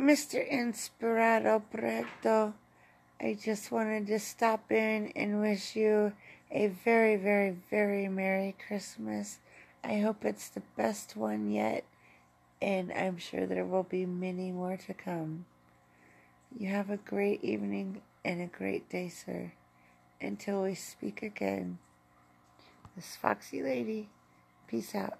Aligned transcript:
Mr. 0.00 0.40
Inspirado 0.50 1.62
Proyecto, 1.70 2.54
I 3.20 3.34
just 3.38 3.70
wanted 3.70 4.06
to 4.06 4.18
stop 4.18 4.72
in 4.72 5.12
and 5.14 5.42
wish 5.42 5.76
you 5.76 6.14
a 6.50 6.68
very, 6.68 7.16
very, 7.16 7.54
very 7.70 8.08
Merry 8.08 8.56
Christmas. 8.66 9.40
I 9.84 9.98
hope 9.98 10.24
it's 10.24 10.48
the 10.48 10.62
best 10.74 11.16
one 11.16 11.50
yet, 11.50 11.84
and 12.62 12.90
I'm 12.90 13.18
sure 13.18 13.44
there 13.44 13.66
will 13.66 13.82
be 13.82 14.06
many 14.06 14.50
more 14.50 14.78
to 14.78 14.94
come. 14.94 15.44
You 16.58 16.70
have 16.70 16.88
a 16.88 16.96
great 16.96 17.44
evening 17.44 18.00
and 18.24 18.40
a 18.40 18.46
great 18.46 18.88
day, 18.88 19.10
sir. 19.10 19.52
Until 20.18 20.62
we 20.62 20.74
speak 20.76 21.22
again. 21.22 21.78
This 22.96 23.16
Foxy 23.16 23.62
Lady, 23.62 24.08
peace 24.66 24.94
out. 24.94 25.18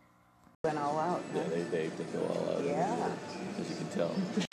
Went 0.64 0.78
all 0.78 0.98
out. 0.98 1.22
Yeah, 1.34 1.42
they, 1.44 1.62
they, 1.64 1.88
they 1.88 2.04
go 2.04 2.22
all 2.22 2.56
out. 2.56 2.64
Yeah. 2.64 3.10
As 3.58 3.68
you 3.68 3.76
can 3.76 3.88
tell. 3.88 4.46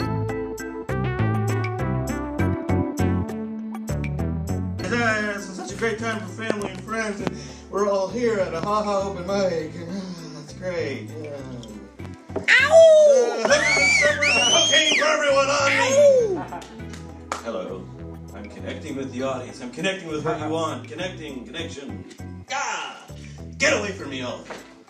Great 5.78 6.00
time 6.00 6.20
for 6.20 6.44
family 6.44 6.72
and 6.72 6.82
friends, 6.82 7.22
and 7.22 7.38
we're 7.70 7.88
all 7.88 8.08
here 8.08 8.40
at 8.40 8.52
a 8.52 8.60
Ha 8.62 8.84
Ha 8.84 9.02
open 9.04 9.28
mic. 9.28 9.72
That's 10.34 10.54
great. 10.54 11.08
Yeah. 11.22 11.38
Ow! 12.36 13.44
cocaine 14.52 15.00
for 15.00 15.06
everyone 15.06 15.48
on 15.48 15.70
me. 15.78 15.94
Hello. 17.44 17.88
I'm 18.34 18.50
connecting 18.50 18.96
with 18.96 19.12
the 19.12 19.22
audience. 19.22 19.62
I'm 19.62 19.70
connecting 19.70 20.08
with 20.08 20.26
what 20.26 20.40
you 20.40 20.50
want. 20.50 20.88
Connecting, 20.88 21.46
connection. 21.46 22.06
Ah! 22.52 23.06
Get 23.60 23.78
away 23.78 23.92
from 23.92 24.10
me, 24.10 24.24
all. 24.24 24.44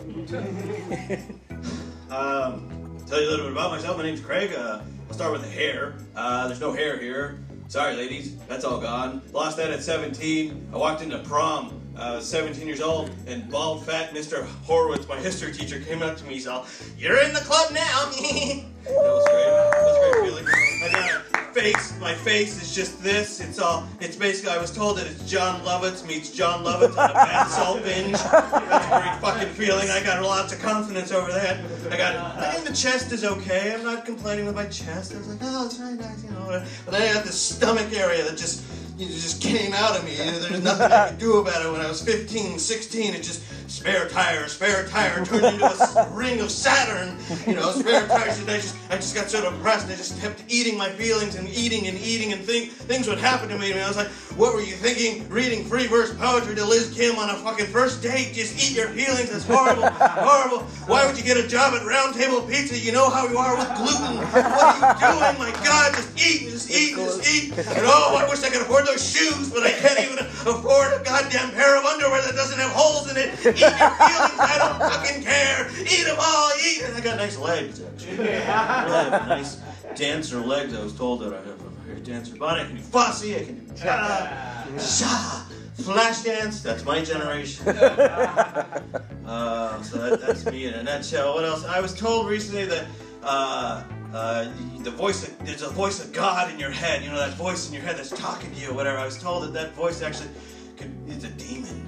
um, 2.10 2.96
tell 3.06 3.20
you 3.20 3.28
a 3.28 3.30
little 3.30 3.44
bit 3.44 3.52
about 3.52 3.72
myself. 3.72 3.98
My 3.98 4.04
name's 4.04 4.20
Craig. 4.20 4.54
Uh, 4.54 4.80
I'll 5.08 5.14
start 5.14 5.32
with 5.32 5.42
the 5.42 5.50
hair. 5.50 5.96
Uh, 6.16 6.46
there's 6.46 6.60
no 6.60 6.72
hair 6.72 6.98
here. 6.98 7.40
Sorry, 7.68 7.96
ladies. 7.96 8.34
That's 8.48 8.64
all 8.64 8.80
gone. 8.80 9.20
Lost 9.30 9.58
that 9.58 9.70
at 9.70 9.82
17. 9.82 10.70
I 10.72 10.76
walked 10.78 11.02
into 11.02 11.18
prom. 11.18 11.77
I 11.98 12.14
was 12.14 12.28
17 12.28 12.64
years 12.64 12.80
old, 12.80 13.10
and 13.26 13.50
bald, 13.50 13.84
fat 13.84 14.14
Mr. 14.14 14.44
Horowitz, 14.64 15.08
my 15.08 15.16
history 15.16 15.52
teacher, 15.52 15.80
came 15.80 16.00
up 16.00 16.16
to 16.18 16.24
me. 16.24 16.34
He's 16.34 16.46
all, 16.46 16.64
"You're 16.96 17.20
in 17.20 17.32
the 17.32 17.40
club 17.40 17.72
now." 17.72 18.04
that 18.10 18.64
was 18.86 19.28
great. 19.28 19.46
That 19.46 19.82
was 19.82 19.96
a 19.96 20.10
great 20.12 20.28
feeling. 20.28 20.46
I 20.84 20.92
got 20.92 21.10
a 21.10 21.52
face. 21.52 21.98
My 22.00 22.14
face 22.14 22.62
is 22.62 22.72
just 22.72 23.02
this. 23.02 23.40
It's 23.40 23.58
all. 23.58 23.88
It's 24.00 24.14
basically. 24.14 24.52
I 24.52 24.58
was 24.58 24.70
told 24.70 24.98
that 24.98 25.08
it's 25.08 25.28
Jon 25.28 25.60
Lovitz 25.62 26.06
meets 26.06 26.30
Jon 26.30 26.64
Lovitz 26.64 26.96
on 26.96 27.10
a 27.10 27.14
bath 27.14 27.50
salt 27.50 27.82
binge. 27.82 28.12
That's 28.12 28.86
a 28.86 29.00
great 29.00 29.20
fucking 29.20 29.54
feeling. 29.54 29.90
I 29.90 30.00
got 30.00 30.22
lots 30.22 30.52
of 30.52 30.60
confidence 30.60 31.10
over 31.10 31.32
that. 31.32 31.58
I 31.90 31.96
got. 31.96 32.14
I 32.36 32.52
think 32.52 32.68
the 32.68 32.74
chest 32.74 33.10
is 33.10 33.24
okay. 33.24 33.74
I'm 33.74 33.82
not 33.82 34.04
complaining 34.04 34.46
with 34.46 34.54
my 34.54 34.66
chest. 34.66 35.14
I 35.14 35.18
was 35.18 35.26
like, 35.26 35.38
oh, 35.42 35.66
it's 35.66 35.78
very 35.78 35.94
nice, 35.94 36.22
you 36.22 36.30
know. 36.30 36.64
But 36.84 36.92
then 36.92 37.02
I 37.02 37.12
got 37.12 37.24
this 37.24 37.40
stomach 37.40 37.92
area 37.92 38.22
that 38.22 38.38
just. 38.38 38.62
It 39.00 39.06
just 39.06 39.40
came 39.40 39.72
out 39.74 39.96
of 39.96 40.04
me. 40.04 40.16
There's 40.16 40.62
nothing 40.62 40.90
I 40.90 41.10
could 41.10 41.18
do 41.18 41.36
about 41.38 41.64
it 41.64 41.70
when 41.70 41.80
I 41.80 41.88
was 41.88 42.02
15, 42.02 42.58
16. 42.58 43.14
It 43.14 43.22
just 43.22 43.44
spare 43.70 44.08
tire, 44.08 44.48
spare 44.48 44.88
tire 44.88 45.24
turned 45.24 45.44
into 45.44 45.66
a 45.66 46.10
ring 46.10 46.40
of 46.40 46.50
Saturn. 46.50 47.16
You 47.46 47.54
know, 47.54 47.70
spare 47.70 48.08
tires. 48.08 48.40
And 48.40 48.50
I 48.50 48.56
just, 48.56 48.74
I 48.90 48.96
just 48.96 49.14
got 49.14 49.30
so 49.30 49.48
depressed. 49.48 49.86
I 49.86 49.94
just 49.94 50.20
kept 50.20 50.42
eating 50.48 50.76
my 50.76 50.88
feelings 50.88 51.36
and 51.36 51.48
eating 51.48 51.86
and 51.86 51.96
eating 51.98 52.32
and 52.32 52.42
think 52.42 52.72
things 52.72 53.06
would 53.06 53.18
happen 53.18 53.48
to 53.50 53.58
me. 53.58 53.70
And 53.70 53.80
I 53.80 53.86
was 53.86 53.96
like, 53.96 54.08
what 54.34 54.52
were 54.52 54.62
you 54.62 54.74
thinking? 54.74 55.28
Reading 55.28 55.64
free 55.64 55.86
verse 55.86 56.12
poetry 56.16 56.56
to 56.56 56.64
Liz 56.64 56.92
Kim 56.92 57.18
on 57.18 57.30
a 57.30 57.34
fucking 57.34 57.66
first 57.66 58.02
date? 58.02 58.32
Just 58.34 58.58
eat 58.58 58.76
your 58.76 58.88
feelings. 58.88 59.30
That's 59.30 59.44
horrible, 59.44 59.86
horrible. 59.90 60.66
Why 60.90 61.06
would 61.06 61.16
you 61.16 61.22
get 61.22 61.36
a 61.36 61.46
job 61.46 61.74
at 61.74 61.86
Round 61.86 62.16
Table 62.16 62.40
Pizza? 62.42 62.76
You 62.76 62.90
know 62.90 63.10
how 63.10 63.28
you 63.28 63.38
are 63.38 63.56
with 63.56 63.68
gluten. 63.76 64.16
What 64.16 64.44
are 64.44 64.74
you 64.74 64.82
doing? 64.98 65.38
My 65.38 65.52
God, 65.64 65.94
just 65.94 66.10
eat, 66.18 66.50
just 66.50 66.70
eat, 66.70 66.96
just 66.96 67.22
eat. 67.30 67.52
And 67.52 67.86
oh, 67.86 68.16
I 68.18 68.28
wish 68.28 68.42
I 68.42 68.50
could 68.50 68.62
afford 68.62 68.87
those 68.88 69.12
shoes, 69.12 69.50
but 69.50 69.62
I 69.62 69.70
can't 69.70 70.00
even 70.00 70.18
afford 70.18 71.00
a 71.00 71.04
goddamn 71.04 71.50
pair 71.52 71.76
of 71.76 71.84
underwear 71.84 72.22
that 72.22 72.34
doesn't 72.34 72.58
have 72.58 72.70
holes 72.70 73.10
in 73.10 73.16
it. 73.16 73.34
Eat 73.38 73.44
your 73.44 73.70
feelings. 73.70 74.38
I 74.38 74.56
don't 74.58 74.78
fucking 74.90 75.22
care. 75.22 75.70
Eat 75.82 76.04
them 76.04 76.16
all. 76.20 76.50
Eat. 76.66 76.82
And 76.84 76.96
I 76.96 77.00
got 77.00 77.16
nice 77.16 77.38
legs, 77.38 77.82
actually. 77.82 78.28
I 78.28 78.40
have 78.40 79.28
nice 79.28 79.60
dancer 79.94 80.40
legs. 80.40 80.74
I 80.74 80.82
was 80.82 80.94
told 80.94 81.20
that 81.20 81.32
I 81.32 81.38
have 81.38 81.60
a 81.60 81.70
very 81.86 82.00
dancer 82.00 82.36
body. 82.36 82.62
I 82.62 82.64
can 82.64 82.76
do 82.76 82.82
Fosse. 82.82 83.24
I 83.24 83.44
can 83.44 83.66
do 83.66 83.74
cha, 83.76 84.66
cha. 84.78 85.44
Flash 85.74 86.22
dance, 86.22 86.60
that's 86.60 86.84
my 86.84 87.02
generation. 87.02 87.66
Uh, 89.28 89.82
so 89.82 89.98
that, 89.98 90.22
that's 90.22 90.46
me 90.46 90.64
in 90.64 90.72
a 90.72 90.82
nutshell. 90.82 91.34
What 91.34 91.44
else? 91.44 91.62
I 91.62 91.80
was 91.82 91.94
told 91.94 92.30
recently 92.30 92.64
that 92.64 92.86
uh, 93.22 93.84
uh, 94.12 94.50
the 94.78 94.90
voice, 94.90 95.26
of, 95.26 95.38
there's 95.44 95.62
a 95.62 95.68
voice 95.68 96.02
of 96.02 96.12
God 96.12 96.50
in 96.50 96.58
your 96.58 96.70
head. 96.70 97.02
You 97.02 97.10
know 97.10 97.18
that 97.18 97.34
voice 97.34 97.68
in 97.68 97.74
your 97.74 97.82
head 97.82 97.96
that's 97.96 98.10
talking 98.10 98.50
to 98.52 98.60
you, 98.60 98.72
whatever. 98.72 98.98
I 98.98 99.04
was 99.04 99.18
told 99.18 99.44
that 99.44 99.52
that 99.52 99.74
voice 99.74 100.02
actually 100.02 100.30
could, 100.76 100.92
is 101.08 101.24
a 101.24 101.30
demon. 101.30 101.87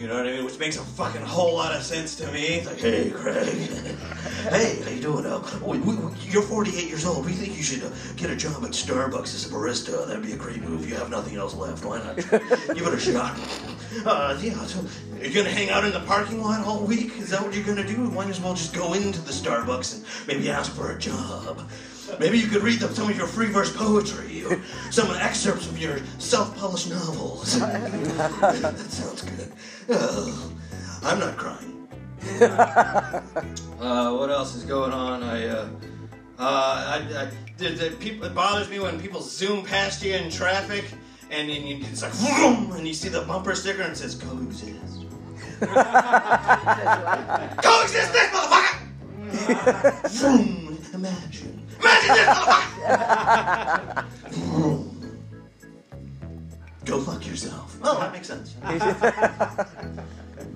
You 0.00 0.08
know 0.08 0.14
what 0.14 0.26
I 0.26 0.32
mean? 0.32 0.46
Which 0.46 0.58
makes 0.58 0.78
a 0.78 0.82
fucking 0.82 1.20
whole 1.20 1.56
lot 1.56 1.76
of 1.76 1.82
sense 1.82 2.14
to 2.16 2.32
me. 2.32 2.46
It's 2.46 2.66
like, 2.66 2.80
hey, 2.80 3.10
Craig. 3.10 3.46
hey, 4.48 4.80
how 4.82 4.90
you 4.90 5.02
doing? 5.02 5.26
Uh, 5.26 5.46
we, 5.62 5.78
we, 5.78 5.94
you're 6.22 6.40
48 6.40 6.88
years 6.88 7.04
old. 7.04 7.26
We 7.26 7.32
think 7.32 7.54
you 7.54 7.62
should 7.62 7.84
uh, 7.84 7.90
get 8.16 8.30
a 8.30 8.36
job 8.36 8.64
at 8.64 8.70
Starbucks 8.70 9.34
as 9.34 9.44
a 9.44 9.50
barista. 9.50 10.06
That'd 10.06 10.22
be 10.22 10.32
a 10.32 10.38
great 10.38 10.62
move. 10.62 10.88
You 10.88 10.94
have 10.94 11.10
nothing 11.10 11.36
else 11.36 11.54
left. 11.54 11.84
Why 11.84 11.98
not? 11.98 12.16
Give 12.74 12.86
it 12.86 12.94
a 12.94 12.98
shot. 12.98 13.38
Uh, 14.06 14.38
yeah, 14.40 14.64
so 14.64 14.82
you're 15.20 15.34
gonna 15.34 15.54
hang 15.54 15.68
out 15.68 15.84
in 15.84 15.92
the 15.92 16.00
parking 16.00 16.42
lot 16.42 16.66
all 16.66 16.80
week? 16.80 17.18
Is 17.18 17.28
that 17.28 17.42
what 17.42 17.52
you're 17.52 17.66
gonna 17.66 17.86
do? 17.86 17.98
Might 17.98 18.30
as 18.30 18.40
well 18.40 18.54
just 18.54 18.72
go 18.72 18.94
into 18.94 19.20
the 19.20 19.32
Starbucks 19.32 19.96
and 19.96 20.04
maybe 20.26 20.48
ask 20.48 20.72
for 20.72 20.92
a 20.92 20.98
job. 20.98 21.68
Maybe 22.18 22.38
you 22.38 22.48
could 22.48 22.62
read 22.62 22.80
them 22.80 22.94
some 22.94 23.10
of 23.10 23.16
your 23.16 23.26
free 23.26 23.46
verse 23.46 23.74
poetry 23.74 24.44
or 24.44 24.60
some 24.90 25.10
excerpts 25.16 25.66
of 25.66 25.78
your 25.78 25.98
self-published 26.18 26.90
novels. 26.90 27.58
that 27.60 28.76
sounds 28.88 29.22
good. 29.22 29.52
Oh, 29.90 30.52
I'm 31.02 31.18
not 31.18 31.36
crying. 31.36 31.88
uh, 32.40 33.22
what 34.14 34.30
else 34.30 34.54
is 34.54 34.64
going 34.64 34.92
on? 34.92 35.22
I, 35.22 35.46
uh, 35.48 35.68
uh, 36.38 37.00
I, 37.00 37.22
I 37.22 37.30
the, 37.56 37.70
the 37.70 37.90
people, 37.96 38.26
it 38.26 38.34
bothers 38.34 38.68
me 38.68 38.78
when 38.78 39.00
people 39.00 39.20
zoom 39.20 39.64
past 39.64 40.02
you 40.02 40.14
in 40.14 40.30
traffic 40.30 40.84
and, 41.30 41.48
then 41.48 41.66
you, 41.66 41.78
it's 41.80 42.02
like, 42.02 42.12
vroom, 42.12 42.72
and 42.72 42.86
you 42.86 42.94
see 42.94 43.08
the 43.08 43.22
bumper 43.22 43.54
sticker 43.54 43.82
and 43.82 43.92
it 43.92 43.96
says 43.96 44.16
coexist. 44.16 45.06
coexist 47.62 48.12
this 48.12 48.30
motherfucker! 48.30 48.80
vroom, 50.10 50.78
imagine. 50.94 51.59
Imagine 51.80 52.14
this 52.14 52.26
motherfucker! 52.28 54.04
vroom. 54.30 55.20
Go 56.84 57.00
fuck 57.00 57.26
yourself. 57.26 57.76
Oh, 57.82 57.98
that 58.00 58.12
makes 58.12 58.26
sense. 58.28 58.56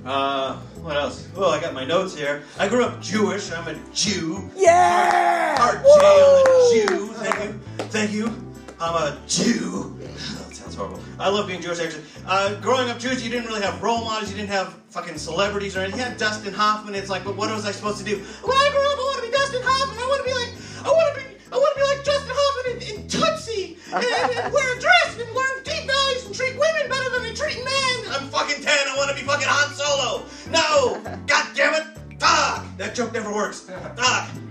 Uh, 0.04 0.56
what 0.82 0.96
else? 0.98 1.26
Well, 1.34 1.48
I 1.48 1.58
got 1.62 1.72
my 1.72 1.84
notes 1.86 2.14
here. 2.14 2.42
I 2.58 2.68
grew 2.68 2.84
up 2.84 3.00
Jewish. 3.00 3.50
I'm 3.50 3.66
a 3.68 3.74
Jew. 3.94 4.50
Yeah! 4.54 5.56
Hard 5.56 5.78
J 5.78 5.88
on 5.88 6.44
the 6.44 6.86
Jew. 6.88 7.06
Thank 7.14 7.44
you. 7.44 7.52
Thank 7.88 8.12
you. 8.12 8.26
I'm 8.78 8.94
a 8.94 9.18
Jew. 9.26 9.96
That 10.00 10.54
sounds 10.54 10.74
horrible. 10.74 11.00
I 11.18 11.30
love 11.30 11.46
being 11.46 11.62
Jewish, 11.62 11.80
actually. 11.80 12.02
Uh, 12.26 12.60
growing 12.60 12.90
up 12.90 12.98
Jewish, 12.98 13.22
you 13.22 13.30
didn't 13.30 13.46
really 13.46 13.62
have 13.62 13.82
role 13.82 14.04
models. 14.04 14.30
You 14.30 14.36
didn't 14.36 14.50
have 14.50 14.74
fucking 14.90 15.16
celebrities 15.16 15.74
or 15.74 15.80
anything. 15.80 16.00
You 16.00 16.04
had 16.06 16.18
Dustin 16.18 16.52
Hoffman. 16.52 16.94
It's 16.94 17.08
like, 17.08 17.24
but 17.24 17.34
what 17.36 17.50
was 17.50 17.64
I 17.64 17.70
supposed 17.72 17.96
to 17.98 18.04
do? 18.04 18.18
When 18.42 18.56
I 18.56 18.68
grow 18.72 18.82
up, 18.92 18.98
I 18.98 19.02
want 19.02 19.16
to 19.16 19.22
be 19.22 19.30
Dustin 19.32 19.62
Hoffman. 19.64 19.98
I 19.98 20.06
want 20.06 20.22
to 20.22 20.28
be 20.28 20.34
like, 20.34 20.50
I 20.84 20.88
want 20.88 21.16
to 21.16 21.20
be, 21.20 21.26
I 21.52 21.56
want 21.56 21.72
to 21.74 21.80
be 21.80 21.86
like 21.88 22.04
Dustin 22.04 22.30
Hoffman 22.34 22.76
in, 22.76 22.78
in 23.02 23.08
Tootsie 23.08 23.78
and, 23.92 24.04
and, 24.04 24.38
and 24.44 24.52
wear 24.52 24.76
a 24.76 24.80
dress 24.80 25.16
and 25.18 25.28
learn 25.34 25.56
deep 25.64 25.86
values 25.88 26.26
and 26.26 26.34
treat 26.34 26.54
women 26.58 26.88
better 26.88 27.10
than 27.10 27.22
they 27.24 27.32
treat 27.34 27.58
men. 27.64 27.94
I'm 28.12 28.28
fucking 28.28 28.62
ten. 28.62 28.78
I 28.88 28.94
want 28.96 29.10
to 29.10 29.16
be 29.16 29.22
fucking 29.26 29.48
Han 29.48 29.72
Solo. 29.74 30.24
No. 30.50 31.00
God 31.26 31.46
damn 31.54 31.74
it. 31.74 31.86
Fuck! 32.20 32.64
That 32.78 32.94
joke 32.94 33.12
never 33.12 33.32
works. 33.34 33.60
Fuck! 33.60 34.30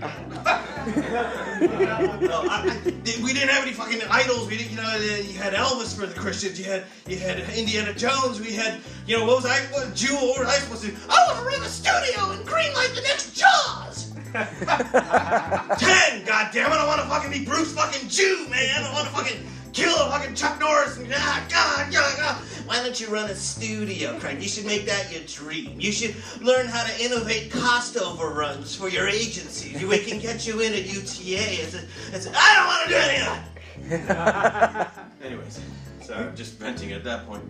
no, 2.20 2.44
I, 2.48 2.62
I- 2.68 2.82
we 3.22 3.32
didn't 3.32 3.48
have 3.48 3.62
any 3.62 3.72
fucking 3.72 4.00
idols. 4.10 4.48
We 4.48 4.58
didn't, 4.58 4.72
you 4.72 4.76
know, 4.76 4.82
uh, 4.86 4.96
you 4.98 5.38
had 5.38 5.54
Elvis 5.54 5.98
for 5.98 6.06
the 6.06 6.14
Christians. 6.18 6.58
You 6.58 6.66
had, 6.66 6.84
you 7.06 7.16
had 7.16 7.40
Indiana 7.56 7.92
Jones. 7.94 8.40
We 8.40 8.52
had, 8.52 8.80
you 9.06 9.16
know, 9.18 9.24
what 9.24 9.36
was 9.36 9.46
I, 9.46 9.58
what 9.72 9.94
Jew? 9.94 10.14
What 10.14 10.40
was 10.40 10.48
I 10.48 10.58
supposed 10.58 10.82
to 10.84 10.90
do? 10.90 10.96
I 11.08 11.24
want 11.26 11.38
to 11.38 11.44
run 11.44 11.62
a 11.62 11.68
studio 11.70 12.30
and 12.32 12.46
greenlight 12.46 12.94
the 12.94 13.00
next 13.02 13.32
Jaws. 13.34 13.93
Ten, 14.34 16.24
God 16.24 16.50
damn 16.52 16.72
it! 16.72 16.74
I 16.74 16.86
want 16.88 17.00
to 17.00 17.06
fucking 17.06 17.30
be 17.30 17.44
Bruce 17.44 17.72
fucking 17.72 18.08
Jew, 18.08 18.48
man. 18.50 18.82
I 18.82 18.92
want 18.92 19.06
to 19.06 19.14
fucking 19.14 19.46
kill 19.72 19.94
a 19.94 20.10
fucking 20.10 20.34
Chuck 20.34 20.58
Norris. 20.58 20.96
And, 20.96 21.06
ah, 21.14 21.46
God, 21.48 21.92
God, 21.92 22.16
God. 22.16 22.36
Why 22.66 22.82
don't 22.82 23.00
you 23.00 23.06
run 23.06 23.30
a 23.30 23.34
studio, 23.36 24.18
Craig? 24.18 24.42
You 24.42 24.48
should 24.48 24.66
make 24.66 24.86
that 24.86 25.12
your 25.12 25.22
dream. 25.26 25.80
You 25.80 25.92
should 25.92 26.16
learn 26.40 26.66
how 26.66 26.84
to 26.84 27.04
innovate 27.04 27.52
cost 27.52 27.96
overruns 27.96 28.74
for 28.74 28.88
your 28.88 29.06
agencies. 29.06 29.84
We 29.84 29.98
can 29.98 30.18
get 30.18 30.48
you 30.48 30.58
in 30.60 30.72
at 30.72 30.84
UTA. 30.84 31.62
It's 31.62 31.74
a, 31.74 32.30
a, 32.30 32.32
I 32.34 32.56
don't 32.56 32.66
want 32.66 32.82
to 32.82 32.88
do 32.88 32.96
any 32.96 33.20
of 33.20 34.08
that. 34.08 35.08
Anyways, 35.24 35.60
so 36.02 36.14
I'm 36.14 36.34
just 36.34 36.54
venting 36.54 36.90
at 36.90 37.04
that 37.04 37.24
point. 37.28 37.44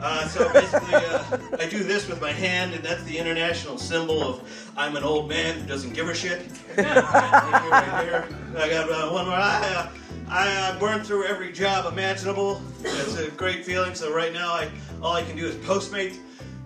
Uh, 0.00 0.28
so 0.28 0.52
basically, 0.52 0.94
uh, 0.94 1.38
I 1.58 1.66
do 1.66 1.82
this 1.82 2.08
with 2.08 2.20
my 2.20 2.30
hand, 2.30 2.74
and 2.74 2.84
that's 2.84 3.02
the 3.04 3.16
international 3.18 3.78
symbol 3.78 4.22
of 4.22 4.72
I'm 4.76 4.96
an 4.96 5.02
old 5.02 5.28
man 5.28 5.58
who 5.58 5.66
doesn't 5.66 5.92
give 5.92 6.08
a 6.08 6.14
shit. 6.14 6.46
right 6.76 6.86
here, 6.86 7.70
right 7.70 8.04
here. 8.04 8.28
I 8.56 8.68
got 8.68 8.90
uh, 8.90 9.10
one 9.10 9.26
more. 9.26 9.34
I, 9.34 9.74
uh, 9.74 9.90
I 10.28 10.56
uh, 10.56 10.78
burned 10.78 11.06
through 11.06 11.24
every 11.24 11.52
job 11.52 11.90
imaginable. 11.90 12.62
It's 12.84 13.18
a 13.18 13.30
great 13.30 13.64
feeling. 13.64 13.94
So 13.94 14.12
right 14.12 14.32
now, 14.32 14.52
I 14.52 14.70
all 15.02 15.14
I 15.14 15.22
can 15.22 15.36
do 15.36 15.46
is 15.46 15.54
Postmates. 15.56 16.18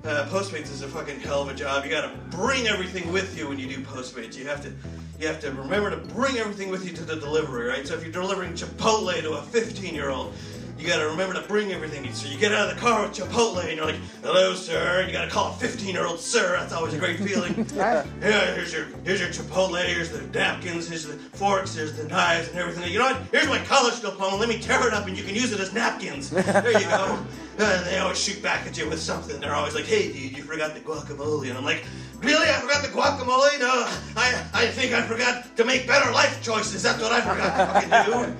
Uh, 0.04 0.26
Postmates 0.30 0.70
is 0.72 0.82
a 0.82 0.88
fucking 0.88 1.20
hell 1.20 1.42
of 1.42 1.48
a 1.48 1.54
job. 1.54 1.84
You 1.84 1.90
got 1.90 2.10
to 2.10 2.36
bring 2.36 2.66
everything 2.66 3.12
with 3.12 3.38
you 3.38 3.48
when 3.48 3.58
you 3.58 3.68
do 3.68 3.78
Postmates. 3.82 4.36
You 4.36 4.44
have 4.46 4.60
to, 4.64 4.72
you 5.20 5.28
have 5.28 5.40
to 5.42 5.52
remember 5.52 5.90
to 5.90 5.96
bring 5.96 6.38
everything 6.38 6.70
with 6.70 6.84
you 6.84 6.92
to 6.96 7.04
the 7.04 7.16
delivery, 7.16 7.68
right? 7.68 7.86
So 7.86 7.94
if 7.94 8.02
you're 8.02 8.12
delivering 8.12 8.54
Chipotle 8.54 9.20
to 9.22 9.34
a 9.34 9.42
15 9.42 9.94
year 9.94 10.10
old, 10.10 10.34
you 10.82 10.88
got 10.88 10.98
to 10.98 11.06
remember 11.06 11.34
to 11.34 11.46
bring 11.46 11.70
everything. 11.72 12.12
So 12.12 12.28
you 12.28 12.36
get 12.36 12.52
out 12.52 12.68
of 12.68 12.74
the 12.74 12.80
car 12.80 13.02
with 13.02 13.12
Chipotle 13.12 13.64
and 13.64 13.76
you're 13.76 13.86
like, 13.86 14.00
"Hello, 14.22 14.54
sir." 14.54 15.00
And 15.00 15.08
you 15.08 15.16
got 15.16 15.24
to 15.24 15.30
call 15.30 15.52
a 15.52 15.54
15 15.54 15.94
year 15.94 16.04
old 16.04 16.18
sir. 16.18 16.56
That's 16.58 16.72
always 16.72 16.92
a 16.94 16.98
great 16.98 17.18
feeling. 17.20 17.66
yeah, 17.76 18.04
here's 18.20 18.72
your 18.72 18.86
here's 19.04 19.20
your 19.20 19.28
Chipotle. 19.28 19.84
Here's 19.84 20.10
the 20.10 20.22
napkins. 20.36 20.88
Here's 20.88 21.06
the 21.06 21.14
forks. 21.14 21.74
Here's 21.74 21.96
the 21.96 22.08
knives 22.08 22.48
and 22.48 22.58
everything. 22.58 22.92
You 22.92 22.98
know 22.98 23.12
what? 23.12 23.22
Here's 23.30 23.46
my 23.46 23.58
college 23.58 24.00
diploma. 24.00 24.36
Let 24.36 24.48
me 24.48 24.58
tear 24.58 24.86
it 24.88 24.92
up 24.92 25.06
and 25.06 25.16
you 25.16 25.22
can 25.22 25.36
use 25.36 25.52
it 25.52 25.60
as 25.60 25.72
napkins. 25.72 26.30
There 26.30 26.72
you 26.72 26.86
go. 26.86 27.24
Uh, 27.58 27.84
they 27.84 27.98
always 27.98 28.18
shoot 28.18 28.42
back 28.42 28.66
at 28.66 28.78
you 28.78 28.88
with 28.88 28.98
something. 28.98 29.38
They're 29.38 29.54
always 29.54 29.74
like, 29.74 29.84
"Hey, 29.84 30.10
dude, 30.10 30.34
you 30.34 30.42
forgot 30.42 30.72
the 30.72 30.80
guacamole," 30.80 31.50
and 31.50 31.58
I'm 31.58 31.64
like, 31.66 31.84
"Really? 32.22 32.48
I 32.48 32.54
forgot 32.60 32.82
the 32.82 32.88
guacamole? 32.88 33.58
No, 33.58 33.86
I 34.16 34.44
I 34.54 34.66
think 34.68 34.92
I 34.92 35.02
forgot 35.02 35.56
to 35.56 35.64
make 35.64 35.86
better 35.86 36.10
life 36.12 36.42
choices. 36.42 36.82
That's 36.82 37.00
what 37.02 37.12
I 37.12 37.20
forgot 37.20 37.50
to 37.56 37.66
fucking 37.66 37.90
do. 38.12 38.34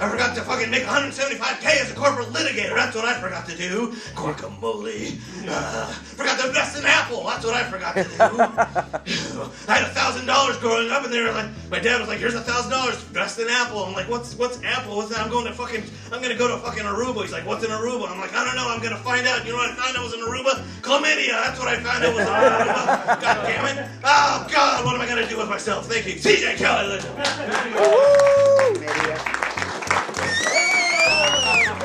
I 0.00 0.08
forgot 0.08 0.34
to 0.36 0.42
fucking 0.42 0.70
make 0.70 0.84
175k 0.84 1.64
as 1.82 1.90
a 1.90 1.94
corporate 1.94 2.28
litigator. 2.28 2.74
That's 2.74 2.94
what 2.94 3.04
I 3.04 3.14
forgot 3.20 3.46
to 3.48 3.56
do. 3.56 3.92
Guacamole. 4.14 5.18
Uh, 5.48 5.86
forgot 6.16 6.38
to 6.40 6.48
invest 6.48 6.78
in 6.78 6.84
Apple. 6.86 7.24
That's 7.24 7.44
what 7.44 7.54
I 7.54 7.64
forgot 7.64 7.94
to 7.96 8.04
do. 8.04 9.50
I 9.68 9.74
had 9.78 9.82
a 9.84 9.92
thousand 9.94 10.26
dollars 10.26 10.56
growing 10.58 10.90
up, 10.90 11.04
and 11.04 11.12
they 11.12 11.20
were 11.20 11.32
like, 11.32 11.50
my 11.70 11.78
dad 11.80 11.98
was 12.00 12.08
like, 12.08 12.18
"Here's 12.18 12.34
a 12.34 12.40
thousand 12.40 12.70
dollars, 12.70 13.02
invest 13.08 13.38
in 13.38 13.48
Apple." 13.48 13.84
I'm 13.84 13.94
like, 13.94 14.08
"What's 14.08 14.34
what's 14.36 14.62
Apple? 14.62 14.96
What's 14.96 15.10
that? 15.10 15.20
I'm 15.20 15.30
going 15.30 15.46
to 15.46 15.52
fucking, 15.52 15.82
I'm 16.12 16.22
gonna 16.22 16.36
go 16.36 16.48
to 16.48 16.62
fucking 16.62 16.84
Aruba." 16.84 17.22
He's 17.22 17.32
like, 17.32 17.46
"What's 17.46 17.64
an 17.64 17.70
Aruba?" 17.70 18.10
I'm 18.10 18.20
like, 18.20 18.32
"I 18.34 18.44
don't 18.44 18.54
know. 18.56 18.68
I'm 18.68 18.82
gonna 18.82 18.96
find 18.98 19.26
out." 19.26 19.44
You 19.44 19.52
know 19.52 19.58
what 19.58 19.70
I 19.70 19.74
found 19.74 19.96
out 19.96 20.04
was 20.04 20.14
an 20.14 20.20
Aruba? 20.20 20.62
Chlamydia. 20.82 21.34
That's 21.44 21.58
what 21.58 21.68
I 21.68 21.76
found 21.80 22.04
out 22.04 22.14
was 22.14 22.26
an 22.26 22.34
Aruba. 22.34 23.20
God 23.24 23.46
damn 23.46 23.78
it! 23.78 23.90
Oh 24.04 24.46
God, 24.52 24.84
what 24.84 24.94
am 24.94 25.00
I 25.00 25.06
gonna 25.06 25.26
do 25.26 25.38
with 25.38 25.48
myself? 25.48 25.86
Thank 25.86 26.06
you, 26.06 26.12
CJ 26.12 26.56
Kelly. 26.56 27.00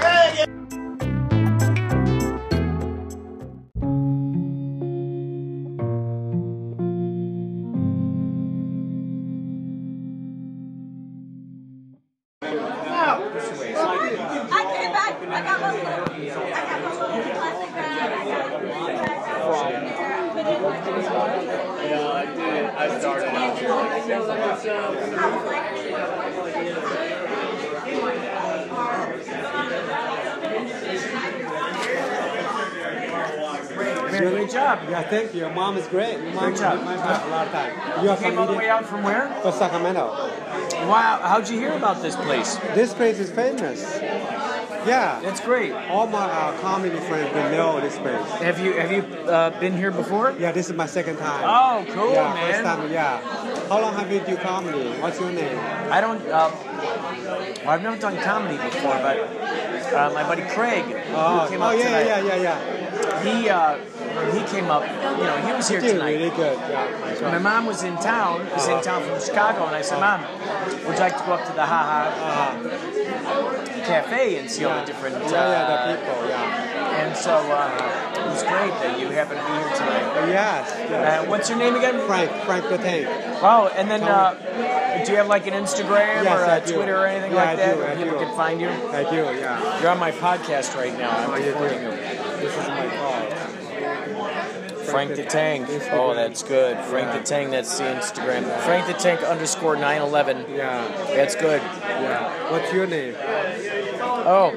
Legend. 0.01 0.79
You 38.04 38.16
Came 38.16 38.38
all 38.38 38.48
the 38.48 38.54
way 38.54 38.69
out 38.69 38.86
from 38.86 39.04
where? 39.04 39.28
From 39.42 39.51
Sacramento. 39.51 40.07
Wow, 40.88 41.19
how'd 41.22 41.50
you 41.50 41.60
hear 41.60 41.74
about 41.74 42.01
this 42.01 42.16
place? 42.16 42.56
This 42.74 42.94
place 42.94 43.19
is 43.19 43.30
famous. 43.30 44.00
Yeah. 44.88 45.19
That's 45.22 45.42
great. 45.42 45.74
All 45.74 46.07
my 46.07 46.24
uh, 46.24 46.57
comedy 46.62 46.96
friends 46.98 47.34
will 47.34 47.50
know 47.51 47.81
this 47.81 47.98
place. 47.98 48.25
Have 48.42 48.60
you 48.60 48.74
have 48.74 48.92
you 48.92 49.01
uh, 49.28 49.60
been 49.60 49.75
here 49.75 49.92
before? 49.92 50.34
Yeah, 50.40 50.51
this 50.54 50.69
is 50.69 50.75
my 50.75 50.86
second 50.86 51.18
time. 51.18 51.44
Oh, 51.44 51.86
cool, 51.94 52.13
yeah, 52.13 52.34
man. 52.34 52.51
First 52.51 52.63
time, 52.63 52.92
yeah. 52.92 53.68
How 53.68 53.81
long 53.81 53.94
have 53.96 54.12
you 54.12 54.22
do 54.22 54.38
comedy? 54.38 54.90
What's 55.02 55.19
your 55.19 55.31
name? 55.31 55.57
I 55.92 56.00
don't. 56.00 56.22
Uh, 56.28 56.50
well, 57.66 57.69
I've 57.69 57.84
never 57.84 57.98
done 57.98 58.18
comedy 58.24 58.57
before, 58.57 58.98
but 59.04 59.18
uh, 59.94 60.12
my 60.13 60.24
buddy 60.24 60.44
Craig, 60.44 60.86
Oh, 61.12 61.40
who 61.40 61.50
came 61.50 61.62
oh 61.62 61.66
up 61.66 61.78
yeah, 61.78 61.84
tonight, 61.84 62.06
yeah, 62.06 62.22
yeah, 62.24 62.36
yeah. 62.42 62.79
He 63.24 63.50
uh, 63.50 63.77
he 64.33 64.42
came 64.51 64.69
up. 64.71 64.83
You 65.18 65.24
know, 65.24 65.38
he 65.45 65.51
was 65.54 65.68
here 65.68 65.80
Did 65.81 65.94
tonight. 65.94 66.12
really 66.18 66.30
good. 66.36 66.57
Yeah, 66.57 67.30
My 67.31 67.38
mom 67.39 67.66
was 67.66 67.83
in 67.83 67.95
town, 67.98 68.45
was 68.51 68.68
in 68.68 68.81
town 68.81 69.04
from 69.04 69.19
Chicago, 69.21 69.66
and 69.68 69.75
I 69.75 69.81
said, 69.81 70.00
Mom, 70.00 70.21
would 70.86 70.94
you 70.95 71.00
like 71.00 71.18
to 71.18 71.24
go 71.25 71.33
up 71.33 71.45
to 71.48 71.54
the 71.54 71.66
Ha 71.66 71.81
Ha 71.89 72.00
Uh, 72.63 73.86
Cafe 73.86 74.38
and 74.39 74.50
see 74.50 74.66
all 74.66 74.80
the 74.80 74.86
different. 74.86 75.16
yeah, 75.16 75.31
yeah, 75.31 75.38
uh, 75.39 75.92
the 75.92 75.98
people, 75.98 76.30
yeah. 76.30 77.00
And 77.06 77.18
so 77.18 77.31
uh, 77.33 78.13
it 78.18 78.25
was 78.27 78.44
great 78.44 78.74
that 78.83 79.00
you 79.00 79.07
happened 79.10 79.39
to 79.39 79.45
be 79.45 79.54
here 79.54 79.75
tonight. 79.75 80.30
Yes, 80.30 80.75
yes. 80.89 81.25
Uh, 81.25 81.30
what's 81.30 81.50
your 81.50 81.57
name 81.57 81.75
again? 81.75 82.00
Frank, 82.06 82.30
Frank 82.45 82.66
Tank. 82.81 83.07
Oh, 83.42 83.71
and 83.75 83.89
then 83.89 84.04
uh, 84.04 84.33
do 85.06 85.12
you 85.12 85.18
have 85.18 85.27
like 85.27 85.48
an 85.48 85.54
Instagram 85.54 86.24
Yes, 86.24 86.38
or 86.39 86.45
I 86.45 86.57
a 86.57 86.66
do. 86.66 86.74
Twitter 86.75 86.98
or 86.98 87.06
anything 87.07 87.31
Yeah, 87.31 87.38
like 87.38 87.50
I 87.50 87.56
that 87.56 87.74
do, 87.74 87.80
where 87.80 87.92
I 87.92 87.95
people 87.95 88.19
do. 88.19 88.25
can 88.25 88.36
find 88.36 88.60
you? 88.62 88.69
I 88.69 89.04
do, 89.10 89.18
yeah. 89.39 89.81
You're 89.81 89.92
on 89.92 90.00
my 90.00 90.12
podcast 90.12 90.75
right 90.75 90.95
now. 90.98 91.10
I'm 91.18 91.30
Oh, 91.30 91.33
recording 91.45 91.81
you. 91.81 91.89
This 91.92 92.54
is 92.57 92.68
my. 92.68 93.08
Frank 94.91 95.15
the 95.15 95.24
Tank. 95.25 95.68
Oh, 95.91 96.13
that's 96.13 96.44
good. 96.44 96.77
Frank 96.86 97.12
the 97.18 97.24
Tank. 97.24 97.51
That's 97.51 97.77
the 97.77 97.86
Instagram. 97.86 98.44
Frank 98.62 98.88
the 98.88 98.94
Tank 98.94 99.21
underscore 99.24 99.75
911. 99.75 100.45
Yeah, 100.56 100.88
That's 101.15 101.36
good. 101.36 101.62
yeah. 101.62 102.51
What's 102.51 102.71
your 102.74 102.88
name? 102.88 103.15
Oh, 104.01 104.53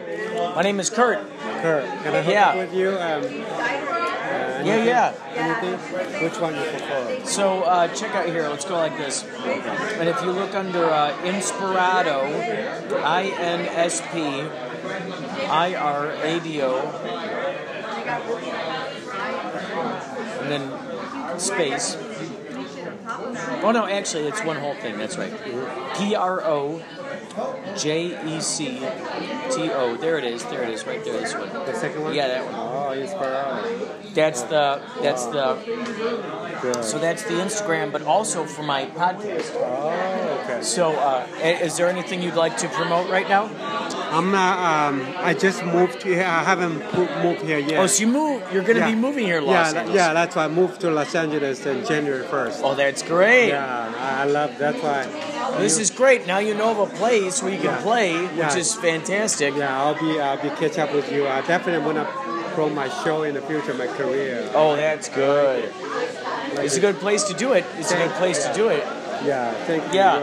my 0.57 0.63
name 0.63 0.81
is 0.81 0.91
Kurt. 0.91 1.19
Kurt. 1.63 1.85
Can 2.03 2.15
I 2.15 2.23
hook 2.23 2.33
Yeah. 2.33 2.55
with 2.57 2.75
you? 2.75 2.91
Um, 2.91 2.99
uh, 2.99 4.63
Yeah, 4.65 4.85
yeah. 4.85 5.13
Anything? 5.35 6.23
Which 6.23 6.39
one 6.41 6.55
you 6.55 6.63
prefer? 6.63 7.21
So 7.25 7.63
uh, 7.63 7.89
check 7.89 8.15
out 8.15 8.27
here. 8.27 8.49
Let's 8.49 8.65
go 8.65 8.77
like 8.77 8.97
this. 8.97 9.25
And 9.25 10.09
if 10.09 10.21
you 10.23 10.31
look 10.31 10.55
under 10.55 10.85
uh, 10.85 11.13
Inspirado, 11.23 12.23
I 13.03 13.25
N 13.25 13.61
S 13.67 14.01
P 14.13 14.43
I 15.49 15.75
R 15.75 16.11
A 16.13 16.41
D 16.41 16.63
O, 16.63 16.79
and 20.43 20.51
then 20.51 21.39
space. 21.39 21.97
Oh 23.63 23.71
no, 23.73 23.87
actually, 23.87 24.25
it's 24.29 24.45
one 24.45 24.57
whole 24.57 24.75
thing. 24.75 24.99
That's 24.99 25.19
right. 25.19 25.33
P 25.97 26.15
R 26.15 26.43
O 26.45 26.83
J 27.77 28.37
E 28.37 28.41
C 28.41 28.79
T 29.51 29.71
O. 29.71 29.97
There 29.97 30.19
it 30.19 30.25
is. 30.25 30.45
There 30.45 30.63
it 30.63 30.71
is. 30.71 30.87
Right 30.87 31.05
there. 31.05 31.21
This 31.21 31.35
one. 31.35 31.49
The 31.49 31.75
second 31.75 32.03
one? 32.03 32.15
Yeah, 32.15 32.29
that 32.29 32.45
one. 32.45 32.55
Oh, 32.55 32.93
Inspirado. 32.95 34.15
That's 34.15 34.43
the. 34.43 34.83
That's 35.01 35.27
the. 35.27 35.59
Good. 36.61 36.85
So 36.85 36.99
that's 36.99 37.23
the 37.25 37.35
Instagram, 37.35 37.91
but 37.91 38.03
also 38.03 38.45
for 38.45 38.63
my 38.63 38.87
podcast. 38.87 39.53
oh, 39.55 40.41
okay. 40.45 40.63
So, 40.63 40.93
uh, 40.93 41.27
is 41.43 41.77
there 41.77 41.89
anything 41.89 42.23
you'd 42.23 42.35
like 42.35 42.57
to 42.59 42.69
promote 42.69 43.09
right 43.11 43.29
now? 43.29 43.49
I'm 44.13 44.31
not. 44.31 44.59
Um, 44.93 45.15
I 45.17 45.33
just 45.35 45.65
moved 45.65 46.03
here. 46.03 46.23
I 46.23 46.43
haven't 46.45 46.75
moved 47.25 47.43
here 47.43 47.59
yet. 47.59 47.81
Oh, 47.81 47.87
so 47.87 48.03
you 48.03 48.09
move? 48.09 48.43
You're 48.53 48.63
going 48.63 48.75
to 48.77 48.81
Yeah. 48.81 48.91
be 48.91 48.95
moving 48.95 49.25
here, 49.25 49.41
Los 49.41 49.73
yeah, 49.73 49.81
Angeles. 49.81 49.97
yeah. 49.97 50.13
That's 50.13 50.37
why 50.37 50.45
I 50.45 50.49
moved 50.49 50.81
to 50.83 50.91
Los 50.91 51.15
Angeles 51.15 51.67
on 51.67 51.85
January 51.87 52.25
1st. 52.25 52.61
Oh, 52.63 52.75
that's 52.75 53.03
great. 53.03 53.49
Yeah, 53.49 53.93
I 53.99 54.23
I 54.23 54.25
love. 54.27 54.51
That's 54.59 54.81
why. 54.83 55.07
This 55.59 55.79
is 55.79 55.91
great. 55.91 56.27
Now 56.27 56.39
you 56.39 56.55
know 56.55 56.71
of 56.71 56.81
a 56.91 56.91
place 56.97 57.43
where 57.43 57.53
you 57.53 57.59
can 57.59 57.75
Yeah. 57.77 57.83
play, 57.83 58.13
which 58.21 58.37
Yeah. 58.55 58.57
is 58.65 58.75
fantastic. 58.75 59.55
Yeah, 59.57 59.83
I'll 59.83 59.95
be. 59.99 60.21
I'll 60.21 60.37
be 60.37 60.51
catch 60.61 60.79
up 60.79 60.93
with 60.95 61.11
you. 61.11 61.27
I 61.27 61.41
definitely 61.41 61.85
wanna 61.87 62.07
promote 62.55 62.75
my 62.75 62.89
show 63.03 63.23
in 63.23 63.33
the 63.35 63.41
future, 63.43 63.73
my 63.75 63.87
career. 63.87 64.45
Oh, 64.55 64.77
that's 64.77 65.09
good. 65.09 65.73
It's 66.65 66.77
a 66.77 66.81
good 66.81 66.99
place 67.01 67.23
to 67.25 67.35
do 67.35 67.53
it. 67.55 67.65
It's 67.79 67.91
a 67.93 67.97
good 67.97 68.11
Thank- 68.11 68.17
place 68.23 68.45
to 68.47 68.53
do 68.53 68.69
it. 68.69 68.85
Yeah, 69.25 69.53
thank 69.67 69.83
you. 69.93 70.01
Yeah. 70.01 70.21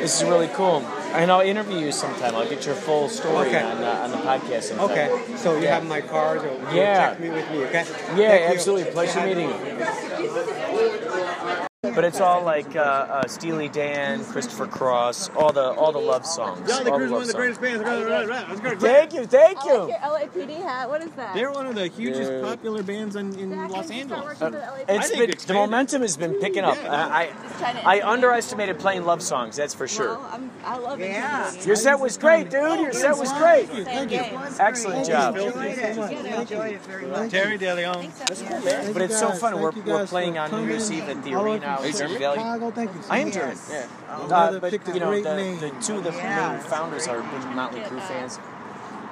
This 0.00 0.20
is 0.20 0.24
really 0.28 0.50
cool. 0.54 0.82
And 1.14 1.30
I'll 1.30 1.42
interview 1.42 1.78
you 1.78 1.92
sometime. 1.92 2.34
I'll 2.34 2.48
get 2.48 2.64
your 2.64 2.74
full 2.74 3.08
story 3.08 3.48
Okay. 3.48 3.62
on, 3.62 3.84
uh, 3.84 4.00
on 4.04 4.10
the 4.10 4.16
podcast 4.16 4.62
sometime. 4.64 4.90
Okay, 4.90 5.36
so 5.36 5.56
you 5.56 5.64
Yeah. 5.64 5.74
have 5.74 5.84
my 5.86 6.00
card. 6.00 6.42
You 6.42 6.80
Yeah. 6.80 7.10
check 7.10 7.20
me 7.20 7.30
with 7.30 7.50
me. 7.50 7.64
Okay. 7.64 7.84
Yeah, 8.16 8.28
Thank 8.28 8.40
you. 8.48 8.54
absolutely. 8.54 8.90
Pleasure 8.92 9.20
meeting 9.20 9.50
you. 9.50 11.66
But 11.94 12.04
it's 12.04 12.20
all 12.20 12.42
like 12.42 12.74
uh, 12.76 12.80
uh, 12.80 13.26
Steely 13.28 13.68
Dan, 13.68 14.24
Christopher 14.24 14.66
Cross, 14.66 15.30
all 15.30 15.52
the 15.52 15.70
all 15.72 15.92
the 15.92 15.98
love 15.98 16.26
songs. 16.26 16.68
John 16.68 16.84
the 16.84 16.90
all 16.92 16.98
Cruise, 16.98 17.10
one 17.10 17.22
of 17.22 17.28
the 17.28 17.34
greatest 17.34 17.60
bands. 17.60 17.82
Right, 17.82 18.04
right, 18.04 18.28
right. 18.28 18.48
Let's. 18.64 18.82
Thank 18.82 19.12
you, 19.12 19.26
thank 19.26 19.58
I 19.58 19.64
like 19.64 19.66
you. 19.66 19.88
your 19.88 20.46
LAPD 20.46 20.62
hat. 20.62 20.88
What 20.88 21.02
is 21.02 21.10
that? 21.12 21.34
They're 21.34 21.50
one 21.50 21.66
of 21.66 21.74
the 21.74 21.88
hugest 21.88 22.30
Yeah. 22.32 22.42
popular 22.42 22.82
bands 22.82 23.16
in, 23.16 23.38
in 23.38 23.50
Zach, 23.50 23.70
Los 23.70 23.88
have 23.88 23.90
you 23.96 24.00
Angeles. 24.02 24.36
started 24.36 24.54
working 24.54 24.60
for 24.60 24.66
the 24.86 24.92
LAPD? 24.92 24.98
I 24.98 25.02
think 25.02 25.12
been, 25.12 25.26
the 25.28 25.32
expanded. 25.34 25.70
momentum 25.70 26.02
has 26.02 26.16
been 26.16 26.34
picking 26.34 26.64
up. 26.64 26.76
Yeah. 26.76 26.92
I, 26.92 27.26
trying 27.58 27.76
to 27.76 27.86
I, 27.86 27.92
I 27.92 27.94
intimidate 27.94 28.04
underestimated 28.22 28.78
playing 28.78 29.04
love 29.04 29.22
songs. 29.22 29.56
That's 29.56 29.74
for 29.74 29.88
sure. 29.88 30.14
Well, 30.16 30.30
I'm, 30.32 30.50
I 30.64 30.78
love 30.78 31.00
it. 31.00 31.10
Yeah. 31.10 31.52
Your 31.64 31.76
set 31.76 31.98
was 31.98 32.16
great, 32.16 32.50
dude. 32.50 32.80
Your 32.80 32.92
set 32.92 33.16
was 33.16 33.32
great. 33.34 33.68
Thank 33.68 34.12
you. 34.12 34.20
Excellent 34.60 35.06
job. 35.06 35.36
Enjoyed 35.36 35.64
it. 35.66 35.98
Enjoyed 35.98 36.72
it 36.72 36.80
very 36.82 37.06
much. 37.06 37.30
Terry 37.30 37.58
DeLeon. 37.58 38.92
But 38.92 39.02
it's 39.02 39.18
so 39.18 39.30
guys. 39.30 39.40
fun. 39.40 39.60
We're, 39.60 39.72
we're 39.72 40.06
playing 40.06 40.38
on 40.38 40.50
New. 40.50 40.66
Year's 40.68 40.90
Eve 40.90 41.08
at 41.08 41.22
the 41.24 41.34
All 41.34 41.44
arena 41.44 41.78
out 41.82 41.88
in 41.88 41.94
over 41.94 41.98
Jersey 41.98 42.14
from 42.14 42.20
Valley. 42.20 42.38
Chicago. 42.38 42.70
Thank 42.70 42.94
you. 42.94 43.00
I 43.10 43.18
am 43.18 43.26
Yes. 43.28 43.34
German. 43.36 43.58
Yeah. 43.70 44.26
Brother 44.28 44.56
Uh, 44.56 44.60
but 44.60 44.70
a 44.88 44.94
you 44.94 45.00
know, 45.00 45.08
great 45.08 45.24
the, 45.24 45.36
name. 45.36 45.58
the 45.60 45.70
two 45.82 45.96
of 45.98 46.04
the 46.04 46.12
Yeah. 46.12 46.52
main 46.52 46.60
founders 46.60 47.08
are 47.08 47.20
big 47.22 47.44
Motley 47.54 47.80
Crue 47.80 48.00
fans. 48.02 48.38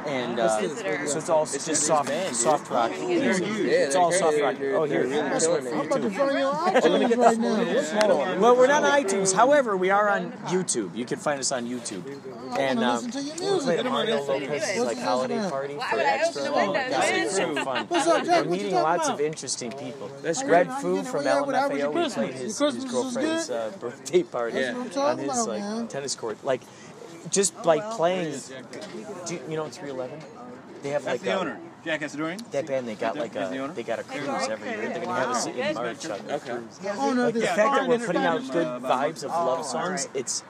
And 0.07 0.41
uh, 0.41 0.61
so 1.07 1.19
it's 1.19 1.29
all 1.29 1.45
just 1.45 1.83
soft, 1.83 2.11
soft 2.35 2.71
rock. 2.71 2.91
It's 2.95 3.97
all 3.97 4.13
soft 4.13 4.41
rock. 4.41 4.57
Oh, 4.61 4.85
here, 4.85 5.07
this 5.07 5.47
one 5.47 5.67
I'm 5.67 5.81
about 5.87 6.03
to 6.03 6.11
too. 6.11 6.17
find 6.17 6.39
your 6.39 6.53
iTunes 6.53 7.95
right 7.95 8.09
now. 8.09 8.41
Well, 8.41 8.57
we're 8.57 8.67
not 8.67 8.83
on 8.85 9.03
iTunes. 9.03 9.35
However, 9.35 9.77
we 9.77 9.91
are 9.91 10.09
on 10.09 10.33
YouTube. 10.47 10.97
You 10.97 11.05
can 11.05 11.19
find 11.19 11.39
us 11.41 11.53
on 11.53 11.67
YouTube. 11.67 12.03
And 12.59 12.81
um, 12.81 13.05
listen 13.05 13.11
to 13.13 13.23
your 13.23 13.35
we 13.35 13.41
played 13.41 13.51
music. 13.51 13.79
at 13.79 13.85
Mario 13.87 14.25
Lopez's 14.25 14.79
like 14.81 14.99
holiday 14.99 15.35
Instagram? 15.37 15.51
party 15.51 15.75
for 15.75 15.97
would 15.97 16.07
extra. 16.07 16.43
open 16.43 16.53
the 16.53 16.57
windows, 16.59 16.85
Oh, 16.87 16.91
gosh, 16.91 17.11
it's 17.13 17.37
so 17.37 17.55
fun. 17.65 17.87
What's 17.87 18.07
up, 18.07 18.25
Jack? 18.25 18.45
We're 18.45 18.51
meeting 18.51 18.75
lots 18.75 19.09
of 19.09 19.21
interesting 19.21 19.73
people. 19.73 20.11
That's 20.23 20.43
Red 20.45 20.67
great. 20.69 20.81
Foo 20.81 21.03
from 21.03 21.25
you 21.25 21.31
doing? 21.31 21.55
How 21.55 21.69
was 21.69 21.79
your 21.79 21.93
LMFAO. 21.93 21.95
We 21.95 22.11
played 22.11 22.35
his, 22.35 22.59
his 22.59 22.85
girlfriend's 22.85 23.51
uh, 23.51 23.73
birthday 23.79 24.23
party 24.23 24.55
That's 24.55 24.97
what 24.97 24.99
I'm 24.99 25.19
on 25.19 25.19
his 25.19 25.47
like 25.47 25.89
tennis 25.89 26.15
court. 26.15 26.43
Like, 26.45 26.63
just 27.31 27.55
oh, 27.59 27.63
like 27.65 27.83
playing. 27.93 28.39
Do 29.27 29.35
you, 29.35 29.41
you 29.51 29.57
know 29.57 29.69
311? 29.69 30.19
They 30.83 30.91
have 30.91 31.05
That's 31.05 31.15
like 31.15 31.21
the 31.23 31.37
a- 31.37 31.41
owner. 31.41 31.61
Jack 31.85 32.03
Assadorian. 32.03 32.51
That 32.51 32.67
band, 32.67 32.87
they 32.87 32.95
got 32.95 33.17
like 33.17 33.35
Is 33.35 33.49
the 33.49 33.57
a 33.57 33.63
owner? 33.63 33.73
they 33.73 33.83
got 33.83 33.99
a 33.99 34.03
cruise 34.03 34.29
every 34.49 34.69
year. 34.69 34.89
They're 34.91 35.05
gonna 35.05 35.15
have 35.15 35.31
us 35.31 35.47
in 35.47 35.75
March. 35.75 36.05
Okay. 36.07 36.59
Oh, 36.99 37.13
no, 37.15 37.25
Like 37.27 37.35
the 37.35 37.41
fact 37.41 37.59
that 37.75 37.89
we're 37.89 37.99
putting 37.99 38.23
out 38.23 38.43
good 38.51 38.83
vibes 38.83 39.25
of 39.25 39.31
love 39.31 39.65
songs, 39.65 40.09
it's 40.15 40.43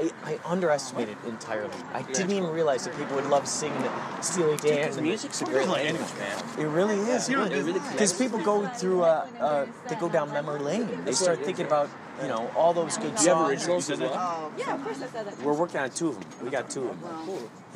I, 0.00 0.10
I 0.24 0.38
underestimated 0.44 1.16
entirely. 1.26 1.74
I 1.92 2.02
didn't 2.02 2.30
even 2.32 2.50
realize 2.50 2.84
that 2.84 2.96
people 2.96 3.16
would 3.16 3.26
love 3.26 3.46
singing 3.46 3.82
Steely 4.22 4.56
Dan. 4.56 4.88
and 4.92 5.02
music's 5.02 5.42
a 5.42 5.44
great 5.44 5.68
language, 5.68 6.00
man. 6.18 6.44
It 6.58 6.66
really 6.66 6.96
is. 6.96 7.28
You 7.28 7.36
know, 7.36 7.44
it 7.44 7.52
really 7.52 7.80
Because 7.92 8.12
people 8.12 8.38
go 8.38 8.66
through, 8.68 9.02
uh, 9.02 9.26
uh, 9.38 9.66
they 9.88 9.96
go 9.96 10.08
down 10.08 10.30
memory 10.32 10.60
lane. 10.60 11.04
They 11.04 11.12
start 11.12 11.44
thinking 11.44 11.66
about, 11.66 11.90
you 12.22 12.28
know, 12.28 12.50
all 12.56 12.72
those 12.72 12.96
good 12.96 13.18
songs. 13.18 13.66
Yeah, 13.66 14.74
of 14.74 14.82
course 14.84 15.02
I 15.02 15.06
said 15.06 15.26
that. 15.26 15.42
We're 15.42 15.54
working 15.54 15.80
on 15.80 15.90
two 15.90 16.08
of 16.08 16.14
them. 16.20 16.44
We 16.44 16.50
got 16.50 16.70
two 16.70 16.88
of 16.88 17.00
them. 17.00 17.10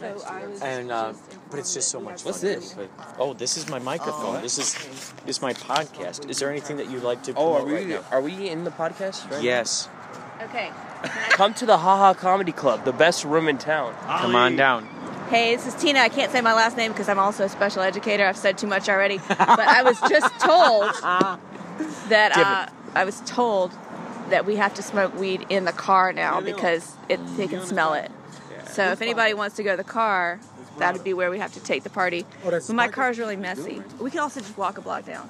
So 0.01 0.25
I 0.27 0.47
was. 0.47 0.61
And 0.63 0.91
uh, 0.91 1.13
but 1.51 1.59
it's 1.59 1.73
just 1.75 1.89
so 1.89 2.01
much 2.01 2.23
fun. 2.23 2.33
What's 2.33 2.41
this? 2.41 2.75
Oh, 3.19 3.33
this 3.33 3.57
is 3.57 3.69
my 3.69 3.79
microphone. 3.79 4.43
This 4.43 4.59
is 4.59 4.75
this 5.27 5.37
is 5.37 5.43
my 5.43 5.53
podcast. 5.55 6.29
Is 6.29 6.39
there 6.39 6.51
anything 6.51 6.77
that 6.79 6.91
you'd 6.91 7.03
like 7.05 7.23
to 7.25 7.33
Oh, 7.37 7.55
promote 7.55 7.61
are 7.61 7.65
we 7.67 7.75
right 7.75 7.89
now? 7.89 8.05
are 8.11 8.21
we 8.21 8.49
in 8.49 8.65
the 8.65 8.71
podcast? 8.71 9.31
Right? 9.31 9.43
Yes. 9.43 9.89
Okay. 10.43 10.71
Come 11.31 11.55
to 11.55 11.67
the 11.67 11.79
Haha 11.79 12.15
Comedy 12.15 12.53
Club, 12.53 12.85
the 12.85 12.93
best 12.93 13.25
room 13.25 13.49
in 13.49 13.59
town. 13.59 13.95
Come 14.07 14.35
on 14.37 14.57
down. 14.57 14.87
Hey, 15.29 15.57
this 15.57 15.67
is 15.67 15.75
Tina. 15.75 16.01
I 16.01 16.09
can't 16.09 16.31
say 16.31 16.41
my 16.41 16.55
last 16.55 16.77
name 16.77 16.93
because 16.93 17.09
I'm 17.09 17.19
also 17.19 17.45
a 17.45 17.49
special 17.49 17.83
educator. 17.83 18.27
I've 18.27 18.37
said 18.37 18.59
too 18.59 18.67
much 18.67 18.89
already. 18.89 19.19
But 19.29 19.39
I 19.61 19.83
was 19.83 19.99
just 20.01 20.39
told 20.41 20.85
that 22.09 22.37
uh, 22.37 22.67
I 22.95 23.05
was 23.05 23.21
told 23.27 23.73
that 24.31 24.47
we 24.47 24.57
have 24.57 24.75
to 24.75 24.83
smoke 24.83 25.15
weed 25.19 25.47
in 25.49 25.65
the 25.65 25.73
car 25.73 26.13
now 26.13 26.41
because 26.41 26.95
it 27.09 27.19
they 27.37 27.47
can 27.49 27.65
smell 27.65 27.95
it. 27.95 28.11
So 28.71 28.91
if 28.93 29.01
anybody 29.03 29.35
wants 29.35 29.57
to 29.57 29.63
go 29.63 29.73
to 29.73 29.77
the 29.77 29.85
car, 29.89 30.41
that 30.79 30.93
would 30.95 31.05
be 31.05 31.15
where 31.15 31.31
we 31.31 31.39
have 31.39 31.53
to 31.55 31.61
take 31.61 31.85
the 31.85 31.91
party. 31.91 32.27
Oh, 32.45 32.51
But 32.51 32.53
my 32.53 32.59
smart. 32.59 32.93
car 32.93 33.11
is 33.11 33.19
really 33.19 33.37
messy. 33.37 33.83
We 34.01 34.11
can 34.11 34.21
also 34.21 34.41
just 34.41 34.57
walk 34.59 34.79
a 34.79 34.81
block 34.81 35.05
down. 35.07 35.29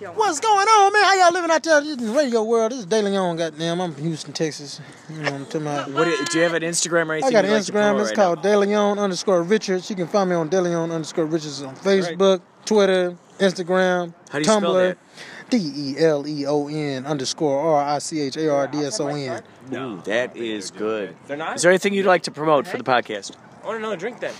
What's 0.00 0.40
going 0.40 0.66
on, 0.66 0.92
man? 0.94 1.04
How 1.04 1.14
y'all 1.14 1.32
living 1.34 1.50
out 1.50 1.62
there 1.62 1.78
in 1.82 2.06
the 2.06 2.12
radio 2.12 2.42
world? 2.42 2.72
This 2.72 2.78
is 2.78 2.86
De 2.86 3.02
Leon, 3.02 3.36
goddamn. 3.36 3.82
I'm 3.82 3.92
from 3.92 4.02
Houston, 4.04 4.32
Texas. 4.32 4.80
You 5.10 5.20
know, 5.20 5.34
I'm 5.34 5.44
talking 5.44 5.60
about. 5.60 5.90
What 5.90 6.04
do, 6.04 6.24
do 6.24 6.38
you 6.38 6.44
have 6.44 6.54
an 6.54 6.62
Instagram 6.62 7.08
or 7.08 7.12
anything? 7.12 7.28
I 7.28 7.30
got 7.32 7.44
an 7.44 7.50
you'd 7.50 7.56
like 7.58 7.64
Instagram. 7.64 8.00
It's 8.00 8.08
right 8.08 8.16
called 8.16 8.42
De 8.42 8.56
Leon 8.58 8.98
underscore 8.98 9.42
Richards. 9.42 9.90
You 9.90 9.96
can 9.96 10.06
find 10.08 10.30
me 10.30 10.36
on 10.36 10.48
De 10.48 10.58
Leon 10.58 10.90
underscore 10.90 11.26
Richards 11.26 11.60
on 11.60 11.76
Facebook, 11.76 12.40
Twitter, 12.64 13.14
Instagram, 13.38 14.14
How 14.30 14.38
do 14.38 14.44
you 14.44 14.50
Tumblr. 14.50 14.88
that? 14.88 15.50
D 15.50 15.58
E 15.58 15.98
L 15.98 16.26
E 16.26 16.46
O 16.46 16.68
N 16.68 17.04
underscore 17.04 17.60
R 17.60 17.84
I 17.84 17.98
C 17.98 18.20
H 18.20 18.38
A 18.38 18.48
R 18.50 18.66
D 18.68 18.78
S 18.78 19.00
O 19.00 19.08
N. 19.08 19.42
now? 19.68 19.96
Ooh, 19.96 20.02
that 20.04 20.34
is 20.34 20.70
good. 20.70 21.14
They're 21.26 21.36
not. 21.36 21.56
Is 21.56 21.62
there 21.62 21.70
anything 21.70 21.92
you'd 21.92 22.06
like 22.06 22.22
to 22.22 22.30
promote 22.30 22.66
for 22.66 22.78
the 22.78 22.84
podcast? 22.84 23.36
I 23.62 23.66
want 23.66 23.76
another 23.78 23.96
drink 23.98 24.20
then. 24.20 24.32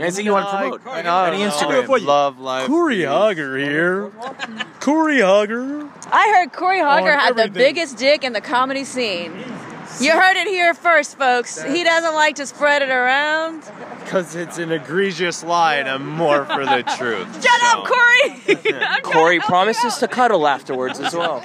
Anything 0.00 0.26
you 0.26 0.32
want 0.32 0.48
to 0.48 0.78
promote? 0.78 1.06
Any 1.06 1.42
Instagram? 1.42 2.04
Love 2.04 2.40
life. 2.40 2.66
Corey 2.66 3.02
Hugger 3.02 3.56
here. 3.58 4.10
Corey 4.80 5.20
Hugger. 5.20 5.88
I 6.10 6.34
heard 6.36 6.52
Corey 6.52 6.78
Hogger 6.78 7.12
On 7.12 7.18
had 7.18 7.36
the 7.36 7.48
biggest 7.48 7.98
dick 7.98 8.24
in 8.24 8.32
the 8.32 8.40
comedy 8.40 8.84
scene. 8.84 9.32
You 10.00 10.12
heard 10.12 10.36
it 10.36 10.46
here 10.46 10.72
first, 10.72 11.18
folks. 11.18 11.62
He 11.62 11.84
doesn't 11.84 12.14
like 12.14 12.36
to 12.36 12.46
spread 12.46 12.80
it 12.82 12.90
around. 12.90 13.64
Because 13.98 14.34
it's 14.34 14.56
an 14.58 14.72
egregious 14.72 15.44
lie 15.44 15.76
and 15.76 15.88
I'm 15.88 16.06
more 16.06 16.44
for 16.46 16.64
the 16.64 16.82
truth. 16.96 17.44
Shut 17.44 17.62
up, 17.64 17.84
Corey! 17.84 18.62
Corey 19.02 19.40
promises 19.40 19.96
to 19.98 20.08
cuddle 20.08 20.46
afterwards 20.46 21.00
as 21.00 21.14
well. 21.14 21.44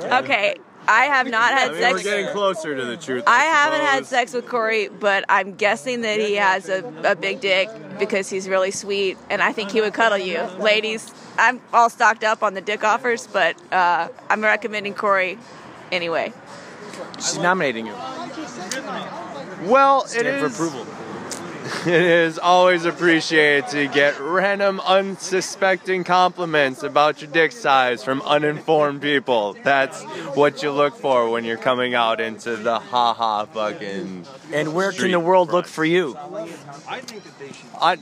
Okay, 0.00 0.56
I 0.86 1.04
have 1.04 1.28
not 1.28 1.52
had 1.52 1.70
I 1.70 1.72
mean, 1.72 1.80
sex. 1.80 1.94
we're 1.94 2.02
getting 2.02 2.28
closer 2.28 2.76
to 2.76 2.84
the 2.84 2.96
truth. 2.96 3.24
I 3.26 3.44
haven't 3.44 3.80
had 3.80 4.06
sex 4.06 4.32
with 4.32 4.46
Corey, 4.46 4.88
but 4.88 5.24
I'm 5.28 5.54
guessing 5.54 6.02
that 6.02 6.20
he 6.20 6.34
has 6.34 6.68
a, 6.68 6.84
a 7.04 7.14
big 7.16 7.40
dick 7.40 7.68
because 7.98 8.28
he's 8.28 8.48
really 8.48 8.70
sweet, 8.70 9.16
and 9.30 9.42
I 9.42 9.52
think 9.52 9.70
he 9.70 9.80
would 9.80 9.94
cuddle 9.94 10.18
you. 10.18 10.42
Ladies, 10.58 11.12
I'm 11.38 11.60
all 11.72 11.90
stocked 11.90 12.24
up 12.24 12.42
on 12.42 12.54
the 12.54 12.60
dick 12.60 12.84
offers, 12.84 13.26
but 13.26 13.56
uh, 13.72 14.08
I'm 14.28 14.42
recommending 14.42 14.94
Corey 14.94 15.38
anyway. 15.90 16.32
She's 17.16 17.38
nominating 17.38 17.86
you. 17.86 17.94
Well, 19.62 20.02
it 20.04 20.08
Stand 20.08 20.40
for 20.40 20.46
is, 20.46 20.54
approval. 20.54 20.86
it 21.86 22.02
is 22.02 22.38
always 22.38 22.84
appreciated 22.84 23.68
to 23.68 23.88
get 23.88 24.20
random, 24.20 24.80
unsuspecting 24.80 26.04
compliments 26.04 26.82
about 26.82 27.22
your 27.22 27.30
dick 27.30 27.52
size 27.52 28.04
from 28.04 28.20
uninformed 28.22 29.00
people. 29.00 29.56
That's 29.62 30.02
what 30.34 30.62
you 30.62 30.72
look 30.72 30.94
for 30.94 31.30
when 31.30 31.44
you're 31.44 31.56
coming 31.56 31.94
out 31.94 32.20
into 32.20 32.56
the 32.56 32.78
haha 32.78 33.46
fucking. 33.46 34.26
And 34.52 34.74
where 34.74 34.92
can 34.92 35.10
the 35.10 35.20
world 35.20 35.52
look 35.52 35.66
for 35.66 35.86
you? 35.86 36.16
I, 37.80 37.96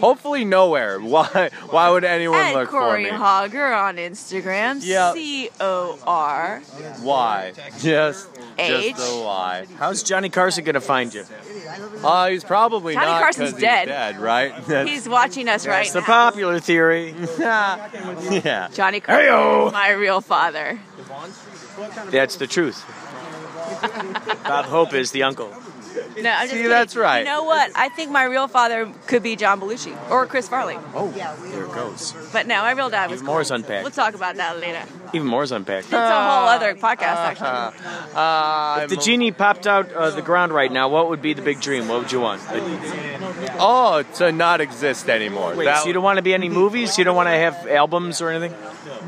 hopefully 0.00 0.44
nowhere. 0.44 1.00
Why? 1.00 1.50
Why 1.70 1.90
would 1.90 2.04
anyone 2.04 2.38
And 2.38 2.54
look 2.54 2.68
Corey 2.68 3.06
for 3.06 3.12
me? 3.12 3.18
Corey 3.18 3.20
Hogger 3.20 3.76
on 3.76 3.96
Instagram. 3.96 4.78
Yeah. 4.80 5.12
C 5.12 5.50
O 5.58 5.98
R. 6.06 6.60
Why? 7.00 7.52
Just, 7.80 8.28
H. 8.58 8.96
just 8.96 9.10
the 9.12 9.18
why. 9.22 9.66
How's 9.78 10.02
Johnny 10.02 10.28
Carson 10.28 10.64
going 10.64 10.74
to 10.74 10.80
find 10.80 11.12
you? 11.12 11.24
Uh, 12.02 12.28
he's 12.28 12.44
probably 12.44 12.94
Johnny 12.94 13.06
not 13.06 13.22
Carson's 13.22 13.52
'cause 13.52 13.60
dead. 13.60 13.88
He's 13.88 13.94
dead, 13.96 14.18
right? 14.20 14.54
That's- 14.66 14.88
He's 14.88 15.08
watching 15.08 15.48
us 15.48 15.66
right 15.66 15.78
That's 15.84 15.92
the 15.92 16.02
popular 16.02 16.60
theory. 16.60 17.14
yeah. 17.38 18.68
Johnny 18.72 19.00
Carson, 19.00 19.26
Heyo. 19.26 19.66
is 19.68 19.72
my 19.72 19.90
real 19.92 20.20
father. 20.20 20.78
That's 22.10 22.36
the 22.36 22.46
truth. 22.46 22.84
Bob 24.44 24.66
Hope 24.66 24.92
is 24.94 25.10
the 25.12 25.22
uncle. 25.22 25.52
No, 25.94 26.30
I'm 26.30 26.40
just 26.42 26.50
See, 26.50 26.56
kidding. 26.56 26.68
that's 26.70 26.96
right. 26.96 27.20
You 27.20 27.24
know 27.24 27.44
what? 27.44 27.70
I 27.74 27.88
think 27.90 28.10
my 28.10 28.24
real 28.24 28.48
father 28.48 28.90
could 29.06 29.22
be 29.22 29.36
John 29.36 29.60
Belushi 29.60 29.94
or 30.10 30.26
Chris 30.26 30.48
Farley. 30.48 30.76
Oh, 30.94 31.08
there 31.10 31.64
it 31.64 31.72
goes. 31.72 32.14
But 32.32 32.46
no, 32.46 32.62
my 32.62 32.72
real 32.72 32.90
dad 32.90 33.10
was. 33.10 33.18
Even 33.20 33.26
more 33.26 33.40
is 33.40 33.50
unpacked. 33.50 33.82
We'll 33.84 33.90
talk 33.92 34.14
about 34.14 34.36
that 34.36 34.58
later. 34.58 34.82
Even 35.12 35.26
more 35.28 35.42
is 35.42 35.52
unpacked. 35.52 35.86
It's 35.86 35.92
a 35.92 35.96
whole 35.98 36.48
uh, 36.48 36.54
other 36.56 36.74
podcast, 36.74 37.16
uh, 37.16 37.32
actually. 37.32 37.78
Uh, 38.14 38.80
If 38.84 38.90
the 38.90 38.96
genie 38.96 39.32
popped 39.32 39.66
out 39.66 39.90
of 39.92 40.14
the 40.16 40.22
ground 40.22 40.52
right 40.52 40.70
now, 40.70 40.88
what 40.88 41.08
would 41.08 41.22
be 41.22 41.32
the 41.34 41.42
big 41.42 41.60
dream? 41.60 41.88
What 41.88 42.00
would 42.02 42.12
you 42.12 42.20
want? 42.20 42.42
oh, 43.58 44.02
to 44.16 44.32
not 44.32 44.60
exist 44.60 45.08
anymore. 45.08 45.54
Wait, 45.54 45.64
That- 45.66 45.80
so 45.82 45.86
you 45.88 45.92
don't 45.94 46.02
want 46.04 46.18
to 46.18 46.22
be 46.22 46.34
any 46.34 46.48
movies? 46.48 46.98
You 46.98 47.04
don't 47.04 47.16
want 47.16 47.28
to 47.28 47.32
have 47.36 47.66
albums 47.68 48.20
or 48.20 48.30
anything? 48.30 48.54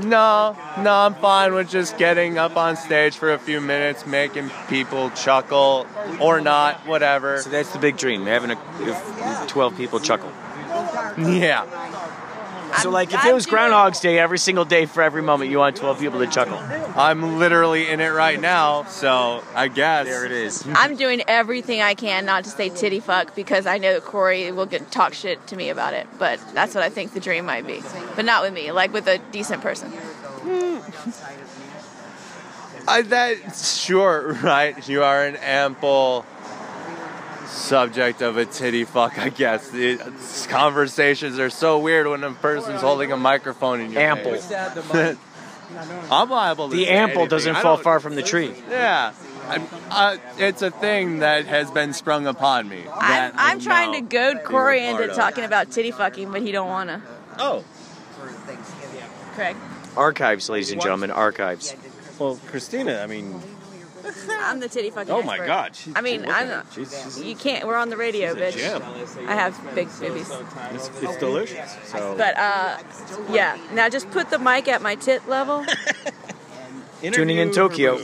No, 0.03 0.57
no, 0.79 0.93
I'm 0.93 1.15
fine 1.15 1.55
with 1.55 1.71
just 1.71 1.99
getting 1.99 2.39
up 2.39 2.57
on 2.57 2.77
stage 2.77 3.17
for 3.17 3.33
a 3.33 3.39
few 3.39 3.61
minutes, 3.61 4.07
making 4.07 4.51
people 4.69 5.11
chuckle 5.11 5.87
or 6.21 6.41
not, 6.41 6.87
whatever. 6.87 7.41
So 7.41 7.51
that's 7.51 7.73
the 7.73 7.79
big 7.79 7.97
dream, 7.97 8.27
having 8.27 8.51
a, 8.51 9.47
12 9.47 9.77
people 9.77 10.01
chuckle. 10.01 10.33
Yeah. 11.19 11.65
So, 12.83 12.91
like, 12.91 13.13
if 13.13 13.25
it 13.25 13.33
was 13.33 13.47
Groundhog's 13.47 14.01
Day 14.01 14.19
every 14.19 14.39
single 14.39 14.65
day 14.65 14.87
for 14.87 15.03
every 15.03 15.23
moment, 15.23 15.51
you 15.51 15.59
want 15.59 15.77
12 15.77 15.99
people 15.99 16.19
to 16.21 16.27
chuckle. 16.27 16.59
I'm 16.97 17.39
literally 17.39 17.89
in 17.89 18.01
it 18.01 18.09
right 18.09 18.41
now, 18.41 18.85
so 18.85 19.43
I 19.55 19.69
guess. 19.69 20.07
There 20.07 20.25
it 20.25 20.33
is. 20.33 20.67
I'm 20.75 20.97
doing 20.97 21.23
everything 21.29 21.81
I 21.81 21.95
can 21.95 22.25
not 22.25 22.45
to 22.45 22.51
say 22.51 22.69
titty 22.69 23.01
fuck 23.01 23.35
because 23.35 23.67
I 23.67 23.79
know 23.79 23.95
that 23.95 24.05
Corey 24.05 24.51
will 24.53 24.67
get 24.67 24.91
talk 24.91 25.15
shit 25.15 25.47
to 25.49 25.57
me 25.57 25.71
about 25.71 25.95
it. 25.95 26.07
But 26.19 26.41
that's 26.53 26.75
what 26.75 26.85
I 26.85 26.91
think 26.91 27.15
the 27.15 27.21
dream 27.21 27.47
might 27.47 27.67
be. 27.67 27.83
But 28.17 28.25
not 28.25 28.43
with 28.43 28.53
me, 28.53 28.73
like 28.73 28.93
with 28.93 29.07
a 29.07 29.19
decent 29.31 29.63
person. 29.63 29.93
I, 32.87 33.03
that 33.03 33.57
sure, 33.57 34.33
right? 34.43 34.89
You 34.89 35.03
are 35.03 35.25
an 35.25 35.37
ample 35.37 36.27
subject 37.55 38.21
of 38.23 38.37
a 38.37 38.45
titty 38.45 38.85
fuck, 38.85 39.19
I 39.19 39.29
guess. 39.31 39.69
The 39.71 39.97
conversations 40.49 41.39
are 41.39 41.51
so 41.51 41.79
weird 41.79 42.07
when 42.07 42.23
a 42.25 42.33
person's 42.33 42.81
holding 42.81 43.13
a 43.13 43.17
microphone 43.17 43.81
in 43.81 43.93
your 43.93 44.03
Ample. 44.03 44.33
face. 44.37 44.53
I'm 46.11 46.31
liable 46.31 46.69
to 46.69 46.77
The 46.77 46.85
say 46.85 46.91
ample 46.91 47.23
anything. 47.23 47.29
doesn't 47.31 47.57
fall 47.57 47.77
far 47.79 47.99
from 47.99 48.15
the 48.15 48.23
tree. 48.23 48.53
Yeah. 48.71 49.13
I'm- 49.49 49.67
uh, 49.91 50.17
it's 50.39 50.63
a 50.63 50.71
thing 50.71 51.19
that 51.21 51.47
has 51.47 51.71
been 51.71 51.93
sprung 51.93 52.27
upon 52.27 52.69
me. 52.69 52.79
I'm, 52.93 53.11
that 53.11 53.35
I 53.37 53.51
I'm 53.53 53.61
trying 53.61 53.93
to 53.95 54.01
goad 54.01 54.45
Corey 54.45 54.85
into 54.87 55.11
of. 55.11 55.17
talking 55.17 55.45
about 55.45 55.71
titty 55.71 55.91
fucking, 55.91 56.31
but 56.31 56.43
he 56.43 56.53
don't 56.53 56.69
wanna. 56.69 57.03
Oh. 57.39 57.65
Craig, 59.35 59.57
Archives, 59.97 60.49
ladies 60.49 60.71
and 60.71 60.81
gentlemen, 60.81 61.11
archives. 61.11 61.75
Well, 62.19 62.39
Christina, 62.47 63.01
I 63.03 63.07
mean, 63.07 63.41
I'm 64.31 64.61
the 64.61 64.69
titty 64.69 64.91
fucking. 64.91 65.13
oh 65.13 65.23
my 65.23 65.35
expert. 65.35 65.47
God. 65.47 65.77
She, 65.77 65.93
I 65.97 66.01
mean, 66.01 66.27
I'm. 66.29 66.49
Not, 66.49 66.67
she's, 66.75 67.21
you 67.23 67.35
can't. 67.37 67.67
We're 67.67 67.77
on 67.77 67.89
the 67.89 67.97
radio, 67.97 68.35
bitch. 68.35 68.57
gem. 68.57 68.83
I 69.29 69.35
have 69.35 69.59
big 69.75 69.89
boobies. 69.99 70.31
it's, 70.73 70.91
it's 71.03 71.17
delicious. 71.19 71.77
So, 71.87 72.15
But 72.17 72.37
uh, 72.37 72.79
yeah. 73.31 73.59
Now 73.73 73.89
just 73.89 74.11
put 74.11 74.31
the 74.31 74.39
mic 74.39 74.69
at 74.69 74.83
my 74.83 74.95
tit 74.95 75.29
level. 75.29 75.65
Tuning 77.13 77.39
in 77.39 77.51
Tokyo. 77.53 78.01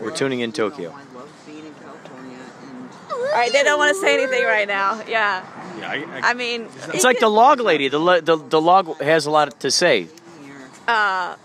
We're 0.00 0.10
tuning 0.10 0.40
in 0.40 0.50
Tokyo. 0.52 0.92
All 3.10 3.32
right, 3.32 3.52
they 3.52 3.62
don't 3.62 3.78
want 3.78 3.94
to 3.94 4.00
say 4.00 4.14
anything 4.14 4.44
right 4.44 4.66
now. 4.66 5.00
Yeah. 5.06 5.44
Yeah, 5.78 5.90
I, 5.90 5.94
I, 5.94 6.30
I 6.30 6.34
mean, 6.34 6.68
It's 6.88 7.04
like 7.04 7.20
the 7.20 7.28
log 7.28 7.60
lady. 7.60 7.88
The, 7.88 7.98
lo- 7.98 8.20
the 8.20 8.36
the 8.36 8.60
log 8.60 9.00
has 9.00 9.26
a 9.26 9.30
lot 9.30 9.60
to 9.60 9.70
say. 9.70 10.08
Uh, 10.88 11.36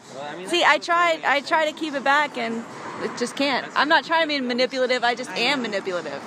see, 0.48 0.64
I 0.64 0.78
tried. 0.78 1.22
I 1.26 1.42
try 1.42 1.66
to 1.70 1.74
keep 1.78 1.94
it 1.94 2.04
back, 2.04 2.38
and 2.38 2.64
it 3.04 3.18
just 3.18 3.36
can't. 3.36 3.66
I'm 3.76 3.90
not 3.90 4.04
trying 4.06 4.24
to 4.24 4.28
be 4.28 4.40
manipulative. 4.42 5.04
I 5.04 5.16
just 5.16 5.30
am 5.32 5.62
manipulative. 5.62 6.22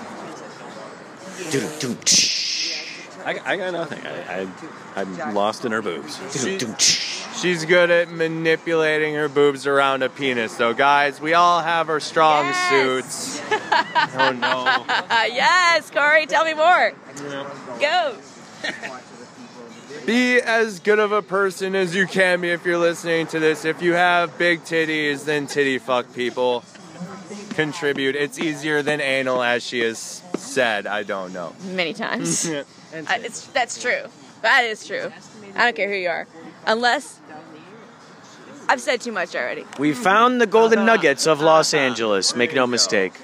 I, 3.27 3.41
I 3.45 3.57
got 3.57 3.73
nothing. 3.73 4.07
I, 4.07 4.43
I, 4.43 5.01
I'm 5.01 5.35
lost 5.35 5.65
in 5.65 5.73
her 5.73 5.81
boobs. 5.83 6.21
She's 7.41 7.65
good 7.65 7.91
at 7.91 8.11
manipulating 8.11 9.15
her 9.15 9.29
boobs 9.29 9.67
around 9.67 10.03
a 10.03 10.09
penis, 10.09 10.57
though, 10.57 10.75
guys. 10.75 11.21
We 11.21 11.35
all 11.35 11.61
have 11.61 11.89
our 11.89 12.01
strong 12.01 12.45
Yes. 12.47 12.71
suits. 12.71 13.41
oh 14.17 14.33
no. 14.33 14.85
Uh, 14.89 15.25
yes, 15.27 15.91
Corey, 15.91 16.27
tell 16.27 16.45
me 16.45 16.55
more. 16.55 16.93
Go. 17.81 18.17
Be 20.07 20.39
as 20.39 20.81
good 20.81 20.99
of 20.99 21.13
a 21.13 21.23
person 21.23 21.75
as 21.75 21.95
you 21.95 22.07
can 22.07 22.43
be 22.43 22.51
if 22.51 22.67
you're 22.67 22.79
listening 22.79 23.27
to 23.29 23.39
this. 23.39 23.65
If 23.65 23.81
you 23.81 23.95
have 23.95 24.37
big 24.37 24.61
titties, 24.63 25.25
then 25.25 25.47
titty 25.47 25.79
fuck 25.79 26.13
people. 26.15 26.63
Contribute. 27.51 28.15
It's 28.15 28.39
easier 28.39 28.83
than 28.83 29.01
anal, 29.01 29.43
as 29.43 29.63
she 29.65 29.81
has 29.81 30.23
said. 30.37 30.87
I 30.87 31.05
don't 31.05 31.33
know. 31.33 31.55
Many 31.73 31.95
times. 31.95 32.47
I, 32.49 32.65
it's 33.19 33.47
that's 33.49 33.81
true. 33.81 34.03
That 34.43 34.65
is 34.65 34.87
true. 34.87 35.11
I 35.55 35.65
don't 35.65 35.77
care 35.77 35.89
who 35.89 35.97
you 35.97 36.11
are, 36.11 36.27
unless 36.67 37.19
I've 38.69 38.81
said 38.81 39.01
too 39.01 39.13
much 39.13 39.35
already. 39.35 39.65
We 39.79 39.95
found 39.95 40.41
the 40.41 40.47
golden 40.47 40.85
nuggets 40.85 41.27
of 41.27 41.41
Los 41.41 41.73
Angeles. 41.73 42.37
Make 42.37 42.55
no 42.55 42.67
mistake. 42.67 43.15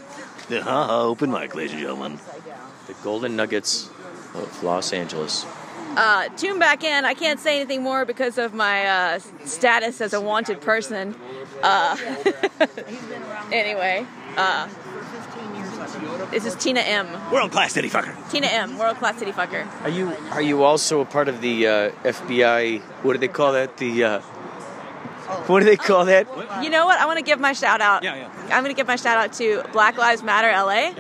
The 0.49 0.63
haha 0.65 1.03
open 1.03 1.31
mic, 1.31 1.55
ladies 1.55 1.73
and 1.73 1.81
gentlemen. 1.81 2.19
The 2.87 2.95
golden 3.03 3.37
nuggets 3.37 3.91
of 4.35 4.63
Los 4.63 4.93
Angeles. 4.93 5.45
Uh, 5.97 6.29
tune 6.37 6.59
back 6.59 6.85
in. 6.85 7.05
I 7.05 7.15
can't 7.15 7.41
say 7.41 7.57
anything 7.57 7.83
more 7.83 8.05
because 8.05 8.39
of 8.39 8.55
my 8.55 8.87
uh, 8.87 9.19
status 9.45 10.01
as 10.01 10.13
a 10.13 10.21
wanted 10.21 10.61
person. 10.61 11.15
Uh, 11.63 11.97
anyway, 13.53 14.07
uh, 14.37 14.69
this 16.31 16.47
is 16.47 16.55
Tina 16.55 16.81
M. 16.81 17.09
World 17.33 17.51
class 17.51 17.73
city 17.73 17.89
fucker. 17.89 18.15
Tina 18.31 18.47
M. 18.47 18.79
World 18.79 18.99
class 18.99 19.19
city 19.19 19.33
fucker. 19.33 19.67
Are 19.83 19.89
you 19.89 20.15
are 20.31 20.43
you 20.43 20.63
also 20.63 21.01
a 21.01 21.05
part 21.05 21.29
of 21.29 21.41
the 21.41 21.67
uh, 21.67 21.91
FBI? 22.05 22.81
What 23.03 23.15
do 23.15 23.19
they 23.19 23.29
call 23.29 23.53
that? 23.53 23.79
The 23.79 24.05
uh, 24.05 24.21
what 25.47 25.61
do 25.61 25.67
they 25.67 25.77
call 25.77 26.05
that? 26.07 26.27
You 26.63 26.71
know 26.71 26.85
what? 26.87 26.99
I 27.01 27.07
want 27.07 27.19
to 27.19 27.25
give 27.25 27.39
my 27.41 27.53
shout 27.53 27.81
out. 27.81 28.03
Yeah, 28.03 28.17
yeah. 28.17 28.29
I'm 28.57 28.63
going 28.63 28.75
to 28.75 28.79
give 28.79 28.87
my 28.87 28.97
shout 28.97 29.17
out 29.19 29.33
to 29.35 29.63
Black 29.73 29.97
Lives 29.99 30.23
Matter 30.23 30.49
LA 30.51 30.93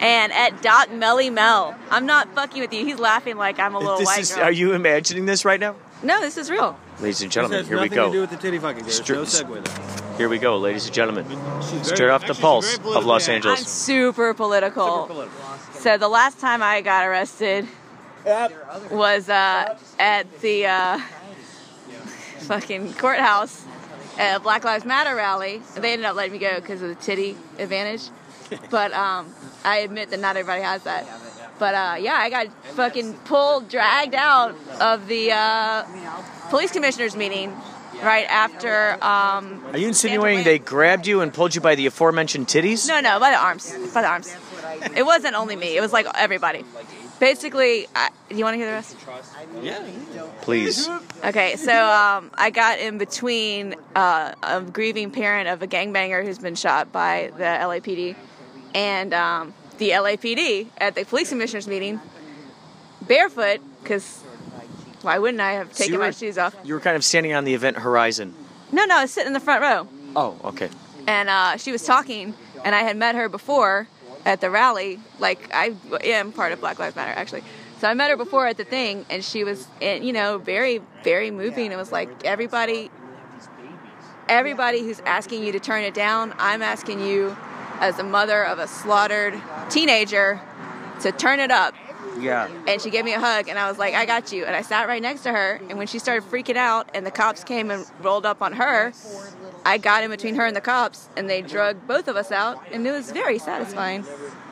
and 0.00 0.32
at 0.32 0.62
Dot 0.62 0.92
Melly 0.92 1.30
Mel. 1.30 1.76
I'm 1.90 2.06
not 2.06 2.34
fucking 2.34 2.60
with 2.60 2.72
you. 2.72 2.84
He's 2.84 2.98
laughing 2.98 3.36
like 3.36 3.58
I'm 3.58 3.74
a 3.74 3.78
little 3.78 3.98
This 3.98 4.06
white 4.06 4.20
is, 4.20 4.32
girl. 4.34 4.44
are 4.44 4.52
you 4.52 4.72
imagining 4.72 5.26
this 5.26 5.44
right 5.44 5.60
now? 5.60 5.74
No, 6.02 6.20
this 6.20 6.36
is 6.36 6.50
real. 6.50 6.76
Ladies 7.00 7.20
and 7.22 7.30
This 7.30 7.34
gentlemen, 7.34 7.58
has 7.60 7.68
here 7.68 7.76
we 7.76 7.88
nothing 7.88 7.98
to 7.98 8.06
do 8.06 8.12
go. 8.12 8.20
with 8.22 8.30
the 8.30 8.36
titty 8.36 8.58
fucking. 8.58 8.82
There's 8.82 9.00
Stri- 9.00 9.14
no 9.14 9.22
segue 9.22 9.64
there. 9.64 10.16
Here 10.18 10.28
we 10.28 10.38
go, 10.38 10.56
ladies 10.58 10.86
and 10.86 10.94
gentlemen. 10.94 11.24
She's 11.62 11.84
Straight 11.86 11.98
very- 11.98 12.10
off 12.10 12.26
the 12.26 12.34
pulse 12.34 12.76
of 12.76 12.84
Los 12.84 13.02
politically 13.04 13.34
Angeles. 13.34 13.60
I'm 13.60 13.64
super 13.66 14.34
political. 14.34 15.02
Super 15.02 15.12
political. 15.14 15.80
So 15.80 15.98
the 15.98 16.08
last 16.08 16.38
time 16.40 16.62
I 16.62 16.80
got 16.80 17.06
arrested 17.06 17.66
was 18.90 19.28
uh, 19.28 19.76
at 19.98 20.40
the 20.40 20.66
uh, 20.66 20.98
fucking 22.40 22.94
courthouse 22.94 23.64
at 24.18 24.36
a 24.36 24.40
Black 24.40 24.64
Lives 24.64 24.84
Matter 24.84 25.14
rally. 25.14 25.62
They 25.76 25.92
ended 25.92 26.06
up 26.06 26.16
letting 26.16 26.32
me 26.32 26.38
go 26.38 26.56
because 26.56 26.82
of 26.82 26.88
the 26.88 26.94
titty 26.94 27.36
advantage. 27.58 28.08
But 28.70 28.92
um, 28.92 29.32
I 29.64 29.78
admit 29.78 30.10
that 30.10 30.20
not 30.20 30.36
everybody 30.36 30.62
has 30.62 30.82
that. 30.84 31.06
But 31.58 31.74
uh, 31.74 31.96
yeah, 32.00 32.14
I 32.14 32.28
got 32.28 32.48
fucking 32.74 33.14
pulled, 33.24 33.68
dragged 33.68 34.14
out 34.14 34.54
of 34.80 35.06
the 35.06 35.32
uh, 35.32 35.84
police 36.50 36.72
commissioners 36.72 37.16
meeting 37.16 37.54
right 38.02 38.26
after. 38.28 38.94
Um, 38.94 39.64
Are 39.72 39.78
you 39.78 39.88
insinuating 39.88 40.44
they 40.44 40.58
grabbed 40.58 41.06
you 41.06 41.20
and 41.20 41.32
pulled 41.32 41.54
you 41.54 41.60
by 41.60 41.74
the 41.74 41.86
aforementioned 41.86 42.48
titties? 42.48 42.88
no, 42.88 43.00
no, 43.00 43.20
by 43.20 43.30
the 43.30 43.38
arms. 43.38 43.72
By 43.94 44.02
the 44.02 44.08
arms. 44.08 44.34
It 44.96 45.04
wasn't 45.04 45.34
only 45.34 45.56
me. 45.56 45.76
It 45.76 45.80
was 45.80 45.92
like 45.92 46.06
everybody. 46.14 46.64
Basically, 47.22 47.86
I, 47.94 48.10
do 48.30 48.34
you 48.34 48.42
want 48.42 48.54
to 48.54 48.58
hear 48.58 48.66
the 48.66 48.72
rest? 48.72 48.96
Yeah. 49.62 49.80
Please. 50.40 50.88
Okay, 51.24 51.54
so 51.54 51.72
um, 51.72 52.32
I 52.34 52.50
got 52.50 52.80
in 52.80 52.98
between 52.98 53.76
uh, 53.94 54.34
a 54.42 54.60
grieving 54.60 55.12
parent 55.12 55.46
of 55.48 55.62
a 55.62 55.68
gangbanger 55.68 56.24
who's 56.24 56.40
been 56.40 56.56
shot 56.56 56.90
by 56.90 57.30
the 57.36 57.44
LAPD 57.44 58.16
and 58.74 59.14
um, 59.14 59.54
the 59.78 59.90
LAPD 59.90 60.66
at 60.78 60.96
the 60.96 61.04
police 61.04 61.28
commissioners 61.28 61.68
meeting, 61.68 62.00
barefoot, 63.02 63.60
because 63.84 64.22
why 65.02 65.20
wouldn't 65.20 65.40
I 65.40 65.52
have 65.52 65.72
So 65.72 65.84
taken 65.84 66.00
my 66.00 66.10
shoes 66.10 66.38
off? 66.38 66.56
You 66.64 66.74
were 66.74 66.80
kind 66.80 66.96
of 66.96 67.04
standing 67.04 67.34
on 67.34 67.44
the 67.44 67.54
event 67.54 67.78
horizon. 67.78 68.34
No, 68.72 68.84
no, 68.84 68.96
I 68.96 69.02
was 69.02 69.12
sitting 69.12 69.28
in 69.28 69.32
the 69.32 69.38
front 69.38 69.62
row. 69.62 69.86
Oh, 70.16 70.40
okay. 70.42 70.70
and 71.06 71.28
uh, 71.28 71.56
she 71.56 71.70
was 71.70 71.84
talking, 71.84 72.34
and 72.64 72.74
I 72.74 72.80
had 72.80 72.96
met 72.96 73.14
her 73.14 73.28
before 73.28 73.86
at 74.24 74.40
the 74.40 74.50
rally. 74.50 75.00
Like 75.18 75.50
I 75.54 75.74
am 76.04 76.32
part 76.32 76.52
of 76.52 76.60
Black 76.60 76.78
Lives 76.78 76.96
Matter, 76.96 77.12
actually. 77.12 77.42
So 77.78 77.88
I 77.88 77.94
met 77.94 78.10
her 78.10 78.16
before 78.16 78.46
at 78.46 78.56
the 78.56 78.64
thing, 78.64 79.04
and 79.10 79.24
she 79.24 79.42
was, 79.42 79.66
and, 79.80 80.04
you 80.04 80.12
know, 80.12 80.38
very, 80.38 80.80
very 81.02 81.32
moving. 81.32 81.72
It 81.72 81.76
was 81.76 81.90
like 81.90 82.24
everybody, 82.24 82.92
everybody 84.28 84.82
who's 84.82 85.00
asking 85.00 85.42
you 85.42 85.50
to 85.50 85.58
turn 85.58 85.82
it 85.82 85.92
down. 85.92 86.32
I'm 86.38 86.62
asking 86.62 87.00
you, 87.04 87.36
as 87.80 87.98
a 87.98 88.04
mother 88.04 88.44
of 88.44 88.60
a 88.60 88.68
slaughtered 88.68 89.34
teenager, 89.68 90.40
to 91.00 91.10
turn 91.10 91.40
it 91.40 91.50
up. 91.50 91.74
Yeah. 92.20 92.48
And 92.68 92.80
she 92.80 92.90
gave 92.90 93.04
me 93.04 93.14
a 93.14 93.18
hug, 93.18 93.48
and 93.48 93.58
I 93.58 93.68
was 93.68 93.78
like, 93.78 93.94
I 93.94 94.06
got 94.06 94.30
you. 94.32 94.44
And 94.44 94.54
I 94.54 94.62
sat 94.62 94.86
right 94.86 95.02
next 95.02 95.24
to 95.24 95.32
her, 95.32 95.60
and 95.68 95.76
when 95.76 95.88
she 95.88 95.98
started 95.98 96.22
freaking 96.30 96.54
out, 96.54 96.88
and 96.94 97.04
the 97.04 97.10
cops 97.10 97.42
came 97.42 97.72
and 97.72 97.84
rolled 98.00 98.26
up 98.26 98.42
on 98.42 98.52
her, 98.52 98.92
I 99.64 99.78
got 99.78 100.02
in 100.02 100.10
between 100.10 100.34
her 100.34 100.44
and 100.46 100.56
the 100.56 100.60
cops, 100.60 101.08
and 101.16 101.28
they 101.30 101.40
drug 101.42 101.86
both 101.86 102.08
of 102.08 102.16
us 102.16 102.32
out, 102.32 102.62
and 102.72 102.86
it 102.86 102.90
was 102.92 103.10
very 103.12 103.38
satisfying. 103.38 104.04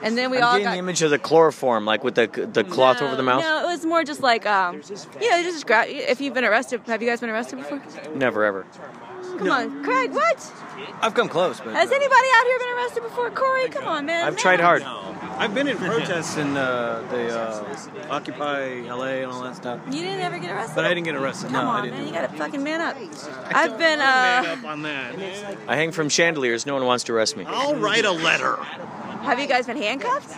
And 0.02 0.16
then 0.16 0.30
we 0.30 0.38
I'm 0.38 0.44
all 0.44 0.52
getting 0.52 0.64
got. 0.66 0.72
the 0.72 0.78
image 0.78 1.02
of 1.02 1.10
the 1.10 1.18
chloroform, 1.18 1.84
like 1.84 2.04
with 2.04 2.14
the 2.14 2.26
the 2.26 2.64
cloth 2.64 3.00
No, 3.00 3.08
over 3.08 3.16
the 3.16 3.22
mouth. 3.22 3.42
No, 3.42 3.64
it 3.64 3.66
was 3.72 3.84
more 3.84 4.04
just 4.04 4.20
like, 4.22 4.46
um, 4.46 4.82
yeah, 5.20 5.42
just 5.42 5.66
grab. 5.66 5.88
If 5.88 6.20
you've 6.20 6.34
been 6.34 6.44
arrested, 6.44 6.82
have 6.86 7.02
you 7.02 7.08
guys 7.08 7.20
been 7.20 7.30
arrested 7.30 7.56
before? 7.58 7.82
Never 8.14 8.44
ever. 8.44 8.64
Come 9.38 9.50
on, 9.50 9.84
Craig. 9.84 10.12
What? 10.12 10.52
I've 11.00 11.14
come 11.14 11.28
close, 11.28 11.60
but 11.60 11.74
Has 11.74 11.90
anybody 11.90 12.26
out 12.36 12.46
here 12.46 12.58
been 12.58 12.76
arrested 12.76 13.02
before? 13.02 13.30
Corey, 13.30 13.68
come 13.68 13.86
on, 13.86 14.06
man. 14.06 14.26
I've 14.26 14.36
tried 14.36 14.60
hard. 14.60 14.82
I've 14.82 15.54
been 15.54 15.68
in 15.68 15.78
protests 15.78 16.36
in 16.36 16.56
uh, 16.56 17.02
the 17.10 17.38
uh, 17.38 18.10
Occupy 18.10 18.80
LA 18.82 19.22
and 19.22 19.32
all 19.32 19.42
that 19.42 19.56
stuff. 19.56 19.80
You 19.86 20.02
didn't 20.02 20.20
ever 20.20 20.38
get 20.38 20.50
arrested. 20.50 20.74
But 20.74 20.84
I 20.84 20.88
didn't 20.90 21.04
get 21.06 21.14
arrested. 21.16 21.50
Come 21.50 21.64
no, 21.64 21.70
I 21.70 21.78
on, 21.78 21.84
didn't. 21.84 21.98
man. 21.98 22.06
You 22.08 22.12
gotta 22.12 22.28
fucking 22.36 22.62
man 22.62 22.80
up. 22.82 22.96
I've 23.46 23.78
been. 23.78 23.98
Man 24.00 24.44
uh 24.46 24.52
up 24.52 24.64
on 24.64 24.82
that. 24.82 25.14
I 25.66 25.76
hang 25.76 25.92
from 25.92 26.08
chandeliers. 26.10 26.66
No 26.66 26.74
one 26.74 26.84
wants 26.84 27.04
to 27.04 27.14
arrest 27.14 27.36
me. 27.36 27.44
I'll 27.46 27.76
write 27.76 28.04
a 28.04 28.12
letter. 28.12 28.56
Have 28.56 29.38
you 29.40 29.46
guys 29.46 29.66
been 29.66 29.76
handcuffed? 29.78 30.36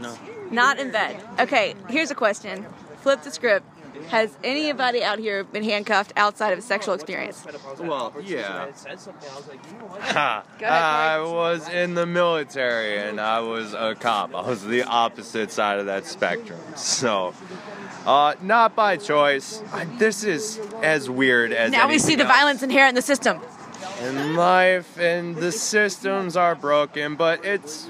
No. 0.00 0.14
Not 0.50 0.78
in 0.78 0.90
bed. 0.90 1.22
Okay, 1.40 1.74
here's 1.88 2.10
a 2.10 2.14
question. 2.14 2.66
Flip 2.98 3.22
the 3.22 3.30
script. 3.30 3.66
Has 4.08 4.36
anybody 4.42 5.02
out 5.04 5.18
here 5.18 5.44
been 5.44 5.62
handcuffed 5.64 6.12
outside 6.16 6.52
of 6.52 6.58
a 6.58 6.62
sexual 6.62 6.94
experience? 6.94 7.46
Well, 7.78 8.12
yeah. 8.22 8.68
Go 10.58 10.66
I 10.66 11.20
was 11.20 11.68
in 11.68 11.94
the 11.94 12.06
military 12.06 12.98
and 12.98 13.20
I 13.20 13.40
was 13.40 13.74
a 13.74 13.94
cop. 13.94 14.34
I 14.34 14.46
was 14.48 14.64
the 14.64 14.82
opposite 14.82 15.50
side 15.50 15.78
of 15.78 15.86
that 15.86 16.06
spectrum. 16.06 16.58
So, 16.76 17.34
uh, 18.06 18.34
not 18.42 18.74
by 18.74 18.96
choice. 18.96 19.62
This 19.98 20.24
is 20.24 20.58
as 20.82 21.08
weird 21.10 21.52
as 21.52 21.70
Now 21.72 21.88
we 21.88 21.98
see 21.98 22.14
the 22.16 22.24
else. 22.24 22.32
violence 22.32 22.62
inherent 22.62 22.90
in 22.90 22.94
the 22.96 23.02
system. 23.02 23.40
in 24.00 24.34
life 24.36 24.98
and 24.98 25.36
the 25.36 25.52
systems 25.52 26.36
are 26.36 26.54
broken, 26.54 27.14
but 27.14 27.44
it's 27.44 27.88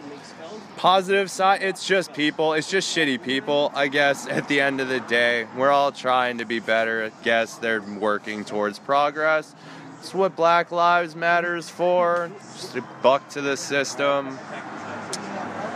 positive 0.82 1.30
side. 1.30 1.62
It's 1.62 1.86
just 1.86 2.12
people. 2.12 2.54
It's 2.54 2.68
just 2.68 2.94
shitty 2.94 3.22
people, 3.22 3.70
I 3.72 3.86
guess, 3.86 4.26
at 4.26 4.48
the 4.48 4.60
end 4.60 4.80
of 4.80 4.88
the 4.88 4.98
day. 4.98 5.46
We're 5.56 5.70
all 5.70 5.92
trying 5.92 6.38
to 6.38 6.44
be 6.44 6.58
better. 6.58 7.04
I 7.04 7.22
guess 7.22 7.54
they're 7.56 7.80
working 7.80 8.44
towards 8.44 8.80
progress. 8.80 9.54
It's 10.00 10.12
what 10.12 10.34
Black 10.34 10.72
Lives 10.72 11.14
Matters 11.14 11.68
for. 11.68 12.32
Just 12.56 12.74
a 12.74 12.82
buck 13.00 13.28
to 13.28 13.40
the 13.40 13.56
system. 13.56 14.36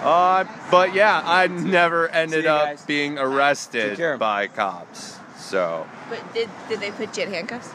Uh, 0.02 0.44
but 0.72 0.92
yeah, 0.92 1.22
I 1.24 1.46
never 1.46 2.08
ended 2.08 2.46
up 2.46 2.84
being 2.88 3.16
arrested 3.16 4.18
by 4.18 4.48
cops. 4.48 5.20
So 5.36 5.86
But 6.10 6.34
did 6.34 6.50
did 6.68 6.80
they 6.80 6.90
put 6.90 7.16
you 7.16 7.22
in 7.22 7.32
handcuffs? 7.32 7.70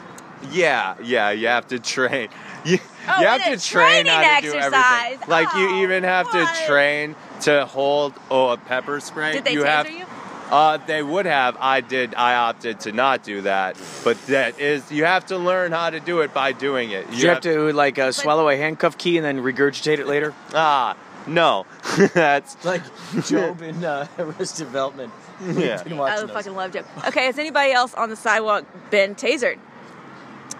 yeah, 0.50 0.96
yeah, 1.02 1.30
you 1.30 1.46
have 1.46 1.66
to 1.68 1.78
train. 1.94 2.28
You, 2.64 2.78
Oh, 3.08 3.20
you 3.20 3.26
have 3.26 3.42
to 3.44 3.58
train 3.58 4.06
how 4.06 4.20
to 4.20 4.26
training 4.26 4.42
do 4.52 4.56
exercise. 4.58 5.04
everything. 5.14 5.28
Like 5.28 5.52
you 5.54 5.68
Oh, 5.70 5.82
even 5.82 6.04
have 6.04 6.26
what? 6.26 6.54
to 6.54 6.66
train 6.66 7.16
to 7.42 7.66
hold 7.66 8.14
oh 8.30 8.50
a 8.50 8.56
pepper 8.56 9.00
spray. 9.00 9.32
Did 9.32 9.44
they 9.44 9.54
you 9.54 9.62
taser 9.62 9.66
have, 9.66 9.90
you? 9.90 10.06
Uh, 10.50 10.76
they 10.86 11.02
would 11.02 11.26
have. 11.26 11.56
I 11.58 11.80
did. 11.80 12.14
I 12.14 12.34
opted 12.36 12.80
to 12.80 12.92
not 12.92 13.22
do 13.24 13.40
that. 13.42 13.76
But 14.04 14.24
that 14.26 14.60
is, 14.60 14.92
you 14.92 15.04
have 15.06 15.26
to 15.26 15.38
learn 15.38 15.72
how 15.72 15.90
to 15.90 15.98
do 15.98 16.20
it 16.20 16.32
by 16.34 16.52
doing 16.52 16.90
it. 16.90 17.10
Did 17.10 17.22
you 17.22 17.28
have 17.30 17.40
to 17.40 17.72
like 17.72 17.98
uh, 17.98 18.12
swallow 18.12 18.48
a 18.48 18.56
handcuff 18.56 18.96
key 18.98 19.16
and 19.16 19.24
then 19.24 19.38
regurgitate 19.42 19.98
it 19.98 20.06
later? 20.06 20.34
Ah, 20.54 20.94
no. 21.26 21.66
That's 22.14 22.62
like 22.64 22.82
Job 23.24 23.62
in 23.62 23.82
uh, 23.84 24.06
Arrested 24.18 24.64
Development. 24.66 25.12
Yeah. 25.42 25.82
I 25.84 25.94
watching 25.94 25.96
would 25.96 26.06
those. 26.28 26.30
fucking 26.30 26.54
love 26.54 26.72
Joe. 26.72 26.84
Okay, 27.08 27.24
has 27.24 27.36
anybody 27.36 27.72
else 27.72 27.94
on 27.94 28.10
the 28.10 28.14
sidewalk 28.16 28.64
been 28.90 29.16
tasered? 29.16 29.58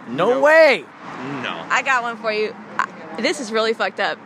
No 0.09 0.41
way. 0.41 0.85
No. 1.43 1.67
I 1.71 1.83
got 1.85 2.03
one 2.03 2.17
for 2.17 2.33
you. 2.33 2.55
I- 2.79 2.89
This 3.21 3.41
is 3.41 3.53
really 3.53 3.73
fucked 3.75 4.01
up. 4.01 4.19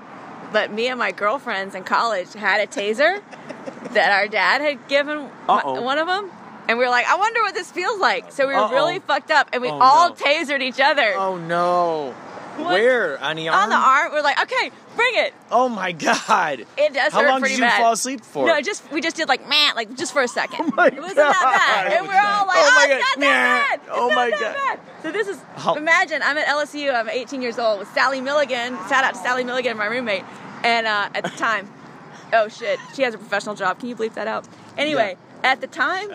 But 0.52 0.72
me 0.72 0.86
and 0.88 0.98
my 0.98 1.10
girlfriends 1.12 1.74
in 1.74 1.84
college 1.84 2.32
had 2.34 2.60
a 2.60 2.66
taser 2.66 3.20
that 3.92 4.12
our 4.12 4.28
dad 4.28 4.60
had 4.60 4.88
given 4.88 5.28
my- 5.46 5.62
one 5.64 5.98
of 5.98 6.06
them. 6.06 6.30
And 6.68 6.78
we 6.78 6.84
were 6.84 6.90
like, 6.90 7.06
I 7.06 7.16
wonder 7.16 7.40
what 7.42 7.54
this 7.54 7.70
feels 7.70 8.00
like. 8.00 8.32
So 8.32 8.46
we 8.46 8.52
were 8.54 8.58
Uh-oh. 8.60 8.72
really 8.74 8.98
fucked 8.98 9.30
up 9.30 9.48
and 9.52 9.62
we 9.62 9.68
Oh, 9.68 9.78
all 9.78 10.08
no. 10.10 10.14
tasered 10.16 10.62
each 10.62 10.80
other. 10.80 11.14
Oh 11.16 11.36
no. 11.36 12.12
What? 12.56 12.72
Where 12.72 13.22
on 13.22 13.36
the 13.36 13.48
arm? 13.50 13.64
On 13.64 13.68
the 13.68 13.76
arm, 13.76 14.12
we're 14.12 14.22
like, 14.22 14.40
okay, 14.42 14.70
bring 14.96 15.12
it. 15.14 15.34
Oh 15.50 15.68
my 15.68 15.92
god. 15.92 16.66
It 16.76 16.92
does 16.94 17.12
How 17.12 17.20
hurt 17.20 17.28
long 17.28 17.40
pretty 17.40 17.54
did 17.56 17.60
you 17.60 17.66
bad. 17.68 17.80
fall 17.80 17.92
asleep 17.92 18.22
for? 18.24 18.46
No, 18.46 18.60
just 18.60 18.90
we 18.90 19.00
just 19.00 19.16
did 19.16 19.28
like 19.28 19.48
man, 19.48 19.74
like 19.76 19.96
just 19.96 20.12
for 20.12 20.22
a 20.22 20.28
second. 20.28 20.72
Oh 20.72 20.72
my 20.76 20.86
it 20.88 20.96
wasn't 20.96 21.16
that 21.16 21.84
bad, 21.86 21.92
and 21.98 22.06
we're 22.08 22.14
all 22.14 22.46
like, 22.46 22.56
Oh 22.58 22.68
"Oh, 22.68 22.86
my 22.86 22.94
it's 22.94 23.04
God. 23.04 23.20
not 23.20 23.20
that 23.20 23.68
bad. 23.70 23.80
It's 23.80 23.88
Oh 23.92 24.08
not 24.08 24.14
my 24.16 24.30
that 24.30 24.40
God. 24.40 24.54
bad." 24.54 24.80
So 25.02 25.12
this 25.12 25.28
is 25.28 25.38
How- 25.56 25.74
imagine 25.74 26.22
I'm 26.22 26.36
at 26.38 26.46
LSU. 26.46 26.92
I'm 26.94 27.08
18 27.08 27.42
years 27.42 27.58
old 27.58 27.78
with 27.78 27.88
Sally 27.92 28.20
Milligan. 28.20 28.76
Shout 28.88 29.04
out 29.04 29.14
to 29.14 29.20
Sally 29.20 29.44
Milligan, 29.44 29.76
my 29.76 29.86
roommate. 29.86 30.24
And 30.64 30.86
uh, 30.86 31.10
at 31.14 31.22
the 31.22 31.30
time, 31.30 31.70
oh 32.32 32.48
shit, 32.48 32.80
she 32.94 33.02
has 33.02 33.14
a 33.14 33.18
professional 33.18 33.54
job. 33.54 33.78
Can 33.78 33.88
you 33.88 33.94
bleep 33.96 34.14
that 34.14 34.26
out? 34.26 34.48
Anyway, 34.76 35.16
at 35.44 35.60
the 35.60 35.66
time, 35.68 36.10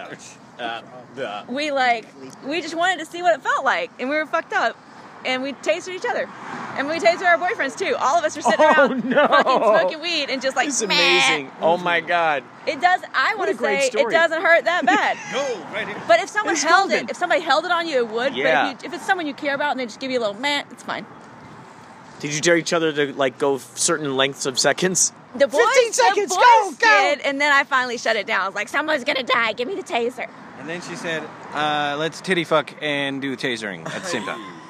Uh, 0.59 0.81
uh, 1.19 1.43
we 1.47 1.71
like 1.71 2.05
we 2.45 2.61
just 2.61 2.75
wanted 2.75 2.99
to 2.99 3.05
see 3.05 3.21
what 3.21 3.33
it 3.33 3.41
felt 3.41 3.63
like, 3.63 3.89
and 3.99 4.09
we 4.09 4.15
were 4.15 4.25
fucked 4.25 4.53
up, 4.53 4.77
and 5.25 5.41
we 5.41 5.53
tasted 5.53 5.95
each 5.95 6.05
other. 6.05 6.27
And 6.77 6.87
we 6.87 6.99
tasered 6.99 7.25
our 7.25 7.37
boyfriends 7.37 7.77
too. 7.77 7.95
All 7.99 8.17
of 8.17 8.23
us 8.23 8.35
were 8.35 8.41
sitting 8.41 8.59
Oh, 8.59 8.65
around 8.87 9.05
no. 9.05 9.27
fucking 9.27 9.61
smoking 9.61 10.01
weed 10.01 10.29
and 10.29 10.41
just 10.41 10.55
like, 10.55 10.69
It's 10.69 10.81
"Meh." 10.81 10.85
amazing. 10.93 11.51
Oh 11.61 11.77
my 11.77 11.99
god. 11.99 12.43
It 12.65 12.79
does. 12.81 13.01
I 13.13 13.35
want 13.35 13.49
to 13.51 13.55
great 13.57 13.91
say 13.93 13.99
it 14.01 14.09
doesn't 14.09 14.41
hurt 14.41 14.65
that 14.65 14.85
bad. 14.85 15.17
Go 15.33 15.63
right 15.73 15.87
here. 15.87 16.01
But 16.07 16.19
if 16.21 16.29
someone 16.29 16.53
It's 16.53 16.63
held 16.63 16.89
golden. 16.89 17.05
it, 17.05 17.11
if 17.11 17.17
somebody 17.17 17.41
held 17.41 17.65
it 17.65 17.71
on 17.71 17.87
you, 17.87 17.97
it 17.97 18.07
would. 18.09 18.35
Yeah. 18.35 18.65
But 18.67 18.75
if, 18.77 18.83
you, 18.83 18.87
if 18.89 18.93
it's 18.95 19.05
someone 19.05 19.27
you 19.27 19.33
care 19.33 19.53
about 19.55 19.71
and 19.71 19.79
they 19.79 19.85
just 19.85 19.99
give 19.99 20.11
you 20.11 20.19
a 20.19 20.21
little 20.21 20.35
man, 20.39 20.65
it's 20.71 20.83
fine. 20.83 21.05
Did 22.19 22.33
you 22.33 22.41
dare 22.41 22.57
each 22.57 22.71
other 22.73 22.93
to 22.93 23.13
like 23.13 23.37
go 23.37 23.57
certain 23.57 24.15
lengths 24.15 24.45
of 24.45 24.59
seconds? 24.59 25.11
The 25.35 25.47
boys, 25.47 25.63
15 25.65 25.93
seconds, 25.93 26.29
the 26.29 26.35
go, 26.35 26.69
boys 26.69 26.77
go. 26.77 26.87
did, 26.87 27.21
and 27.21 27.39
then 27.39 27.51
I 27.53 27.63
finally 27.63 27.97
shut 27.97 28.15
it 28.17 28.27
down. 28.27 28.41
I 28.41 28.45
was 28.47 28.55
like, 28.55 28.67
someone's 28.67 29.03
gonna 29.05 29.23
die. 29.23 29.53
Give 29.53 29.67
me 29.67 29.75
the 29.75 29.83
taser. 29.83 30.29
And 30.59 30.69
then 30.69 30.81
she 30.81 30.95
said, 30.95 31.23
uh, 31.53 31.95
let's 31.97 32.21
titty 32.21 32.43
fuck 32.43 32.73
and 32.81 33.21
do 33.21 33.35
tasering 33.35 33.87
at 33.87 34.03
the 34.03 34.07
same 34.07 34.23
time. 34.25 34.41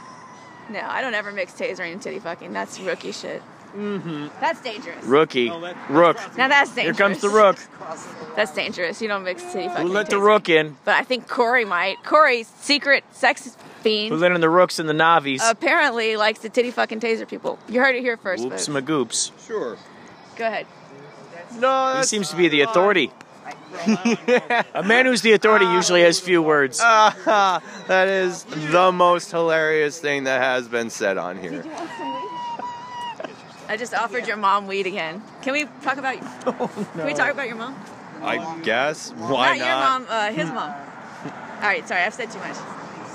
No, 0.71 0.81
I 0.81 1.01
don't 1.01 1.13
ever 1.13 1.31
mix 1.31 1.53
tasering 1.53 1.91
and 1.93 2.01
titty 2.01 2.19
fucking. 2.19 2.53
That's 2.53 2.79
rookie 2.79 3.11
shit. 3.11 3.41
Mm-hmm. 3.75 4.27
That's 4.41 4.61
dangerous. 4.61 5.03
Rookie. 5.05 5.49
Oh, 5.49 5.61
that- 5.61 5.77
Rook. 5.89 6.17
Now 6.37 6.47
that's 6.49 6.75
dangerous. 6.75 6.97
Here 6.97 7.07
comes 7.07 7.21
the 7.21 7.29
rook. 7.29 7.57
That's 8.35 8.53
dangerous. 8.53 9.01
You 9.01 9.07
don't 9.07 9.23
mix 9.23 9.43
titty 9.51 9.67
fucking. 9.69 9.87
Who 9.87 9.93
let 9.93 10.11
and 10.11 10.19
the 10.19 10.19
rook 10.19 10.49
in? 10.49 10.75
But 10.83 10.95
I 10.95 11.03
think 11.03 11.27
Corey 11.29 11.63
might. 11.65 12.03
Corey's 12.03 12.47
secret 12.47 13.03
sex 13.11 13.55
fiend, 13.81 14.11
Who 14.13 14.17
let 14.17 14.31
in 14.33 14.41
the 14.41 14.49
rooks 14.49 14.77
and 14.79 14.89
the 14.89 14.93
navies? 14.93 15.41
apparently 15.43 16.17
likes 16.17 16.39
to 16.39 16.49
titty 16.49 16.71
fucking 16.71 16.99
taser 16.99 17.27
people. 17.27 17.57
You 17.69 17.79
heard 17.79 17.95
it 17.95 18.01
here 18.01 18.17
first. 18.17 18.43
Oops, 18.43 18.67
but 18.67 18.85
magoops. 18.85 19.31
Sure. 19.47 19.77
go 20.35 20.47
ahead. 20.47 20.67
No, 21.57 21.95
He 21.97 22.03
seems 22.03 22.29
to 22.29 22.35
be 22.37 22.47
the 22.47 22.61
authority. 22.61 23.11
A 24.73 24.83
man 24.83 25.05
who's 25.05 25.21
the 25.21 25.33
authority 25.33 25.65
usually 25.65 26.01
has 26.01 26.19
few 26.19 26.41
words. 26.41 26.79
Ah, 26.81 27.61
that 27.87 28.07
is 28.07 28.43
the 28.43 28.91
most 28.91 29.31
hilarious 29.31 29.99
thing 29.99 30.25
that 30.25 30.41
has 30.41 30.67
been 30.67 30.89
said 30.89 31.17
on 31.17 31.37
here. 31.37 31.63
I 33.67 33.77
just 33.77 33.93
offered 33.93 34.27
your 34.27 34.37
mom 34.37 34.67
weed 34.67 34.85
again. 34.85 35.23
Can 35.41 35.53
we 35.53 35.65
talk 35.81 35.97
about? 35.97 36.19
Can 36.93 37.05
we 37.05 37.13
talk 37.13 37.31
about 37.31 37.47
your 37.47 37.55
mom? 37.55 37.75
I 38.21 38.59
guess. 38.61 39.11
Why 39.11 39.57
not, 39.57 39.57
not? 39.57 39.57
your 39.57 39.75
mom, 39.75 40.05
uh, 40.09 40.31
his 40.31 40.47
mom. 40.49 40.71
All 41.61 41.67
right, 41.67 41.87
sorry, 41.87 42.01
I've 42.01 42.13
said 42.13 42.29
too 42.31 42.39
much. 42.39 42.57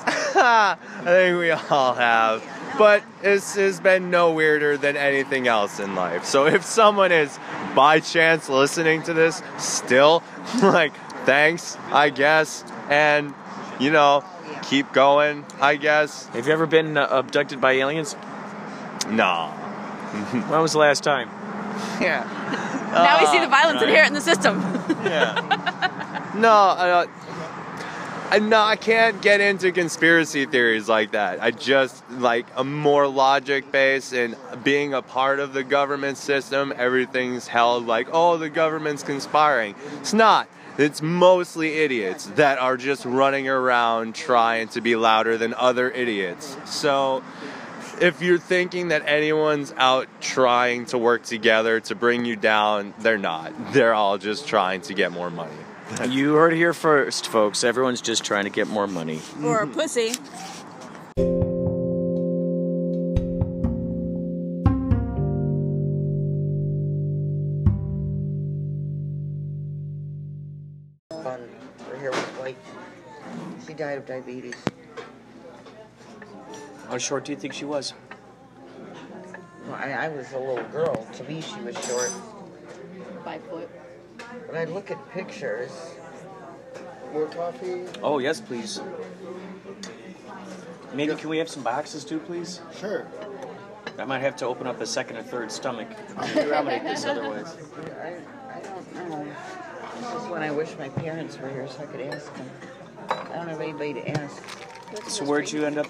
I 0.06 0.76
think 1.04 1.38
we 1.38 1.50
all 1.50 1.94
have. 1.94 2.42
But 2.78 3.02
this 3.22 3.54
has 3.56 3.80
been 3.80 4.10
no 4.10 4.32
weirder 4.32 4.76
than 4.76 4.96
anything 4.96 5.48
else 5.48 5.80
in 5.80 5.94
life. 5.94 6.24
So 6.24 6.46
if 6.46 6.64
someone 6.64 7.10
is 7.10 7.38
by 7.74 8.00
chance 8.00 8.48
listening 8.48 9.02
to 9.04 9.14
this 9.14 9.42
still, 9.58 10.22
like, 10.62 10.92
thanks, 11.24 11.76
I 11.90 12.10
guess. 12.10 12.64
And, 12.90 13.34
you 13.80 13.90
know, 13.90 14.24
keep 14.62 14.92
going, 14.92 15.44
I 15.60 15.76
guess. 15.76 16.26
Have 16.28 16.46
you 16.46 16.52
ever 16.52 16.66
been 16.66 16.96
uh, 16.96 17.06
abducted 17.10 17.60
by 17.60 17.72
aliens? 17.72 18.16
No. 19.08 19.52
When 20.48 20.62
was 20.62 20.72
the 20.72 20.78
last 20.78 21.02
time? 21.02 21.28
Yeah. 22.00 22.24
now 22.92 23.20
we 23.20 23.26
see 23.26 23.40
the 23.40 23.48
violence 23.48 23.82
inherent 23.82 24.08
in 24.08 24.14
the 24.14 24.20
system. 24.20 24.60
Yeah. 25.04 26.32
no, 26.36 26.50
I, 26.50 27.06
I, 28.28 28.40
no, 28.40 28.60
I 28.60 28.74
can't 28.74 29.22
get 29.22 29.40
into 29.40 29.70
conspiracy 29.70 30.46
theories 30.46 30.88
like 30.88 31.12
that. 31.12 31.40
I 31.40 31.52
just 31.52 32.02
like 32.10 32.44
a 32.56 32.64
more 32.64 33.06
logic 33.06 33.70
based 33.70 34.12
and 34.12 34.36
being 34.64 34.94
a 34.94 35.00
part 35.00 35.38
of 35.38 35.52
the 35.52 35.62
government 35.62 36.18
system. 36.18 36.72
Everything's 36.76 37.46
held 37.46 37.86
like, 37.86 38.08
oh, 38.10 38.36
the 38.36 38.50
government's 38.50 39.04
conspiring. 39.04 39.76
It's 40.00 40.12
not. 40.12 40.48
It's 40.76 41.00
mostly 41.00 41.74
idiots 41.74 42.26
that 42.34 42.58
are 42.58 42.76
just 42.76 43.04
running 43.04 43.48
around 43.48 44.16
trying 44.16 44.68
to 44.68 44.80
be 44.80 44.96
louder 44.96 45.38
than 45.38 45.54
other 45.54 45.88
idiots. 45.88 46.56
So 46.64 47.22
if 48.00 48.20
you're 48.22 48.38
thinking 48.38 48.88
that 48.88 49.04
anyone's 49.06 49.72
out 49.76 50.08
trying 50.20 50.86
to 50.86 50.98
work 50.98 51.22
together 51.22 51.78
to 51.80 51.94
bring 51.94 52.24
you 52.24 52.34
down, 52.34 52.92
they're 52.98 53.18
not. 53.18 53.72
They're 53.72 53.94
all 53.94 54.18
just 54.18 54.48
trying 54.48 54.80
to 54.82 54.94
get 54.94 55.12
more 55.12 55.30
money. 55.30 55.65
You 56.08 56.34
heard 56.34 56.52
it 56.52 56.56
here 56.56 56.72
first, 56.74 57.28
folks. 57.28 57.62
Everyone's 57.64 58.00
just 58.00 58.24
trying 58.24 58.44
to 58.44 58.50
get 58.50 58.66
more 58.66 58.86
money. 58.86 59.20
or 59.42 59.62
a 59.62 59.66
pussy. 59.78 60.14
Fun. 71.10 71.48
Her 71.90 71.96
hair 71.96 72.10
was 72.10 72.20
white. 72.38 72.56
She 73.66 73.74
died 73.74 73.98
of 73.98 74.06
diabetes. 74.06 74.54
How 76.88 76.98
short 76.98 77.24
do 77.24 77.32
you 77.32 77.38
think 77.38 77.52
she 77.52 77.64
was? 77.64 77.94
Well, 79.66 79.74
I, 79.74 79.90
I 79.90 80.08
was 80.08 80.30
a 80.32 80.38
little 80.38 80.64
girl. 80.68 81.04
To 81.14 81.24
me, 81.24 81.40
she 81.40 81.60
was 81.60 81.74
short. 81.86 82.10
Five 83.24 83.42
foot. 83.44 83.68
But 84.46 84.56
I 84.56 84.64
look 84.64 84.90
at 84.90 85.10
pictures. 85.10 85.70
More 87.12 87.26
coffee? 87.26 87.84
Oh, 88.02 88.18
yes, 88.18 88.40
please. 88.40 88.80
Maybe 90.92 91.14
can 91.14 91.28
we 91.28 91.38
have 91.38 91.48
some 91.48 91.62
boxes 91.62 92.04
too, 92.04 92.18
please? 92.20 92.60
Sure. 92.78 93.06
I 93.98 94.04
might 94.04 94.20
have 94.20 94.36
to 94.36 94.46
open 94.46 94.66
up 94.66 94.80
a 94.80 94.86
second 94.86 95.16
or 95.16 95.22
third 95.22 95.50
stomach. 95.50 95.88
to 95.88 96.48
accommodate 96.48 96.82
this 96.84 97.04
otherwise. 97.06 97.56
I, 98.00 98.16
I 98.54 98.60
don't 98.60 98.94
know. 98.94 99.26
This 100.00 100.22
is 100.22 100.28
when 100.28 100.42
I 100.42 100.50
wish 100.50 100.76
my 100.78 100.88
parents 100.90 101.38
were 101.38 101.48
here 101.48 101.66
so 101.68 101.82
I 101.82 101.86
could 101.86 102.00
ask 102.02 102.34
them. 102.34 102.50
I 103.08 103.36
don't 103.36 103.48
have 103.48 103.60
anybody 103.60 103.94
to 103.94 104.08
ask. 104.10 104.42
So 105.08 105.24
where'd 105.24 105.50
you 105.50 105.64
end 105.64 105.78
up 105.78 105.86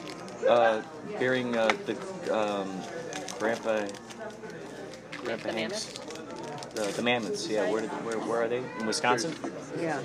uh, 0.49 0.83
burying 1.19 1.57
uh, 1.57 1.73
the 1.87 2.37
um, 2.37 2.71
grandpa? 3.39 3.87
Grandpa 5.25 5.51
Hanks. 5.51 5.99
The, 6.77 7.03
mammoths. 7.03 7.49
Yeah. 7.49 7.71
Where, 7.71 7.81
did, 7.81 7.91
where 8.05 8.19
where 8.19 8.43
are 8.43 8.49
they? 8.49 8.63
In 8.79 8.87
Wisconsin. 8.87 9.35
Yeah. 9.81 9.99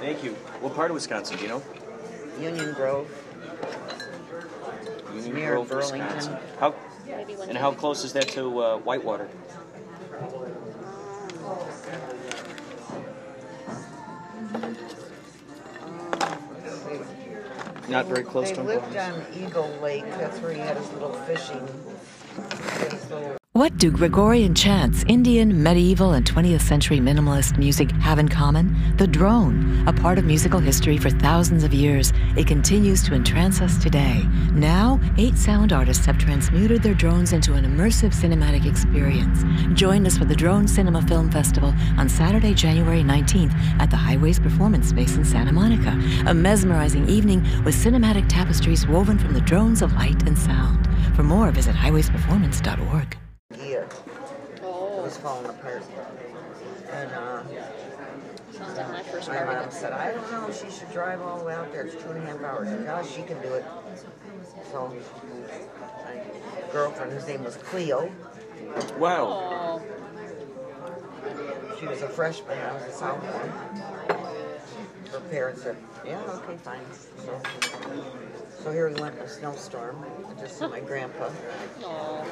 Thank 0.00 0.22
you. 0.22 0.32
What 0.60 0.74
part 0.74 0.90
of 0.90 0.94
Wisconsin? 0.94 1.36
Do 1.36 1.42
you 1.42 1.48
know? 1.48 1.62
Union 2.40 2.72
Grove. 2.74 3.10
Union 5.14 5.34
Near 5.34 5.54
Grove, 5.54 5.68
Burlington. 5.68 6.14
Wisconsin. 6.14 6.36
How 6.60 6.74
and 7.48 7.58
how 7.58 7.72
close 7.72 8.04
is 8.04 8.12
that 8.12 8.28
to 8.28 8.62
uh, 8.62 8.78
Whitewater? 8.78 9.28
Not 17.88 18.06
very 18.06 18.24
close 18.24 18.50
They 18.50 18.56
to 18.56 18.62
lived 18.62 18.96
on 18.96 19.24
Eagle 19.34 19.70
Lake. 19.82 20.04
That's 20.18 20.38
where 20.38 20.52
he 20.52 20.60
had 20.60 20.76
his 20.76 20.90
little 20.92 21.12
fishing. 21.12 21.66
His 22.90 23.10
little 23.10 23.36
What 23.56 23.78
do 23.78 23.90
Gregorian 23.90 24.54
chants, 24.54 25.02
Indian, 25.08 25.62
medieval, 25.62 26.12
and 26.12 26.26
20th 26.26 26.60
century 26.60 26.98
minimalist 26.98 27.56
music 27.56 27.90
have 27.92 28.18
in 28.18 28.28
common? 28.28 28.76
The 28.98 29.06
drone, 29.06 29.82
a 29.88 29.94
part 29.94 30.18
of 30.18 30.26
musical 30.26 30.60
history 30.60 30.98
for 30.98 31.08
thousands 31.08 31.64
of 31.64 31.72
years. 31.72 32.12
It 32.36 32.46
continues 32.46 33.02
to 33.04 33.14
entrance 33.14 33.62
us 33.62 33.82
today. 33.82 34.22
Now, 34.52 35.00
eight 35.16 35.38
sound 35.38 35.72
artists 35.72 36.04
have 36.04 36.18
transmuted 36.18 36.82
their 36.82 36.92
drones 36.92 37.32
into 37.32 37.54
an 37.54 37.64
immersive 37.64 38.12
cinematic 38.12 38.66
experience. 38.66 39.42
Join 39.72 40.06
us 40.06 40.18
for 40.18 40.26
the 40.26 40.36
Drone 40.36 40.68
Cinema 40.68 41.00
Film 41.00 41.30
Festival 41.30 41.72
on 41.96 42.10
Saturday, 42.10 42.52
January 42.52 43.02
19th 43.02 43.54
at 43.80 43.88
the 43.88 43.96
Highways 43.96 44.38
Performance 44.38 44.90
Space 44.90 45.16
in 45.16 45.24
Santa 45.24 45.54
Monica. 45.54 45.98
A 46.26 46.34
mesmerizing 46.34 47.08
evening 47.08 47.40
with 47.64 47.74
cinematic 47.74 48.28
tapestries 48.28 48.86
woven 48.86 49.18
from 49.18 49.32
the 49.32 49.40
drones 49.40 49.80
of 49.80 49.94
light 49.94 50.22
and 50.28 50.38
sound. 50.38 50.86
For 51.16 51.22
more, 51.22 51.50
visit 51.50 51.74
highwaysperformance.org. 51.74 53.16
gear. 55.32 55.76
It 55.76 55.80
was 55.80 55.82
falling 55.82 55.82
apart. 55.82 55.82
And 56.92 57.12
uh, 57.12 57.42
Sounds 58.52 58.78
like 58.78 58.88
my 58.90 59.02
first 59.02 59.28
my 59.28 59.36
car. 59.36 59.60
mom 59.60 59.70
said, 59.70 59.92
I 59.92 60.12
don't 60.12 60.30
know, 60.32 60.50
she 60.52 60.70
should 60.70 60.90
drive 60.92 61.20
all 61.20 61.38
the 61.38 61.44
way 61.44 61.54
out 61.54 61.72
there. 61.72 61.82
It's 61.86 62.02
two 62.02 62.10
and 62.10 62.22
a 62.22 62.26
half 62.26 62.42
hours. 62.42 62.68
Yeah, 62.68 63.02
she 63.04 63.22
can 63.22 63.40
do 63.42 63.54
it. 63.54 63.64
So 64.72 64.94
my 66.10 66.22
girlfriend, 66.72 67.12
whose 67.12 67.26
name 67.26 67.44
was 67.44 67.56
Cleo, 67.56 68.10
Wow. 68.98 69.26
Oh, 69.28 69.82
she 71.78 71.86
was 71.86 72.02
a 72.02 72.08
freshman. 72.08 72.58
I 72.58 72.72
was 72.72 72.82
a 72.84 72.92
sophomore. 72.92 73.32
Her 75.12 75.20
parents 75.30 75.62
said, 75.62 75.76
yeah, 76.04 76.20
okay, 76.22 76.56
fine. 76.56 76.80
So, 77.24 77.40
so 78.62 78.72
here 78.72 78.88
we 78.90 79.00
went 79.00 79.16
in 79.16 79.22
a 79.22 79.28
snowstorm. 79.28 80.04
Just 80.38 80.60
my 80.62 80.80
grandpa. 80.80 81.30
oh. 81.84 82.24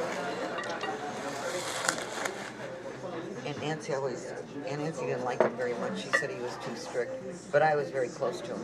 And 3.46 3.53
Nancy 3.64 3.94
always, 3.94 4.30
and 4.68 4.82
Nancy 4.82 5.06
didn't 5.06 5.24
like 5.24 5.40
him 5.40 5.56
very 5.56 5.72
much. 5.74 6.02
She 6.02 6.08
said 6.18 6.30
he 6.30 6.40
was 6.40 6.54
too 6.56 6.76
strict. 6.76 7.50
But 7.50 7.62
I 7.62 7.74
was 7.76 7.88
very 7.90 8.08
close 8.08 8.42
to 8.42 8.52
him. 8.52 8.62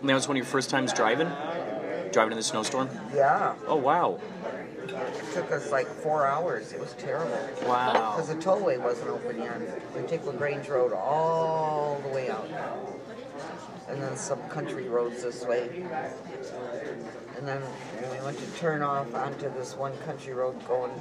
And 0.00 0.08
that 0.08 0.14
was 0.14 0.26
one 0.26 0.36
of 0.36 0.38
your 0.38 0.46
first 0.46 0.70
times 0.70 0.94
driving? 0.94 1.28
Driving 2.10 2.32
in 2.32 2.38
the 2.38 2.42
snowstorm? 2.42 2.88
Yeah. 3.14 3.54
Oh, 3.66 3.76
wow. 3.76 4.18
It 4.86 5.34
took 5.34 5.52
us 5.52 5.70
like 5.70 5.86
four 5.86 6.26
hours. 6.26 6.72
It 6.72 6.80
was 6.80 6.94
terrible. 6.94 7.38
Wow. 7.66 8.14
Because 8.16 8.28
the 8.28 8.36
tollway 8.36 8.80
wasn't 8.80 9.10
open 9.10 9.38
yet. 9.38 9.60
We 9.94 10.02
take 10.06 10.24
LaGrange 10.24 10.68
Road 10.68 10.94
all 10.94 12.00
the 12.02 12.08
way 12.08 12.30
out. 12.30 12.48
And 13.88 14.00
then 14.00 14.16
some 14.16 14.40
country 14.48 14.88
roads 14.88 15.22
this 15.22 15.44
way. 15.44 15.68
And 17.36 17.46
then 17.46 17.60
we 18.10 18.24
went 18.24 18.38
to 18.38 18.46
turn 18.58 18.80
off 18.80 19.14
onto 19.14 19.52
this 19.52 19.76
one 19.76 19.96
country 19.98 20.32
road 20.32 20.66
going 20.66 20.92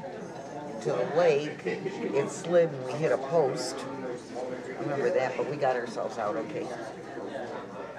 to 0.83 0.89
the 0.89 1.17
lake, 1.17 1.65
it 1.65 2.29
slid 2.29 2.69
and 2.69 2.85
we 2.85 2.91
hit 2.93 3.13
a 3.13 3.17
post. 3.17 3.75
I 3.77 4.81
remember 4.81 5.09
that, 5.11 5.37
but 5.37 5.49
we 5.49 5.55
got 5.55 5.77
ourselves 5.77 6.17
out 6.17 6.35
okay. 6.35 6.67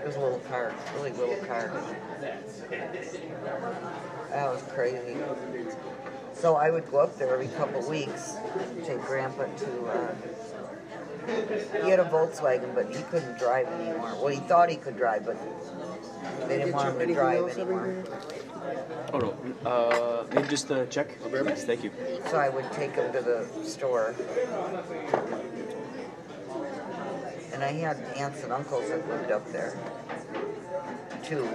It 0.03 0.07
was 0.07 0.17
a 0.17 0.21
little 0.21 0.39
car, 0.41 0.75
really 0.97 1.13
little 1.13 1.43
car. 1.47 1.73
That 4.31 4.53
was 4.53 4.63
crazy. 4.75 5.17
So 6.35 6.57
I 6.57 6.71
would 6.71 6.91
go 6.91 6.99
up 6.99 7.17
there 7.17 7.33
every 7.33 7.49
couple 7.49 7.81
of 7.81 7.89
weeks, 7.89 8.35
take 8.85 9.01
Grandpa 9.03 9.47
to. 9.47 9.87
Uh, 9.87 10.15
he 11.83 11.89
had 11.89 12.01
a 12.01 12.05
Volkswagen, 12.05 12.75
but 12.75 12.95
he 12.95 13.03
couldn't 13.05 13.39
drive 13.39 13.67
anymore. 13.69 14.13
Well, 14.17 14.27
he 14.27 14.41
thought 14.41 14.69
he 14.69 14.77
could 14.77 14.99
drive, 14.99 15.25
but 15.25 15.39
they 16.49 16.59
didn't 16.59 16.75
want 16.75 17.01
him 17.01 17.09
to 17.09 17.15
drive 17.15 17.49
anymore. 17.57 18.05
Oh, 19.13 19.19
no. 19.19 19.69
Uh, 19.69 20.27
maybe 20.35 20.49
just 20.49 20.69
the 20.69 20.87
check? 20.87 21.19
Yes, 21.33 21.65
thank 21.65 21.85
you. 21.85 21.91
So 22.31 22.37
I 22.37 22.49
would 22.49 22.71
take 22.73 22.95
him 22.95 23.13
to 23.13 23.21
the 23.21 23.47
store. 23.65 24.15
And 27.53 27.63
I 27.63 27.73
had 27.73 27.97
aunts 28.17 28.43
and 28.43 28.53
uncles 28.53 28.89
that 28.89 29.09
lived 29.09 29.31
up 29.31 29.47
there, 29.53 29.79
too. 31.23 31.49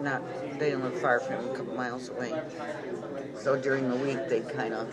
Not, 0.00 0.22
they 0.58 0.70
didn't 0.70 0.84
live 0.84 1.00
far 1.00 1.20
from 1.20 1.36
him, 1.36 1.50
a 1.50 1.56
couple 1.56 1.74
miles 1.74 2.08
away. 2.08 2.32
So 3.38 3.56
during 3.56 3.88
the 3.88 3.96
week, 3.96 4.28
they'd 4.28 4.48
kind 4.48 4.74
of 4.74 4.92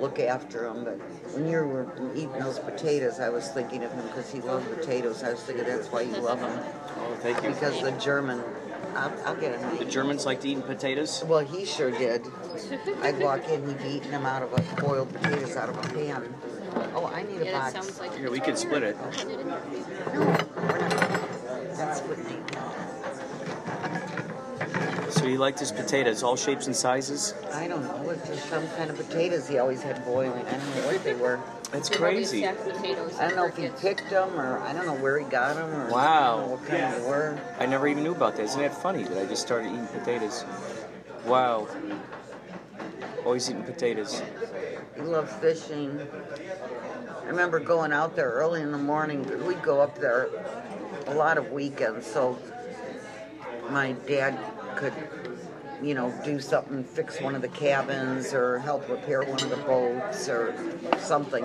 look 0.00 0.18
after 0.18 0.66
him. 0.66 0.84
But 0.84 0.98
when 1.34 1.48
you 1.48 1.58
were 1.58 1.86
eating 2.14 2.32
those 2.38 2.58
potatoes, 2.58 3.20
I 3.20 3.28
was 3.28 3.48
thinking 3.48 3.84
of 3.84 3.92
him 3.92 4.06
because 4.08 4.30
he 4.32 4.40
loved 4.40 4.68
potatoes. 4.74 5.22
I 5.22 5.30
was 5.32 5.42
thinking 5.42 5.64
that's 5.66 5.88
why 5.88 6.02
you 6.02 6.16
love 6.16 6.40
him. 6.40 6.50
Oh, 6.98 7.16
thank 7.20 7.42
you. 7.42 7.50
Because 7.50 7.80
the 7.82 7.92
German, 7.92 8.42
I'll, 8.94 9.12
I'll 9.26 9.36
get 9.36 9.58
him. 9.58 9.76
The 9.78 9.84
Germans 9.84 10.26
liked 10.26 10.44
eating 10.44 10.62
potatoes? 10.62 11.22
Well, 11.26 11.40
he 11.44 11.64
sure 11.64 11.90
did. 11.90 12.26
I'd 13.02 13.18
walk 13.20 13.46
in, 13.48 13.60
and 13.62 13.68
he'd 13.68 13.78
be 13.82 13.96
eating 13.96 14.10
them 14.10 14.26
out 14.26 14.42
of 14.42 14.52
a 14.52 14.80
boiled 14.80 15.12
potatoes 15.12 15.56
out 15.56 15.68
of 15.68 15.76
a 15.78 15.88
pan. 15.94 16.34
Oh, 16.94 17.06
I 17.06 17.22
need 17.24 17.42
a 17.42 17.44
Yeah, 17.46 17.70
box. 17.72 17.98
like. 18.00 18.16
Here, 18.16 18.30
we 18.30 18.40
could 18.40 18.56
split 18.56 18.82
it. 18.82 18.96
That's 19.00 19.24
liked 25.40 25.58
his 25.58 25.72
potatoes, 25.72 26.22
all 26.22 26.36
shapes 26.36 26.66
and 26.66 26.76
sizes? 26.76 27.34
I 27.52 27.66
don't 27.66 27.82
know. 27.82 28.10
It's 28.10 28.28
just 28.28 28.48
some 28.48 28.68
kind 28.76 28.90
of 28.90 28.96
potatoes 28.96 29.48
he 29.48 29.58
always 29.58 29.82
had 29.82 30.04
boiling. 30.04 30.44
I 30.46 30.50
don't 30.52 30.76
know 30.76 30.86
what 30.86 31.02
they 31.02 31.14
were. 31.14 31.40
That's 31.72 31.88
Probably 31.88 32.16
crazy. 32.16 32.42
potatoes 32.42 33.18
I 33.18 33.26
don't 33.26 33.36
know 33.36 33.46
if 33.46 33.56
he 33.56 33.62
crickets. 33.62 33.80
picked 33.82 34.10
them 34.10 34.38
or 34.38 34.58
I 34.60 34.72
don't 34.72 34.86
know 34.86 34.94
where 34.94 35.18
he 35.18 35.24
got 35.24 35.56
them 35.56 35.70
or 35.70 35.86
I 35.88 35.90
Wow. 35.90 36.36
don't 36.36 36.46
know 36.46 36.52
what 36.56 36.66
kind 36.66 36.94
they 36.94 37.08
were. 37.08 37.40
I 37.58 37.66
never 37.66 37.88
even 37.88 38.02
knew 38.04 38.12
about 38.12 38.36
that. 38.36 38.42
Isn't 38.44 38.60
that 38.60 38.74
funny 38.82 39.02
that 39.04 39.16
I 39.18 39.24
just 39.26 39.42
started 39.42 39.68
eating 39.72 39.86
potatoes? 39.88 40.44
Wow. 41.26 41.66
Always 43.24 43.48
eating 43.50 43.62
potatoes. 43.64 44.22
He 44.96 45.02
loved 45.02 45.30
fishing. 45.30 46.06
I 47.22 47.26
remember 47.26 47.60
going 47.60 47.92
out 47.92 48.14
there 48.16 48.30
early 48.30 48.60
in 48.62 48.72
the 48.72 48.78
morning. 48.78 49.22
We'd 49.46 49.62
go 49.62 49.80
up 49.80 49.98
there 49.98 50.28
a 51.06 51.14
lot 51.14 51.38
of 51.38 51.50
weekends, 51.52 52.06
so 52.06 52.36
my 53.70 53.92
dad 54.06 54.36
could, 54.74 54.92
you 55.82 55.94
know, 55.94 56.10
do 56.24 56.40
something, 56.40 56.84
fix 56.84 57.20
one 57.20 57.34
of 57.34 57.42
the 57.42 57.48
cabins 57.48 58.34
or 58.34 58.58
help 58.58 58.88
repair 58.88 59.22
one 59.22 59.42
of 59.42 59.50
the 59.50 59.56
boats 59.56 60.28
or 60.28 60.54
something. 60.98 61.44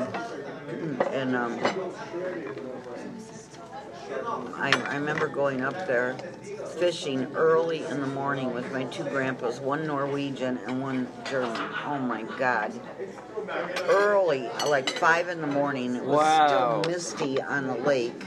And 1.11 1.35
um, 1.35 1.59
I, 4.55 4.71
I 4.89 4.95
remember 4.95 5.27
going 5.27 5.61
up 5.61 5.85
there 5.87 6.15
fishing 6.77 7.27
early 7.35 7.83
in 7.85 8.01
the 8.01 8.07
morning 8.07 8.53
with 8.53 8.71
my 8.73 8.83
two 8.85 9.03
grandpas, 9.05 9.59
one 9.59 9.87
Norwegian 9.87 10.57
and 10.67 10.81
one 10.81 11.07
German. 11.29 11.69
Oh 11.85 11.97
my 11.99 12.23
God. 12.37 12.73
Early, 13.87 14.49
like 14.67 14.89
five 14.89 15.29
in 15.29 15.39
the 15.39 15.47
morning. 15.47 15.95
It 15.95 16.03
was 16.03 16.17
Wow. 16.17 16.81
still 16.81 16.91
misty 16.91 17.41
on 17.41 17.67
the 17.67 17.75
lake. 17.75 18.21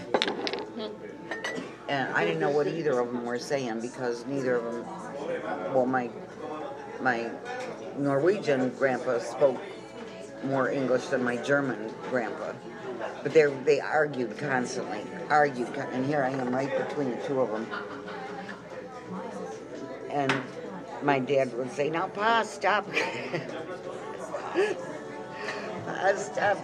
And 1.89 2.13
I 2.13 2.25
didn't 2.25 2.41
know 2.41 2.51
what 2.51 2.67
either 2.67 3.01
of 3.01 3.13
them 3.13 3.25
were 3.25 3.39
saying 3.39 3.81
because 3.81 4.27
neither 4.27 4.57
of 4.57 4.65
them, 4.65 4.85
well, 5.75 5.87
my, 5.87 6.11
my 7.01 7.31
Norwegian 7.97 8.69
grandpa 8.79 9.19
spoke 9.19 9.59
more 10.45 10.71
English 10.71 11.07
than 11.07 11.23
my 11.25 11.37
German 11.37 11.93
grandpa. 12.11 12.53
But 13.23 13.33
they 13.33 13.47
they 13.65 13.81
argued 13.81 14.37
constantly, 14.39 15.03
argued, 15.29 15.69
and 15.93 16.05
here 16.07 16.23
I 16.23 16.31
am 16.31 16.55
right 16.55 16.71
between 16.89 17.11
the 17.11 17.17
two 17.27 17.41
of 17.41 17.51
them. 17.51 17.67
And 20.11 20.33
my 21.03 21.19
dad 21.19 21.53
would 21.57 21.73
say, 21.73 21.91
"Now, 21.91 22.09
Pa, 22.09 22.43
stop, 22.43 22.87
Pa, 25.87 26.13
stop, 26.17 26.59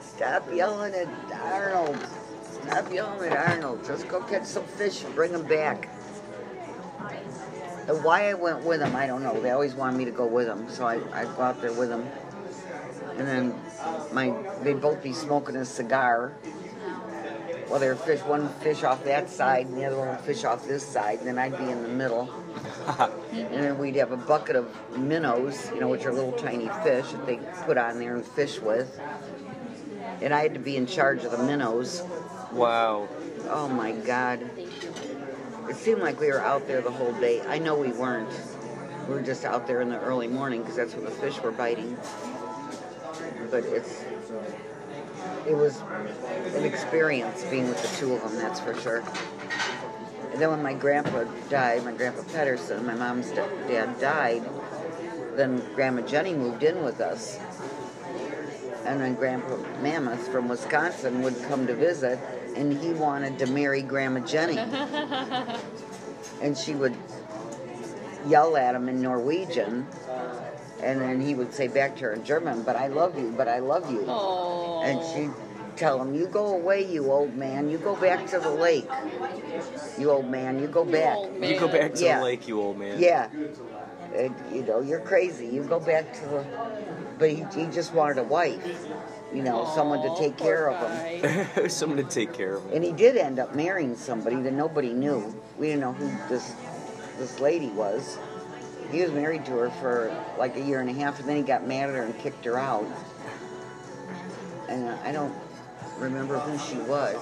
stop 0.00 0.52
yelling 0.52 0.94
at 0.94 1.08
Arnold, 1.40 1.98
stop 2.62 2.92
yelling 2.92 3.32
at 3.32 3.50
Arnold. 3.50 3.84
Just 3.84 4.08
go 4.08 4.20
catch 4.22 4.44
some 4.44 4.64
fish 4.64 5.04
and 5.04 5.14
bring 5.14 5.32
them 5.32 5.46
back." 5.46 5.88
And 7.88 8.04
why 8.04 8.30
I 8.30 8.34
went 8.34 8.64
with 8.64 8.80
them, 8.80 8.94
I 8.94 9.06
don't 9.06 9.22
know. 9.22 9.40
They 9.40 9.50
always 9.50 9.74
wanted 9.74 9.98
me 9.98 10.04
to 10.04 10.12
go 10.12 10.26
with 10.26 10.46
them, 10.46 10.68
so 10.68 10.86
I 10.86 11.00
I 11.12 11.24
go 11.24 11.42
out 11.42 11.60
there 11.60 11.72
with 11.72 11.88
them. 11.88 12.06
And 13.18 13.26
then 13.26 13.54
my 14.12 14.34
they'd 14.62 14.80
both 14.80 15.02
be 15.02 15.12
smoking 15.12 15.56
a 15.56 15.64
cigar. 15.64 16.34
Well, 17.68 17.80
they're 17.80 17.96
fish 17.96 18.20
one 18.20 18.48
fish 18.60 18.84
off 18.84 19.02
that 19.04 19.30
side, 19.30 19.66
and 19.66 19.76
the 19.76 19.84
other 19.84 19.96
one 19.96 20.08
would 20.08 20.20
fish 20.20 20.44
off 20.44 20.66
this 20.66 20.86
side, 20.86 21.20
and 21.20 21.26
then 21.26 21.38
I'd 21.38 21.56
be 21.56 21.70
in 21.70 21.82
the 21.82 21.88
middle. 21.88 22.28
and 23.32 23.64
then 23.64 23.78
we'd 23.78 23.96
have 23.96 24.12
a 24.12 24.16
bucket 24.16 24.56
of 24.56 24.68
minnows, 24.96 25.70
you 25.72 25.80
know, 25.80 25.88
which 25.88 26.04
are 26.04 26.12
little 26.12 26.32
tiny 26.32 26.68
fish 26.82 27.10
that 27.12 27.26
they 27.26 27.36
put 27.64 27.78
on 27.78 27.98
there 27.98 28.14
and 28.14 28.24
fish 28.24 28.60
with. 28.60 29.00
And 30.20 30.34
I 30.34 30.42
had 30.42 30.54
to 30.54 30.60
be 30.60 30.76
in 30.76 30.86
charge 30.86 31.24
of 31.24 31.32
the 31.32 31.42
minnows. 31.42 32.02
Wow. 32.52 33.08
Oh 33.48 33.68
my 33.68 33.92
God. 33.92 34.48
It 35.68 35.76
seemed 35.76 36.00
like 36.00 36.20
we 36.20 36.28
were 36.28 36.40
out 36.40 36.66
there 36.66 36.80
the 36.80 36.90
whole 36.90 37.12
day. 37.14 37.40
I 37.42 37.58
know 37.58 37.76
we 37.76 37.92
weren't. 37.92 38.30
We 39.08 39.14
were 39.14 39.22
just 39.22 39.44
out 39.44 39.66
there 39.66 39.80
in 39.80 39.88
the 39.88 40.00
early 40.00 40.28
morning 40.28 40.60
because 40.60 40.76
that's 40.76 40.94
when 40.94 41.04
the 41.04 41.10
fish 41.10 41.40
were 41.40 41.52
biting. 41.52 41.96
But 43.50 43.64
it's 43.64 44.04
it 45.46 45.56
was 45.56 45.80
an 46.54 46.64
experience 46.64 47.44
being 47.44 47.68
with 47.68 47.80
the 47.82 47.96
two 47.98 48.14
of 48.14 48.22
them, 48.22 48.36
that's 48.36 48.60
for 48.60 48.74
sure. 48.80 49.02
And 50.32 50.40
then 50.40 50.50
when 50.50 50.62
my 50.62 50.72
grandpa 50.74 51.24
died, 51.48 51.84
my 51.84 51.92
grandpa 51.92 52.22
Pedersen, 52.32 52.86
my 52.86 52.94
mom's 52.94 53.30
da- 53.32 53.48
dad 53.68 54.00
died, 54.00 54.42
then 55.34 55.62
Grandma 55.74 56.02
Jenny 56.02 56.34
moved 56.34 56.62
in 56.62 56.82
with 56.84 57.00
us. 57.00 57.38
And 58.84 59.00
then 59.00 59.14
Grandpa 59.14 59.56
Mammoth 59.80 60.28
from 60.28 60.48
Wisconsin 60.48 61.22
would 61.22 61.40
come 61.44 61.66
to 61.66 61.74
visit, 61.74 62.18
and 62.56 62.72
he 62.82 62.92
wanted 62.92 63.38
to 63.40 63.46
marry 63.46 63.82
Grandma 63.82 64.20
Jenny. 64.20 64.58
and 66.40 66.56
she 66.56 66.74
would 66.74 66.94
yell 68.26 68.56
at 68.56 68.74
him 68.74 68.88
in 68.88 69.00
Norwegian, 69.02 69.86
and 70.82 71.00
then 71.00 71.20
he 71.20 71.34
would 71.34 71.52
say 71.54 71.68
back 71.68 71.96
to 71.96 72.04
her 72.04 72.12
in 72.12 72.24
German, 72.24 72.62
"But 72.62 72.76
I 72.76 72.88
love 72.88 73.18
you, 73.18 73.32
but 73.36 73.48
I 73.48 73.58
love 73.60 73.90
you." 73.90 74.08
And 74.84 75.00
she'd 75.12 75.32
tell 75.76 76.00
him, 76.00 76.14
"You 76.14 76.26
go 76.26 76.48
away, 76.54 76.84
you 76.84 77.10
old 77.10 77.36
man. 77.36 77.68
You 77.70 77.78
go 77.78 77.96
back 77.96 78.26
to 78.28 78.38
the 78.38 78.50
lake. 78.50 78.88
You 79.98 80.10
old 80.10 80.28
man. 80.28 80.58
You 80.60 80.66
go 80.68 80.84
back. 80.84 81.16
You 81.40 81.58
go 81.58 81.68
back 81.68 81.94
to 81.94 82.04
Yeah. 82.04 82.18
the 82.18 82.24
lake, 82.24 82.48
you 82.48 82.60
old 82.60 82.78
man. 82.78 82.98
Yeah. 83.00 83.28
And, 84.14 84.34
you 84.52 84.62
know, 84.62 84.80
you're 84.80 85.00
crazy. 85.00 85.46
You 85.46 85.62
go 85.62 85.80
back 85.80 86.12
to 86.14 86.26
the. 86.26 86.44
But 87.18 87.30
he, 87.30 87.44
he 87.54 87.66
just 87.66 87.94
wanted 87.94 88.18
a 88.18 88.22
wife, 88.24 88.60
you 89.34 89.42
know, 89.42 89.70
someone 89.74 90.02
to 90.02 90.14
take 90.18 90.36
care 90.36 90.70
of 90.70 90.76
him. 91.22 91.68
Someone 91.70 91.98
to 91.98 92.04
take 92.04 92.32
care 92.32 92.56
of 92.56 92.64
him. 92.66 92.74
And 92.74 92.84
he 92.84 92.92
did 92.92 93.16
end 93.16 93.38
up 93.38 93.54
marrying 93.54 93.96
somebody 93.96 94.36
that 94.36 94.52
nobody 94.52 94.92
knew. 94.92 95.34
We 95.58 95.68
didn't 95.68 95.80
know 95.80 95.92
who 95.92 96.10
this 96.28 96.54
this 97.18 97.40
lady 97.40 97.68
was. 97.68 98.18
He 98.90 99.00
was 99.00 99.10
married 99.10 99.46
to 99.46 99.52
her 99.52 99.70
for 99.70 100.14
like 100.38 100.56
a 100.56 100.60
year 100.60 100.80
and 100.80 100.90
a 100.90 100.92
half, 100.92 101.18
and 101.20 101.28
then 101.28 101.36
he 101.36 101.42
got 101.42 101.66
mad 101.66 101.88
at 101.88 101.94
her 101.94 102.02
and 102.02 102.18
kicked 102.18 102.44
her 102.44 102.58
out. 102.58 102.86
And 104.68 104.90
I 104.90 105.12
don't 105.12 105.34
remember 105.98 106.38
who 106.38 106.58
she 106.58 106.78
was. 106.82 107.16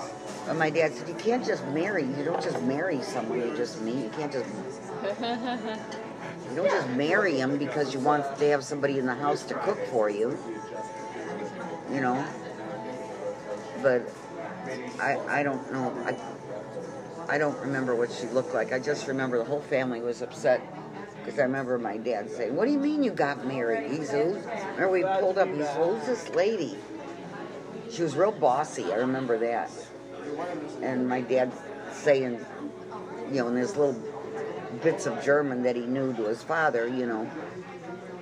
But 0.47 0.57
my 0.57 0.71
dad 0.71 0.93
said, 0.95 1.09
"You 1.09 1.15
can't 1.15 1.45
just 1.45 1.65
marry. 1.69 2.05
You 2.05 2.25
don't 2.25 2.43
just 2.43 2.61
marry 2.63 3.03
someone 3.03 3.41
you 3.41 3.57
just 3.57 3.81
meet. 3.83 4.05
You 4.05 4.11
can't 4.11 4.33
just 4.33 4.47
you 6.51 6.57
don't 6.57 6.71
just 6.71 6.89
marry 6.91 7.37
him 7.37 7.57
because 7.57 7.95
you 7.95 8.01
want 8.01 8.39
to 8.39 8.51
have 8.51 8.65
somebody 8.65 8.99
in 8.99 9.07
the 9.07 9.15
house 9.15 9.45
to 9.45 9.55
cook 9.55 9.79
for 9.87 10.11
you. 10.11 10.37
You 11.93 12.01
know. 12.01 12.25
But 13.83 14.03
I 15.01 15.41
I 15.41 15.43
don't 15.43 15.73
know. 15.73 15.93
I 16.05 16.17
I 17.35 17.39
don't 17.39 17.59
remember 17.61 17.95
what 17.95 18.11
she 18.11 18.27
looked 18.29 18.55
like. 18.55 18.73
I 18.73 18.79
just 18.79 19.07
remember 19.07 19.39
the 19.39 19.45
whole 19.45 19.61
family 19.61 20.01
was 20.01 20.23
upset 20.23 20.61
because 21.19 21.39
I 21.39 21.43
remember 21.43 21.79
my 21.79 21.97
dad 21.97 22.31
saying, 22.31 22.57
"What 22.57 22.67
do 22.67 22.73
you 22.73 22.79
mean 22.79 23.03
you 23.03 23.13
got 23.13 23.47
married?" 23.47 23.91
Who's 23.91 24.13
remember 24.13 24.91
we 24.91 25.03
pulled 25.03 25.39
up. 25.39 25.49
He's 25.49 25.69
who's 25.69 26.07
this 26.07 26.29
lady? 26.31 26.77
She 27.91 28.03
was 28.03 28.17
real 28.17 28.33
bossy. 28.33 28.93
I 28.93 28.97
remember 28.97 29.39
that. 29.39 29.71
And 30.83 31.09
my 31.09 31.21
dad 31.21 31.53
saying, 31.93 32.45
you 33.29 33.37
know, 33.37 33.49
in 33.49 33.57
his 33.57 33.77
little 33.77 34.01
bits 34.83 35.07
of 35.07 35.23
German 35.23 35.63
that 35.65 35.77
he 35.77 35.83
knew 35.83 36.13
to 36.15 36.25
his 36.25 36.43
father, 36.43 36.87
you 36.87 37.07
know, 37.07 37.31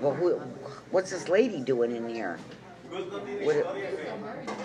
well, 0.00 0.14
who, 0.14 0.34
what's 0.90 1.10
this 1.10 1.28
lady 1.28 1.60
doing 1.60 1.94
in 1.94 2.08
here? 2.08 2.38
What, 2.90 3.56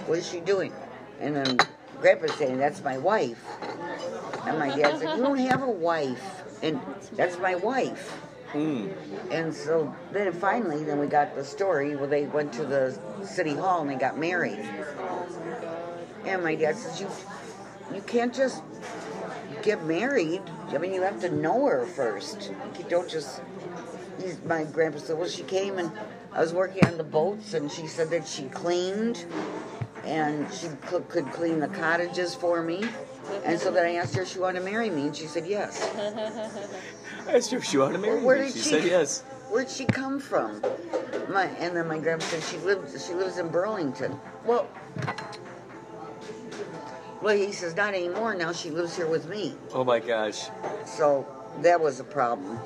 what 0.08 0.18
is 0.18 0.30
she 0.30 0.40
doing? 0.40 0.74
And 1.20 1.36
then 1.36 1.58
Grandpa's 2.00 2.34
saying, 2.36 2.58
that's 2.58 2.84
my 2.84 2.98
wife. 2.98 3.44
And 4.46 4.60
my 4.60 4.70
dad 4.76 5.00
said, 5.00 5.18
you 5.18 5.24
don't 5.24 5.38
have 5.38 5.62
a 5.64 5.70
wife. 5.70 6.44
And 6.62 6.80
that's 7.14 7.38
my 7.40 7.56
wife. 7.56 8.12
Hmm. 8.52 8.90
And 9.32 9.54
so 9.54 9.94
then 10.12 10.32
finally, 10.32 10.84
then 10.84 11.00
we 11.00 11.08
got 11.08 11.36
the 11.36 11.44
story. 11.44 11.96
Well, 11.96 12.08
they 12.08 12.26
went 12.26 12.54
to 12.54 12.66
the 12.66 12.98
city 13.24 13.56
hall 13.56 13.82
and 13.82 13.90
they 13.90 13.96
got 13.96 14.18
married. 14.18 14.60
And 16.26 16.44
my 16.44 16.56
dad 16.56 16.78
says, 16.78 17.02
you, 17.02 17.10
you 17.94 18.02
can't 18.02 18.34
just 18.34 18.62
get 19.64 19.84
married. 19.86 20.42
I 20.70 20.78
mean, 20.78 20.94
you 20.94 21.02
have 21.02 21.20
to 21.22 21.30
know 21.30 21.66
her 21.66 21.86
first. 21.86 22.52
You 22.78 22.86
don't 22.88 23.10
just. 23.10 23.42
My 24.46 24.64
grandpa 24.66 25.00
said, 25.00 25.18
well, 25.18 25.28
she 25.28 25.44
came 25.44 25.80
and 25.80 25.92
I 26.34 26.42
was 26.42 26.54
working 26.54 26.86
on 26.86 26.98
the 26.98 27.04
boats, 27.04 27.54
and 27.54 27.72
she 27.72 27.88
said 27.88 28.10
that 28.10 28.28
she 28.28 28.44
cleaned 28.46 29.26
and 30.04 30.52
she 30.54 30.68
could, 30.88 31.08
could 31.08 31.26
clean 31.32 31.60
the 31.60 31.68
cottages 31.70 32.36
for 32.36 32.62
me. 32.62 32.84
And 33.46 33.58
so 33.60 33.72
then 33.72 33.86
I 33.86 33.96
asked 33.96 34.16
her 34.16 34.24
if 34.24 34.28
she 34.30 34.40
wanted 34.40 34.60
to 34.60 34.66
marry 34.66 34.90
me, 34.90 35.04
and 35.04 35.16
she 35.16 35.28
said 35.28 35.46
yes. 35.48 35.90
I 37.28 37.38
asked 37.38 37.52
her 37.52 37.58
if 37.58 37.64
she 37.64 37.78
wanted 37.78 37.94
to 37.94 38.00
marry 38.00 38.22
Where 38.22 38.40
me. 38.40 38.46
did 38.48 38.54
She 38.54 38.60
she- 38.60 38.70
said 38.70 38.84
yes. 38.84 39.22
Where'd 39.50 39.70
she 39.70 39.86
come 39.86 40.20
from? 40.20 40.62
My, 41.30 41.46
and 41.60 41.78
then 41.78 41.88
my 41.88 42.00
grandpa 42.00 42.26
said 42.26 42.42
she 42.44 42.58
lives 42.66 43.06
she 43.08 43.14
lives 43.14 43.38
in 43.38 43.50
Burlington. 43.50 44.20
Well, 44.46 44.68
well, 47.22 47.38
he 47.38 47.52
says 47.52 47.76
not 47.76 47.94
anymore. 47.94 48.34
Now 48.36 48.52
she 48.52 48.72
lives 48.72 48.96
here 48.96 49.08
with 49.08 49.30
me. 49.30 49.56
Oh 49.72 49.84
my 49.84 50.00
gosh. 50.00 50.48
So 50.86 51.26
that 51.62 51.80
was 51.80 52.00
a 52.00 52.04
problem. 52.04 52.60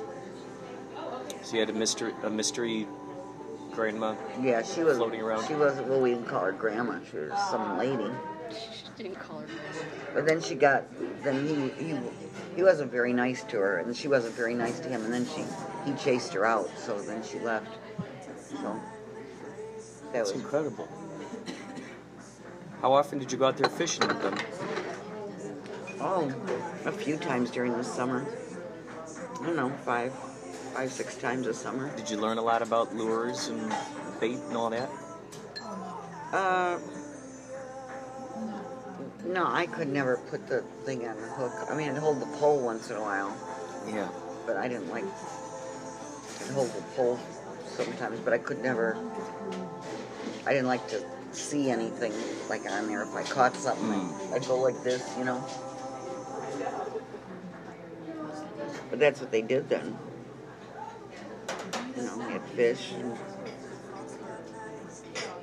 So 1.42 1.54
you 1.54 1.60
had 1.60 1.70
a 1.70 1.74
mystery, 1.74 2.14
a 2.22 2.30
mystery 2.30 2.86
grandma. 3.78 4.16
Yeah, 4.42 4.62
she 4.62 4.82
was 4.82 4.96
floating 4.96 5.20
around. 5.20 5.46
She 5.46 5.54
wasn't. 5.54 5.86
Well, 5.86 6.00
we 6.00 6.10
didn't 6.10 6.26
call 6.26 6.40
her 6.40 6.50
grandma. 6.50 6.98
She 7.08 7.16
was 7.16 7.50
some 7.50 7.78
lady. 7.78 8.10
She 8.50 9.02
didn't 9.04 9.20
call 9.20 9.38
her. 9.38 9.46
But 10.12 10.26
then 10.26 10.40
she 10.40 10.56
got. 10.56 10.82
Then 11.22 11.46
he 11.46 11.84
he 11.84 11.96
he 12.56 12.62
wasn't 12.64 12.90
very 12.90 13.12
nice 13.12 13.44
to 13.44 13.56
her, 13.58 13.78
and 13.78 13.96
she 13.96 14.08
wasn't 14.08 14.34
very 14.34 14.54
nice 14.54 14.80
to 14.80 14.88
him. 14.88 15.04
And 15.04 15.12
then 15.14 15.26
she 15.26 15.44
he 15.88 15.96
chased 15.96 16.32
her 16.34 16.44
out. 16.44 16.68
So 16.76 17.00
then 17.00 17.22
she 17.22 17.38
left. 17.38 17.72
So 18.50 18.56
that 18.56 20.12
That's 20.12 20.32
was 20.32 20.42
incredible. 20.42 20.88
How 22.82 22.92
often 22.92 23.20
did 23.20 23.30
you 23.30 23.38
go 23.38 23.46
out 23.46 23.58
there 23.58 23.70
fishing 23.70 24.08
with 24.08 24.20
them? 24.22 24.38
Oh, 26.00 26.34
a 26.84 26.92
few 26.92 27.16
times 27.16 27.52
during 27.52 27.72
the 27.72 27.84
summer. 27.84 28.26
I 29.40 29.46
don't 29.46 29.56
know, 29.56 29.70
five, 29.84 30.12
five, 30.74 30.92
six 30.92 31.16
times 31.16 31.46
a 31.46 31.54
summer. 31.54 31.94
Did 31.96 32.10
you 32.10 32.16
learn 32.18 32.38
a 32.38 32.42
lot 32.42 32.62
about 32.62 32.94
lures 32.94 33.48
and 33.48 33.72
bait 34.20 34.38
and 34.48 34.56
all 34.56 34.70
that? 34.70 34.88
Uh, 36.32 36.78
no, 39.26 39.46
I 39.46 39.66
could 39.66 39.88
never 39.88 40.18
put 40.30 40.46
the 40.46 40.62
thing 40.84 41.06
on 41.06 41.16
the 41.16 41.28
hook. 41.28 41.52
I 41.70 41.74
mean, 41.74 41.88
I'd 41.90 41.96
hold 41.98 42.20
the 42.20 42.26
pole 42.38 42.60
once 42.60 42.90
in 42.90 42.96
a 42.96 43.00
while, 43.00 43.34
Yeah. 43.86 44.08
but 44.46 44.56
I 44.56 44.68
didn't 44.68 44.90
like. 44.90 45.04
I'd 45.04 46.52
hold 46.52 46.72
the 46.72 46.82
pole 46.96 47.18
sometimes, 47.66 48.20
but 48.20 48.32
I 48.32 48.38
could 48.38 48.62
never. 48.62 48.96
I 50.46 50.52
didn't 50.52 50.68
like 50.68 50.86
to 50.88 51.02
see 51.32 51.70
anything 51.70 52.12
like 52.48 52.70
on 52.70 52.88
there. 52.88 53.02
If 53.02 53.14
I 53.14 53.22
caught 53.22 53.54
something, 53.56 54.12
I'd 54.32 54.46
go 54.46 54.58
like 54.60 54.82
this, 54.82 55.02
you 55.18 55.24
know. 55.24 55.44
But 58.90 58.98
that's 58.98 59.20
what 59.20 59.30
they 59.30 59.42
did 59.42 59.68
then. 59.68 59.96
You 61.98 62.04
know, 62.04 62.18
we 62.18 62.32
had 62.32 62.42
fish. 62.42 62.92
And 62.94 63.18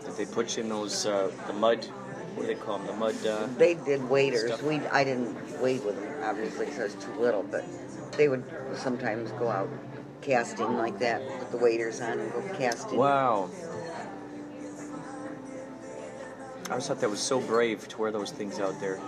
Did 0.05 0.15
they 0.15 0.25
put 0.25 0.55
you 0.55 0.63
in 0.63 0.69
those 0.69 1.05
uh, 1.05 1.29
the 1.47 1.53
mud? 1.53 1.83
What 2.35 2.47
do 2.47 2.47
they 2.47 2.59
call 2.59 2.77
them? 2.77 2.87
The 2.87 2.93
mud. 2.93 3.25
Uh, 3.25 3.47
They 3.57 3.73
did 3.73 4.09
waders. 4.09 4.47
Stuff. 4.47 4.63
We 4.63 4.79
I 4.87 5.03
didn't 5.03 5.61
wade 5.61 5.83
with 5.83 6.01
them 6.01 6.15
obviously 6.23 6.65
because 6.65 6.79
I 6.79 6.83
was 6.83 6.95
too 6.95 7.13
little, 7.19 7.43
but 7.43 7.63
they 8.17 8.27
would 8.29 8.43
sometimes 8.73 9.31
go 9.33 9.49
out 9.49 9.69
casting 10.21 10.77
like 10.77 10.97
that, 10.99 11.21
put 11.39 11.51
the 11.51 11.57
waders 11.57 12.01
on 12.01 12.19
and 12.19 12.31
go 12.31 12.41
casting. 12.57 12.97
wow. 12.97 13.49
I 16.67 16.69
always 16.71 16.87
thought 16.87 16.99
that 17.01 17.09
was 17.09 17.19
so 17.19 17.39
brave 17.39 17.87
to 17.89 17.97
wear 18.01 18.11
those 18.11 18.31
things 18.31 18.59
out 18.59 18.79
there. 18.79 18.99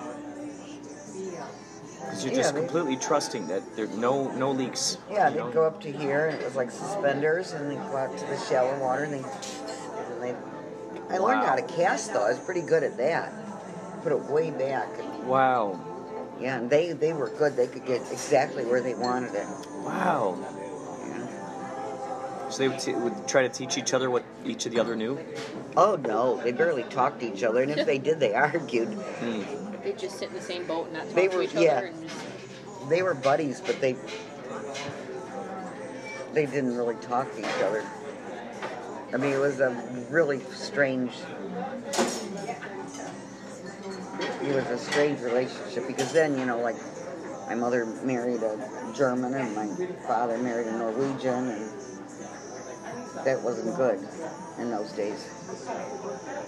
Because 2.07 2.23
you're 2.23 2.33
Yeah, 2.33 2.39
just 2.41 2.53
they- 2.55 2.61
completely 2.61 2.95
trusting 2.97 3.47
that 3.47 3.61
there 3.75 3.87
no 3.87 4.31
no 4.31 4.51
leaks. 4.51 4.97
Yeah, 5.11 5.29
they'd 5.29 5.51
go 5.53 5.65
up 5.65 5.81
to 5.81 5.91
here 5.91 6.27
and 6.27 6.39
it 6.39 6.45
was 6.45 6.55
like 6.55 6.71
suspenders, 6.71 7.51
and 7.53 7.69
they'd 7.69 7.89
go 7.91 7.97
out 7.97 8.17
to 8.17 8.25
the 8.25 8.37
shallow 8.49 8.77
water 8.79 9.03
and 9.03 9.13
they. 9.13 9.23
And 9.23 10.21
they 10.21 10.35
I 11.09 11.17
learned 11.19 11.43
how 11.45 11.55
to 11.55 11.61
cast 11.61 12.13
though. 12.13 12.23
I 12.25 12.29
was 12.29 12.39
pretty 12.39 12.61
good 12.61 12.83
at 12.83 12.97
that. 12.97 13.33
Put 14.03 14.11
it 14.11 14.23
way 14.25 14.51
back. 14.51 14.87
And, 14.99 15.27
Wow. 15.27 15.79
yeah, 16.39 16.57
and 16.57 16.69
they 16.69 16.93
they 16.93 17.13
were 17.13 17.29
good. 17.29 17.55
They 17.55 17.67
could 17.67 17.85
get 17.85 18.01
exactly 18.11 18.65
where 18.65 18.81
they 18.81 18.93
wanted 18.95 19.33
it. 19.35 19.45
Wow. 19.83 20.37
So 22.49 22.59
they 22.59 22.69
would, 22.69 22.79
t- 22.79 22.93
would 22.93 23.27
try 23.27 23.41
to 23.41 23.49
teach 23.49 23.77
each 23.77 23.93
other 23.93 24.09
what 24.09 24.23
each 24.45 24.65
of 24.65 24.71
the 24.71 24.79
other 24.79 24.95
knew. 24.95 25.19
Oh 25.75 25.97
no, 25.97 26.37
they 26.41 26.53
barely 26.53 26.83
talked 26.83 27.19
to 27.19 27.33
each 27.33 27.43
other, 27.43 27.61
and 27.61 27.71
if 27.71 27.85
they 27.85 27.97
did, 27.97 28.21
they 28.21 28.33
argued. 28.33 28.87
Hmm. 28.87 29.66
They 29.87 29.93
just 29.93 30.19
sit 30.19 30.27
in 30.27 30.35
the 30.35 30.41
same 30.41 30.67
boat 30.67 30.87
and 30.87 30.95
not 30.95 31.05
talk 31.05 31.15
They 31.15 31.27
to 31.29 31.35
were- 31.37 31.43
each 31.43 31.53
yeah. 31.53 31.77
other. 31.77 31.85
And 31.85 32.09
just, 32.09 32.89
they 32.89 33.01
were 33.03 33.13
buddies, 33.13 33.61
but 33.61 33.79
they 33.79 33.95
they 36.33 36.45
didn't 36.45 36.75
really 36.75 36.95
talk 36.95 37.33
to 37.35 37.39
each 37.39 37.63
other. 37.63 37.85
I 39.13 39.17
mean, 39.17 39.31
it 39.31 39.39
was 39.39 39.61
a 39.61 39.69
really 40.09 40.41
strange. 40.53 41.13
it 44.43 44.53
was 44.55 44.65
a 44.69 44.77
strange 44.77 45.21
relationship 45.21 45.87
because 45.87 46.11
then, 46.11 46.37
you 46.37 46.45
know, 46.45 46.59
like 46.59 46.75
my 47.47 47.55
mother 47.55 47.85
married 48.03 48.43
a 48.43 48.91
German 48.93 49.33
and 49.35 49.55
my 49.55 49.67
father 50.05 50.37
married 50.37 50.67
a 50.67 50.77
Norwegian, 50.77 51.47
and 51.49 51.71
that 53.23 53.41
wasn't 53.41 53.73
good 53.77 54.05
in 54.59 54.69
those 54.69 54.91
days. 54.91 55.25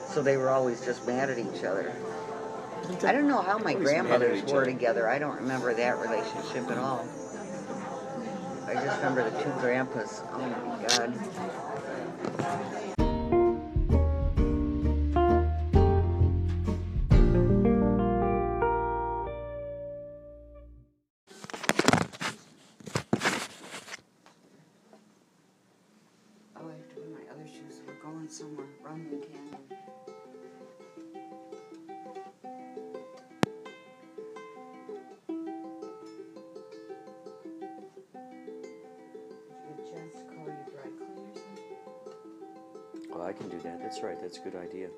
So 0.09 0.21
they 0.21 0.35
were 0.35 0.49
always 0.49 0.81
just 0.83 1.07
mad 1.07 1.29
at 1.29 1.39
each 1.39 1.63
other. 1.63 1.95
I 3.03 3.11
don't 3.11 3.27
know 3.27 3.41
how 3.41 3.57
my 3.57 3.73
Always 3.73 3.87
mad 3.91 4.07
at 4.11 4.19
grandmothers 4.19 4.43
were 4.51 4.65
together. 4.65 5.07
I 5.07 5.19
don't 5.19 5.35
remember 5.37 5.73
that 5.73 5.99
relationship 5.99 6.69
at 6.69 6.77
all. 6.77 7.07
I 8.67 8.73
just 8.75 8.97
remember 8.97 9.29
the 9.29 9.43
two 9.43 9.51
grandpas. 9.59 10.23
Oh 10.33 10.39
my 10.39 10.87
god. 10.87 12.85
That's 44.21 44.37
a 44.37 44.41
good 44.41 44.55
idea. 44.55 44.89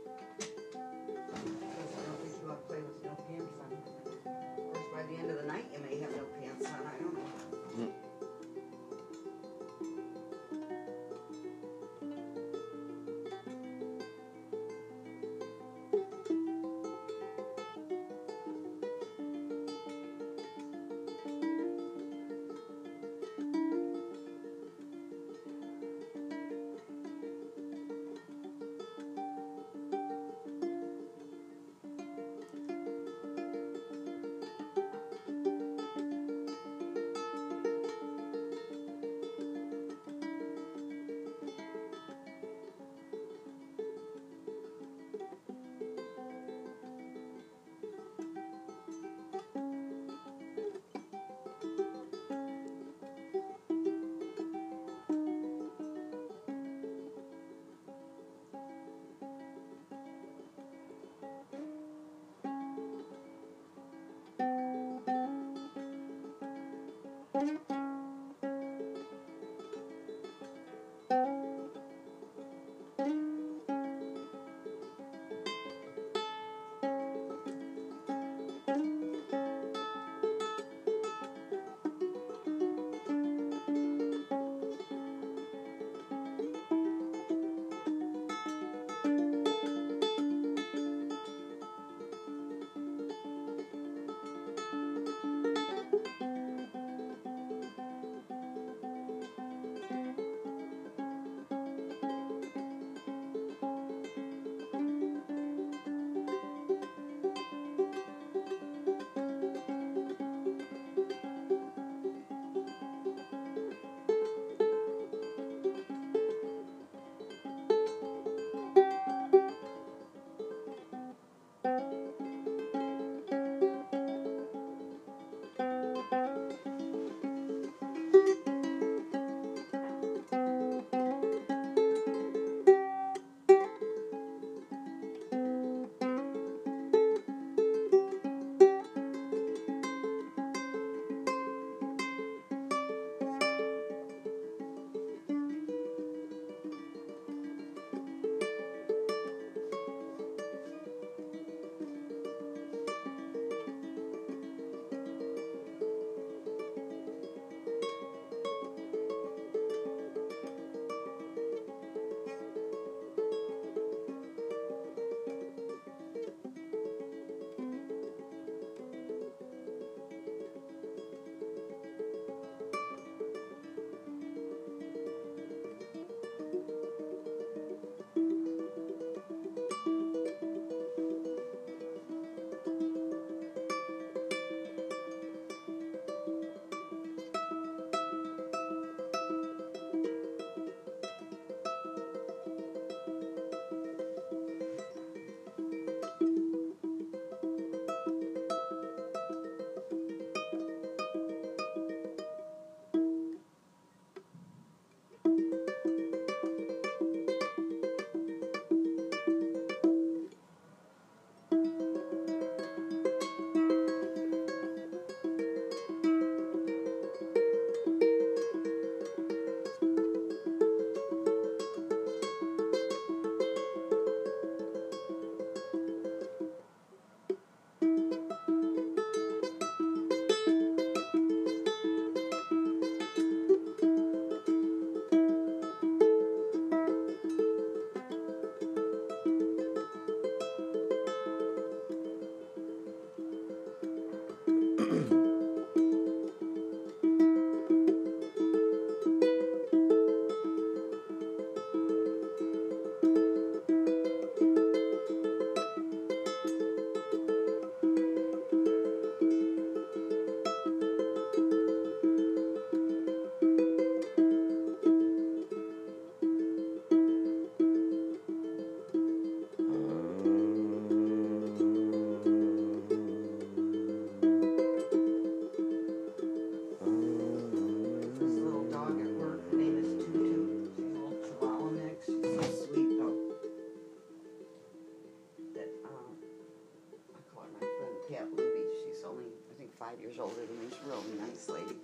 Older 290.20 290.36
than 290.46 290.60
me. 290.60 290.66
She's 290.70 290.80
a 290.86 290.90
really 290.90 291.28
nice 291.28 291.50
lady. 291.50 291.76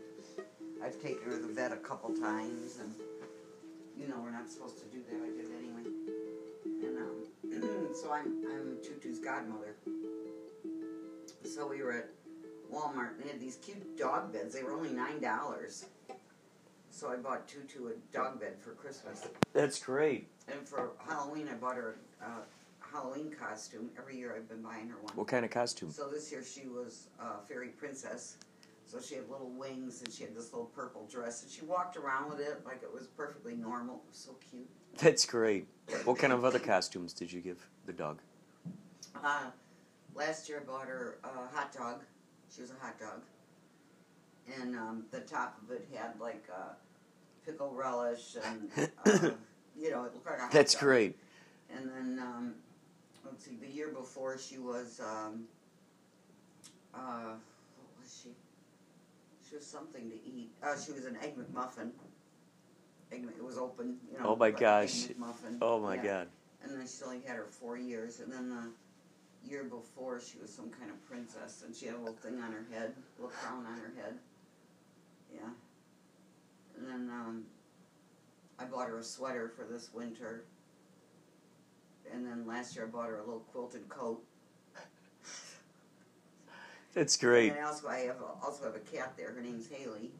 I've 0.83 1.01
taken 1.01 1.23
her 1.25 1.37
to 1.37 1.47
the 1.47 1.53
vet 1.53 1.71
a 1.71 1.77
couple 1.77 2.09
times, 2.15 2.79
and 2.79 2.93
you 3.99 4.07
know 4.07 4.19
we're 4.21 4.31
not 4.31 4.49
supposed 4.49 4.77
to 4.79 4.85
do 4.85 5.01
that. 5.09 5.17
I 5.23 5.29
did 5.35 5.51
anyway. 5.57 5.89
And 6.65 7.63
um, 7.63 7.95
so 8.01 8.11
I'm 8.11 8.43
I'm 8.51 8.77
Tutu's 8.83 9.19
godmother. 9.19 9.75
So 11.43 11.67
we 11.67 11.81
were 11.81 11.93
at 11.93 12.09
Walmart 12.71 13.15
and 13.15 13.23
they 13.23 13.29
had 13.29 13.39
these 13.39 13.55
cute 13.55 13.97
dog 13.97 14.31
beds. 14.33 14.53
They 14.53 14.63
were 14.63 14.73
only 14.73 14.91
nine 14.91 15.19
dollars. 15.19 15.85
So 16.89 17.11
I 17.11 17.15
bought 17.15 17.47
Tutu 17.47 17.87
a 17.87 18.15
dog 18.15 18.39
bed 18.39 18.53
for 18.59 18.71
Christmas. 18.71 19.27
That's 19.53 19.79
great. 19.79 20.29
And 20.47 20.67
for 20.67 20.91
Halloween, 21.07 21.47
I 21.49 21.53
bought 21.55 21.75
her 21.75 21.97
a 22.21 22.25
Halloween 22.97 23.31
costume. 23.31 23.91
Every 23.95 24.17
year 24.17 24.33
I've 24.35 24.49
been 24.49 24.63
buying 24.63 24.89
her 24.89 24.97
one. 25.01 25.15
What 25.15 25.27
kind 25.27 25.45
of 25.45 25.51
costume? 25.51 25.91
So 25.91 26.07
this 26.07 26.31
year 26.31 26.43
she 26.43 26.67
was 26.67 27.09
a 27.19 27.45
fairy 27.47 27.69
princess. 27.69 28.37
So 28.87 28.99
she 28.99 29.15
had 29.15 29.29
little 29.29 29.51
wings 29.51 30.01
and 30.01 30.11
she 30.11 30.23
had 30.23 30.35
this 30.35 30.51
little 30.51 30.71
purple 30.73 31.07
dress 31.11 31.43
and 31.43 31.51
she 31.51 31.63
walked 31.63 31.95
around 31.95 32.29
with 32.29 32.39
it 32.39 32.61
like 32.65 32.81
it 32.81 32.91
was 32.91 33.05
perfectly 33.05 33.53
normal. 33.53 33.95
It 33.97 34.09
was 34.09 34.17
so 34.17 34.31
cute. 34.49 34.67
That's 34.97 35.25
great. 35.25 35.67
What 36.05 36.17
kind 36.17 36.33
of 36.33 36.43
other 36.43 36.57
costumes 36.57 37.13
did 37.13 37.31
you 37.31 37.39
give 37.39 37.67
the 37.85 37.93
dog? 37.93 38.19
Uh, 39.23 39.51
last 40.15 40.49
year 40.49 40.63
I 40.63 40.71
bought 40.71 40.87
her 40.87 41.19
a 41.23 41.55
hot 41.55 41.71
dog. 41.73 42.01
She 42.49 42.61
was 42.61 42.71
a 42.71 42.83
hot 42.83 42.99
dog. 42.99 43.21
And 44.59 44.75
um, 44.75 45.05
the 45.11 45.19
top 45.19 45.59
of 45.61 45.69
it 45.75 45.87
had 45.93 46.19
like 46.19 46.45
uh, 46.51 46.73
pickle 47.45 47.73
relish 47.75 48.37
and, 48.43 48.89
uh, 49.05 49.29
you 49.77 49.91
know, 49.91 50.05
it 50.05 50.13
looked 50.13 50.25
like 50.25 50.39
a 50.39 50.41
hot 50.43 50.51
That's 50.51 50.73
dog. 50.73 50.81
great. 50.81 51.15
And 51.69 51.89
then, 51.89 52.19
um, 52.21 52.53
let's 53.29 53.45
see, 53.45 53.57
the 53.61 53.67
year 53.69 53.89
before 53.89 54.37
she 54.37 54.57
was, 54.57 54.99
um, 54.99 55.45
uh, 56.93 57.33
what 57.75 58.01
was 58.01 58.21
she? 58.23 58.29
She 59.47 59.55
was 59.55 59.65
something 59.65 60.09
to 60.09 60.15
eat. 60.15 60.51
Uh, 60.61 60.75
she 60.77 60.91
was 60.91 61.05
an 61.05 61.17
egg 61.21 61.35
McMuffin. 61.37 61.91
Egg, 63.11 63.25
it 63.37 63.43
was 63.43 63.57
open, 63.57 63.97
you 64.11 64.17
know. 64.17 64.25
Oh 64.31 64.35
my 64.35 64.51
gosh. 64.51 65.07
Oh 65.61 65.79
my 65.79 65.95
Yeah. 65.95 66.03
god. 66.03 66.27
And 66.63 66.71
then 66.71 66.85
she 66.87 67.03
only 67.05 67.21
had 67.21 67.37
her 67.37 67.45
four 67.45 67.77
years. 67.77 68.19
And 68.19 68.31
then 68.31 68.49
the 68.49 69.49
year 69.49 69.63
before, 69.63 70.19
she 70.19 70.37
was 70.39 70.53
some 70.53 70.69
kind 70.69 70.91
of 70.91 71.01
princess, 71.05 71.63
and 71.65 71.73
she 71.73 71.85
had 71.85 71.95
a 71.95 71.99
little 71.99 72.15
thing 72.15 72.41
on 72.41 72.51
her 72.51 72.65
head, 72.71 72.93
a 73.17 73.21
little 73.21 73.35
crown 73.37 73.65
on 73.65 73.77
her 73.79 73.93
head. 73.95 74.17
Yeah. 75.33 75.49
And 76.77 76.87
then 76.87 77.09
um, 77.09 77.43
I 78.59 78.65
bought 78.65 78.89
her 78.89 78.99
a 78.99 79.03
sweater 79.03 79.47
for 79.55 79.63
this 79.63 79.93
winter. 79.93 80.43
And 82.13 82.25
then 82.25 82.45
last 82.47 82.75
year 82.75 82.85
I 82.85 82.87
bought 82.89 83.09
her 83.09 83.17
a 83.17 83.25
little 83.25 83.45
quilted 83.51 83.87
coat. 83.89 84.23
That's 86.93 87.15
great. 87.15 87.51
And 87.51 87.59
I 87.59 87.63
also 87.63 87.87
I 87.87 87.99
have 87.99 88.21
a, 88.21 88.43
also 88.43 88.65
have 88.65 88.75
a 88.75 88.79
cat 88.79 89.13
there. 89.17 89.31
Her 89.31 89.41
name's 89.41 89.67
Haley. 89.67 90.11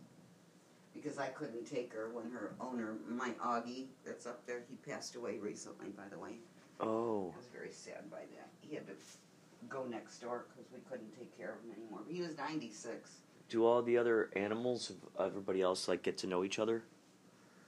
Because 0.93 1.17
I 1.17 1.27
couldn't 1.27 1.65
take 1.65 1.93
her 1.93 2.09
when 2.11 2.29
her 2.31 2.53
owner, 2.59 2.95
my 3.07 3.31
Augie, 3.43 3.85
that's 4.05 4.25
up 4.25 4.45
there, 4.45 4.63
he 4.67 4.75
passed 4.89 5.15
away 5.15 5.37
recently, 5.37 5.89
by 5.89 6.03
the 6.11 6.17
way. 6.17 6.37
Oh. 6.79 7.33
I 7.33 7.37
was 7.37 7.47
very 7.53 7.71
sad 7.71 8.09
by 8.11 8.21
that. 8.35 8.49
He 8.61 8.75
had 8.75 8.87
to 8.87 8.93
go 9.69 9.85
next 9.85 10.19
door 10.19 10.45
because 10.49 10.71
we 10.71 10.79
couldn't 10.89 11.15
take 11.17 11.35
care 11.37 11.53
of 11.53 11.63
him 11.65 11.75
anymore. 11.81 12.01
He 12.07 12.21
was 12.21 12.37
96. 12.37 13.11
Do 13.49 13.65
all 13.65 13.81
the 13.81 13.97
other 13.97 14.29
animals, 14.35 14.91
everybody 15.19 15.61
else, 15.61 15.87
like 15.87 16.03
get 16.03 16.17
to 16.19 16.27
know 16.27 16.43
each 16.43 16.59
other? 16.59 16.83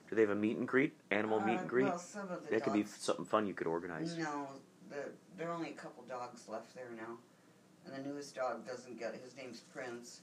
Do 0.08 0.16
they 0.16 0.22
have 0.22 0.30
a 0.30 0.34
meet 0.34 0.56
and 0.56 0.68
greet? 0.68 0.92
Animal 1.10 1.40
meet 1.40 1.56
Uh, 1.56 1.60
and 1.60 1.68
greet? 1.68 1.84
well, 1.86 1.98
some 1.98 2.28
of 2.30 2.44
the 2.44 2.50
that 2.50 2.62
could 2.62 2.72
be 2.72 2.82
dogs- 2.82 2.96
something 3.00 3.24
fun 3.24 3.46
you 3.46 3.54
could 3.54 3.66
organize. 3.66 4.16
No, 4.16 4.48
the, 4.88 5.12
there 5.36 5.48
are 5.48 5.52
only 5.54 5.70
a 5.70 5.74
couple 5.74 6.04
dogs 6.04 6.48
left 6.48 6.74
there 6.74 6.90
now. 6.96 7.18
And 7.84 7.94
the 7.94 8.08
newest 8.08 8.34
dog 8.34 8.66
doesn't 8.66 8.98
get 8.98 9.14
His 9.14 9.36
name's 9.36 9.60
Prince, 9.60 10.20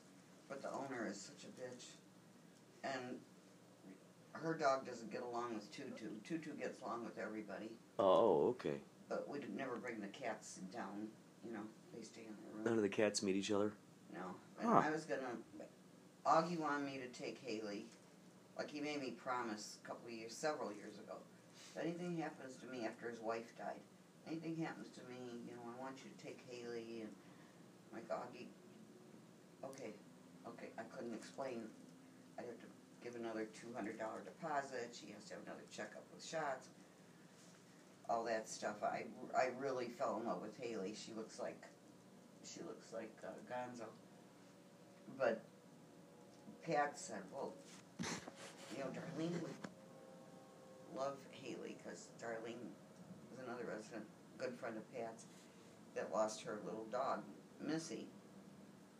but 0.47 0.61
the 0.61 0.71
owner 0.71 1.07
is 1.09 1.19
such 1.19 1.43
a 1.43 1.47
bitch. 1.47 1.85
And 2.83 3.19
her 4.33 4.53
dog 4.53 4.85
doesn't 4.85 5.11
get 5.11 5.23
along 5.23 5.55
with 5.55 5.69
Tutu. 5.71 6.07
Tutu 6.23 6.53
gets 6.53 6.79
along 6.81 7.03
with 7.03 7.17
everybody. 7.17 7.71
Oh, 7.99 8.47
okay. 8.49 8.75
But 9.09 9.27
we 9.27 9.39
would 9.39 9.55
never 9.55 9.75
bring 9.77 9.99
the 9.99 10.07
cats 10.07 10.59
down. 10.71 11.07
You 11.43 11.53
know, 11.53 11.63
they 11.93 12.01
stay 12.03 12.21
in 12.21 12.35
their 12.43 12.53
room. 12.53 12.63
None 12.63 12.73
of 12.75 12.81
the 12.83 12.89
cats 12.89 13.23
meet 13.23 13.35
each 13.35 13.51
other. 13.51 13.73
No. 14.13 14.35
And 14.61 14.69
Huh. 14.69 14.81
I 14.85 14.91
was 14.91 15.03
gonna. 15.05 15.35
Augie 16.25 16.59
wanted 16.59 16.85
me 16.85 16.99
to 16.99 17.07
take 17.07 17.39
Haley. 17.43 17.87
Like 18.57 18.71
he 18.71 18.81
made 18.81 19.01
me 19.01 19.11
promise 19.11 19.77
a 19.83 19.87
couple 19.87 20.07
of 20.07 20.13
years, 20.13 20.33
several 20.35 20.73
years 20.73 20.97
ago. 20.97 21.15
If 21.75 21.83
anything 21.83 22.17
happens 22.17 22.55
to 22.57 22.65
me 22.67 22.85
after 22.85 23.09
his 23.09 23.21
wife 23.21 23.55
died, 23.57 23.81
anything 24.27 24.57
happens 24.57 24.89
to 24.97 25.01
me, 25.05 25.45
you 25.45 25.55
know, 25.55 25.61
I 25.69 25.79
want 25.79 25.97
you 26.03 26.09
to 26.09 26.17
take 26.23 26.41
Haley 26.49 27.01
and 27.01 27.13
I'm 27.93 28.01
like 28.01 28.09
Okay, 29.63 29.93
okay. 30.47 30.69
I 30.77 30.83
couldn't 30.83 31.13
explain. 31.13 31.63
I 32.39 32.43
have 32.43 32.59
to 32.59 32.67
give 33.03 33.15
another 33.15 33.45
two 33.59 33.73
hundred 33.75 33.99
dollar 33.99 34.21
deposit. 34.23 34.89
She 34.93 35.11
has 35.13 35.25
to 35.25 35.35
have 35.35 35.43
another 35.45 35.65
checkup 35.71 36.03
with 36.13 36.23
shots. 36.23 36.69
All 38.09 38.23
that 38.25 38.47
stuff. 38.47 38.83
I, 38.83 39.05
I 39.35 39.49
really 39.59 39.87
fell 39.87 40.19
in 40.21 40.27
love 40.27 40.41
with 40.41 40.57
Haley. 40.59 40.95
She 40.95 41.13
looks 41.13 41.39
like 41.39 41.61
she 42.45 42.61
looks 42.61 42.93
like 42.93 43.13
uh, 43.23 43.29
Gonzo. 43.51 43.87
But 45.17 45.41
Pat 46.63 46.97
said, 46.97 47.23
well, 47.33 47.53
you 48.77 48.83
know, 48.83 48.89
Darlene 48.91 49.41
would 49.41 49.55
love 50.95 51.17
Haley 51.31 51.75
because 51.83 52.09
Darlene 52.21 52.69
was 53.31 53.39
another 53.43 53.65
resident, 53.67 54.03
good 54.37 54.53
friend 54.53 54.77
of 54.77 54.93
Pat's, 54.93 55.25
that 55.95 56.11
lost 56.13 56.43
her 56.43 56.59
little 56.63 56.85
dog, 56.91 57.23
Missy, 57.65 58.05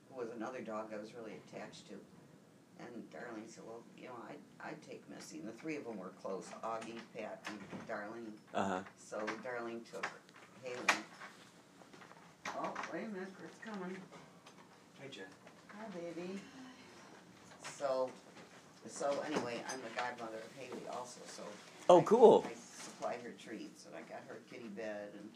who 0.09 0.19
was 0.19 0.29
another 0.35 0.61
dog 0.61 0.89
I 0.93 0.97
was 0.99 1.13
really 1.13 1.33
attached 1.47 1.87
to. 1.89 1.93
And 2.79 3.03
Darlene 3.11 3.49
said, 3.49 3.63
well, 3.67 3.83
you 3.97 4.05
know, 4.05 4.15
I'd, 4.29 4.67
I'd 4.67 4.81
take 4.81 5.03
Missy. 5.13 5.39
And 5.39 5.47
the 5.47 5.53
three 5.53 5.77
of 5.77 5.85
them 5.85 5.97
were 5.97 6.11
close, 6.21 6.47
Augie, 6.63 6.99
Pat, 7.15 7.43
and 7.47 7.59
Darlene. 7.87 8.31
Uh 8.53 8.67
huh. 8.67 8.79
So 8.97 9.17
Darlene 9.43 9.89
took 9.91 10.07
Haley. 10.63 11.01
Oh, 12.49 12.73
wait 12.91 13.05
a 13.05 13.09
minute, 13.09 13.29
it's 13.43 13.57
coming. 13.63 13.97
Hey, 14.99 15.09
Jen. 15.11 15.25
Hi, 15.69 15.85
baby. 15.93 16.39
So, 17.77 18.09
so 18.89 19.09
anyway, 19.25 19.61
I'm 19.71 19.79
the 19.81 19.99
godmother 19.99 20.37
of 20.37 20.51
Haley 20.57 20.81
also, 20.91 21.19
so. 21.27 21.43
Oh, 21.89 22.01
I- 22.01 22.03
cool. 22.03 22.45
I 22.47 22.53
supply 22.83 23.15
her 23.23 23.31
treats, 23.37 23.85
and 23.85 23.95
I 23.95 24.01
got 24.09 24.21
her 24.27 24.37
kitty 24.51 24.67
bed 24.69 25.09
and 25.17 25.29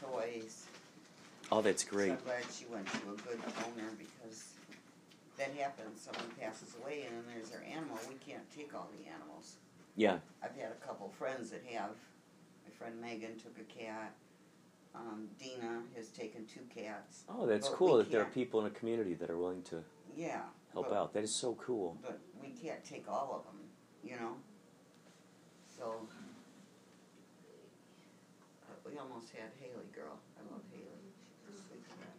toys. 0.00 0.66
Oh, 1.50 1.60
that's 1.60 1.84
So 1.84 1.90
great. 1.90 2.12
I'm 2.12 2.18
glad 2.24 2.44
she 2.52 2.64
went 2.66 2.86
to 2.86 2.98
a 3.12 3.16
good 3.16 3.40
owner 3.66 3.90
because 3.98 4.44
that 5.36 5.50
happens, 5.58 6.00
someone 6.00 6.30
passes 6.40 6.74
away 6.82 7.04
and 7.08 7.16
then 7.16 7.24
there's 7.34 7.50
their 7.50 7.64
animal, 7.64 7.98
we 8.08 8.14
can't 8.16 8.48
take 8.56 8.74
all 8.74 8.88
the 8.98 9.08
animals. 9.10 9.56
Yeah. 9.96 10.18
I've 10.42 10.56
had 10.56 10.70
a 10.72 10.86
couple 10.86 11.08
friends 11.18 11.50
that 11.50 11.62
have. 11.72 11.90
My 12.64 12.70
friend 12.78 12.98
Megan 13.00 13.36
took 13.38 13.54
a 13.58 13.64
cat. 13.64 14.12
Um, 14.94 15.28
Dina 15.38 15.82
has 15.96 16.08
taken 16.08 16.46
two 16.46 16.60
cats. 16.74 17.24
Oh, 17.28 17.46
that's 17.46 17.68
But 17.68 17.76
cool 17.76 17.96
that 17.98 18.10
there 18.10 18.20
are 18.20 18.24
can't- 18.24 18.34
people 18.34 18.60
in 18.60 18.66
a 18.66 18.70
community 18.70 19.14
that 19.14 19.28
are 19.30 19.36
willing 19.38 19.62
to 19.64 19.82
Yeah. 20.16 20.42
help 20.72 20.88
but- 20.88 20.96
out. 20.96 21.12
That 21.12 21.24
is 21.24 21.34
so 21.34 21.54
cool. 21.56 21.98
But 22.02 22.18
can't 22.62 22.84
take 22.84 23.08
all 23.08 23.34
of 23.34 23.44
them, 23.50 23.60
you 24.04 24.14
know? 24.16 24.36
So, 25.66 26.06
but 28.66 28.78
we 28.86 28.98
almost 28.98 29.30
had 29.34 29.50
Haley 29.58 29.90
girl. 29.92 30.14
I 30.38 30.42
love 30.52 30.62
Haley. 30.70 31.10
She's 31.42 31.58
a 31.58 31.62
sweet 31.66 31.82
oh, 31.90 31.94
cat. 31.98 32.14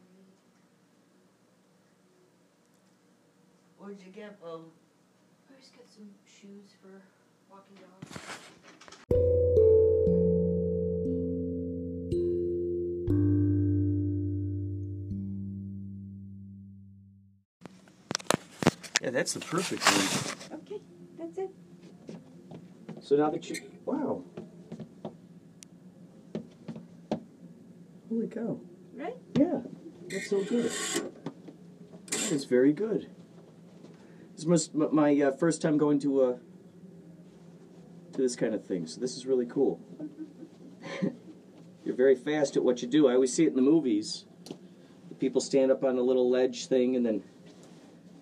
What'd 3.77 4.01
you 4.05 4.11
get, 4.11 4.41
Bo? 4.41 4.65
I 5.49 5.59
just 5.59 5.75
got 5.77 5.87
some 5.87 6.09
shoes 6.27 6.75
for 6.81 7.01
walking 7.49 7.77
dogs. 7.79 8.62
That's 19.13 19.33
the 19.33 19.39
perfect 19.39 19.83
one. 19.83 20.59
Okay, 20.61 20.81
that's 21.19 21.37
it. 21.37 21.51
So 23.01 23.15
now 23.15 23.29
that 23.29 23.49
you, 23.49 23.57
wow, 23.85 24.23
holy 28.09 28.27
cow! 28.27 28.59
Right? 28.95 29.17
Yeah, 29.37 29.59
that's 30.09 30.29
so 30.29 30.43
good. 30.43 30.71
That 32.07 32.31
is 32.31 32.45
very 32.45 32.73
good. 32.73 33.09
This 34.35 34.45
must 34.45 34.73
my 34.73 35.19
uh, 35.21 35.31
first 35.31 35.61
time 35.61 35.77
going 35.77 35.99
to 35.99 36.21
uh, 36.21 36.37
to 38.13 38.21
this 38.21 38.35
kind 38.35 38.55
of 38.55 38.65
thing, 38.65 38.87
so 38.87 38.99
this 38.99 39.15
is 39.15 39.25
really 39.25 39.45
cool. 39.45 39.79
You're 41.85 41.95
very 41.95 42.15
fast 42.15 42.55
at 42.55 42.63
what 42.63 42.81
you 42.81 42.87
do. 42.87 43.07
I 43.07 43.13
always 43.13 43.33
see 43.33 43.43
it 43.43 43.49
in 43.49 43.55
the 43.55 43.61
movies. 43.61 44.25
The 45.09 45.15
people 45.15 45.41
stand 45.41 45.71
up 45.71 45.83
on 45.83 45.97
a 45.97 46.01
little 46.01 46.29
ledge 46.29 46.67
thing, 46.67 46.95
and 46.95 47.05
then 47.05 47.23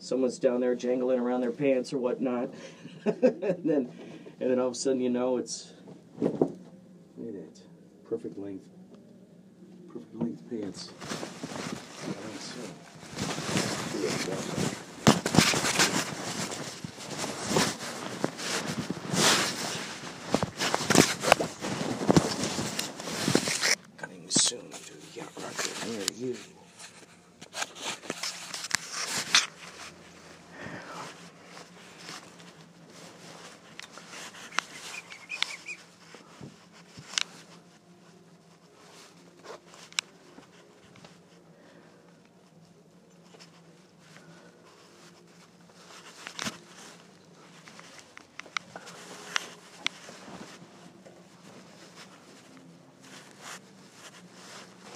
someone's 0.02 0.40
down 0.40 0.60
there 0.60 0.76
jangling 0.76 1.20
around 1.20 1.42
their 1.42 1.52
pants 1.52 1.94
or 1.94 2.00
whatnot, 2.00 2.50
and 3.06 3.62
then 3.64 3.92
and 4.40 4.52
then 4.52 4.60
all 4.60 4.68
of 4.68 4.74
a 4.74 4.76
sudden 4.76 5.00
you 5.00 5.10
know 5.10 5.38
it's 5.38 5.74
look 6.20 7.36
at 7.36 7.62
perfect 8.10 8.38
length, 8.38 8.66
perfect 9.88 10.16
length 10.16 10.50
pants. 10.50 10.92
All 12.08 12.14
right, 12.14 12.42
so. 12.42 12.92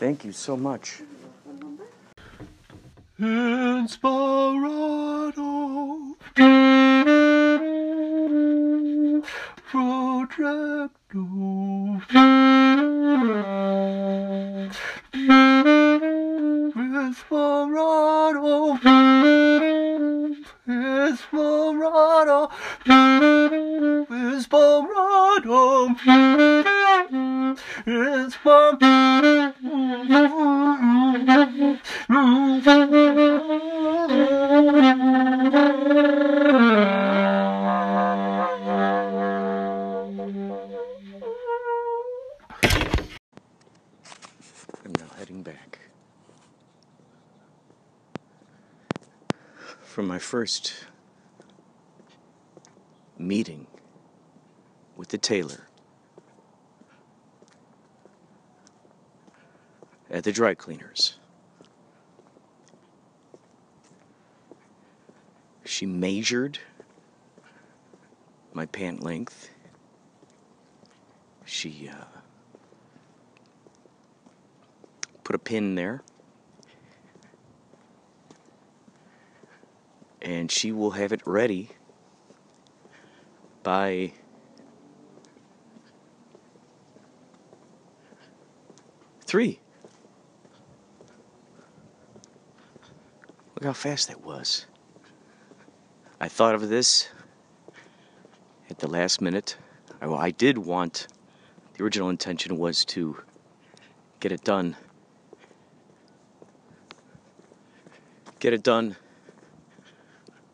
Thank 0.06 0.24
you 0.24 0.34
so 0.34 0.56
much. 0.56 1.02
Protracto 9.68 11.45
first 50.26 50.74
meeting 53.16 53.68
with 54.98 55.10
the 55.10 55.20
tailor 55.20 55.68
at 60.10 60.24
the 60.24 60.32
dry 60.32 60.56
cleaners. 60.56 61.20
She 65.64 65.86
measured 65.86 66.58
my 68.52 68.66
pant 68.66 69.04
length. 69.04 69.52
She 71.46 71.88
uh, 71.88 72.06
put 75.24 75.36
a 75.36 75.40
pin 75.40 75.76
there. 75.76 76.02
And 80.26 80.52
she 80.52 80.72
will 80.72 80.92
have 80.92 81.14
it 81.14 81.22
ready 81.28 81.70
by 83.62 84.14
three. 89.22 89.60
Look 93.54 93.66
how 93.66 93.74
fast 93.74 94.08
that 94.08 94.26
was. 94.26 94.66
I 96.20 96.28
thought 96.28 96.56
of 96.56 96.70
this 96.70 97.10
at 98.68 98.80
the 98.80 98.88
last 98.88 99.22
minute. 99.22 99.58
I, 100.02 100.08
I 100.12 100.32
did 100.32 100.58
want, 100.58 101.08
the 101.76 101.84
original 101.84 102.10
intention 102.10 102.58
was 102.58 102.84
to 102.86 103.22
get 104.20 104.32
it 104.32 104.44
done. 104.44 104.76
Get 108.40 108.54
it 108.54 108.64
done. 108.64 108.96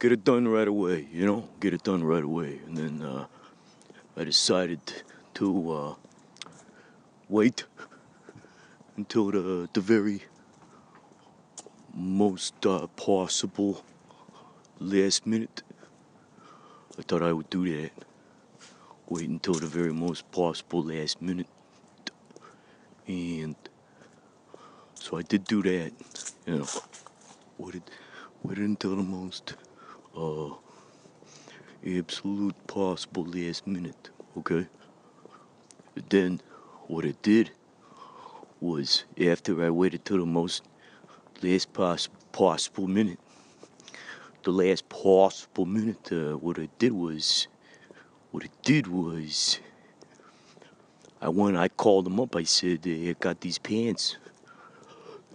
Get 0.02 0.12
it 0.12 0.24
done 0.24 0.48
right 0.48 0.68
away, 0.68 1.08
you 1.14 1.28
know? 1.28 1.48
Get 1.60 1.76
it 1.76 1.84
done 1.84 2.04
right 2.04 2.24
away. 2.24 2.60
And 2.66 2.76
then 2.76 3.04
uh, 3.04 3.28
I 4.18 4.24
decided 4.24 4.80
to 5.36 5.72
uh, 5.72 5.96
wait 7.30 7.66
until 8.98 9.30
the, 9.30 9.70
the 9.72 9.80
very 9.80 10.24
most 11.94 12.66
uh, 12.66 12.88
possible 12.96 13.84
last 14.80 15.28
minute. 15.28 15.62
I 16.98 17.04
thought 17.04 17.22
I 17.22 17.32
would 17.32 17.52
do 17.52 17.70
that. 17.70 17.92
Wait 19.08 19.30
until 19.30 19.54
the 19.54 19.68
very 19.68 19.94
most 19.94 20.32
possible 20.32 20.82
last 20.84 21.22
minute. 21.22 21.46
And 23.06 23.56
so 24.96 25.20
I 25.20 25.22
did 25.22 25.44
do 25.44 25.62
that. 25.62 25.92
You 26.48 26.58
know, 26.58 26.68
waited, 27.60 27.84
waited 28.42 28.64
until 28.64 28.96
the 28.96 29.04
most 29.04 29.54
uh, 30.16 30.50
absolute 31.86 32.56
possible 32.68 33.26
last 33.26 33.66
minute. 33.68 34.10
Okay. 34.38 34.68
Then 36.10 36.42
what 36.88 37.06
I 37.06 37.14
did 37.22 37.52
was 38.60 39.06
after 39.20 39.64
I 39.64 39.70
waited 39.70 40.06
till 40.06 40.20
the 40.20 40.26
most 40.26 40.64
last 41.42 41.74
poss- 41.74 42.10
possible 42.32 42.88
minute, 42.88 43.20
the 44.44 44.52
last 44.52 44.88
possible 44.90 45.66
minute, 45.66 46.12
uh, 46.12 46.38
what 46.38 46.60
I 46.60 46.70
did 46.78 46.94
was, 46.94 47.48
what 48.32 48.44
I 48.44 48.50
did 48.64 48.88
was, 48.88 49.60
I 51.22 51.30
went, 51.30 51.58
I 51.58 51.68
called 51.68 52.06
them 52.06 52.20
up. 52.20 52.36
I 52.36 52.44
said, 52.44 52.80
hey, 52.84 53.10
I 53.10 53.14
got 53.14 53.42
these 53.42 53.60
pants, 53.60 54.18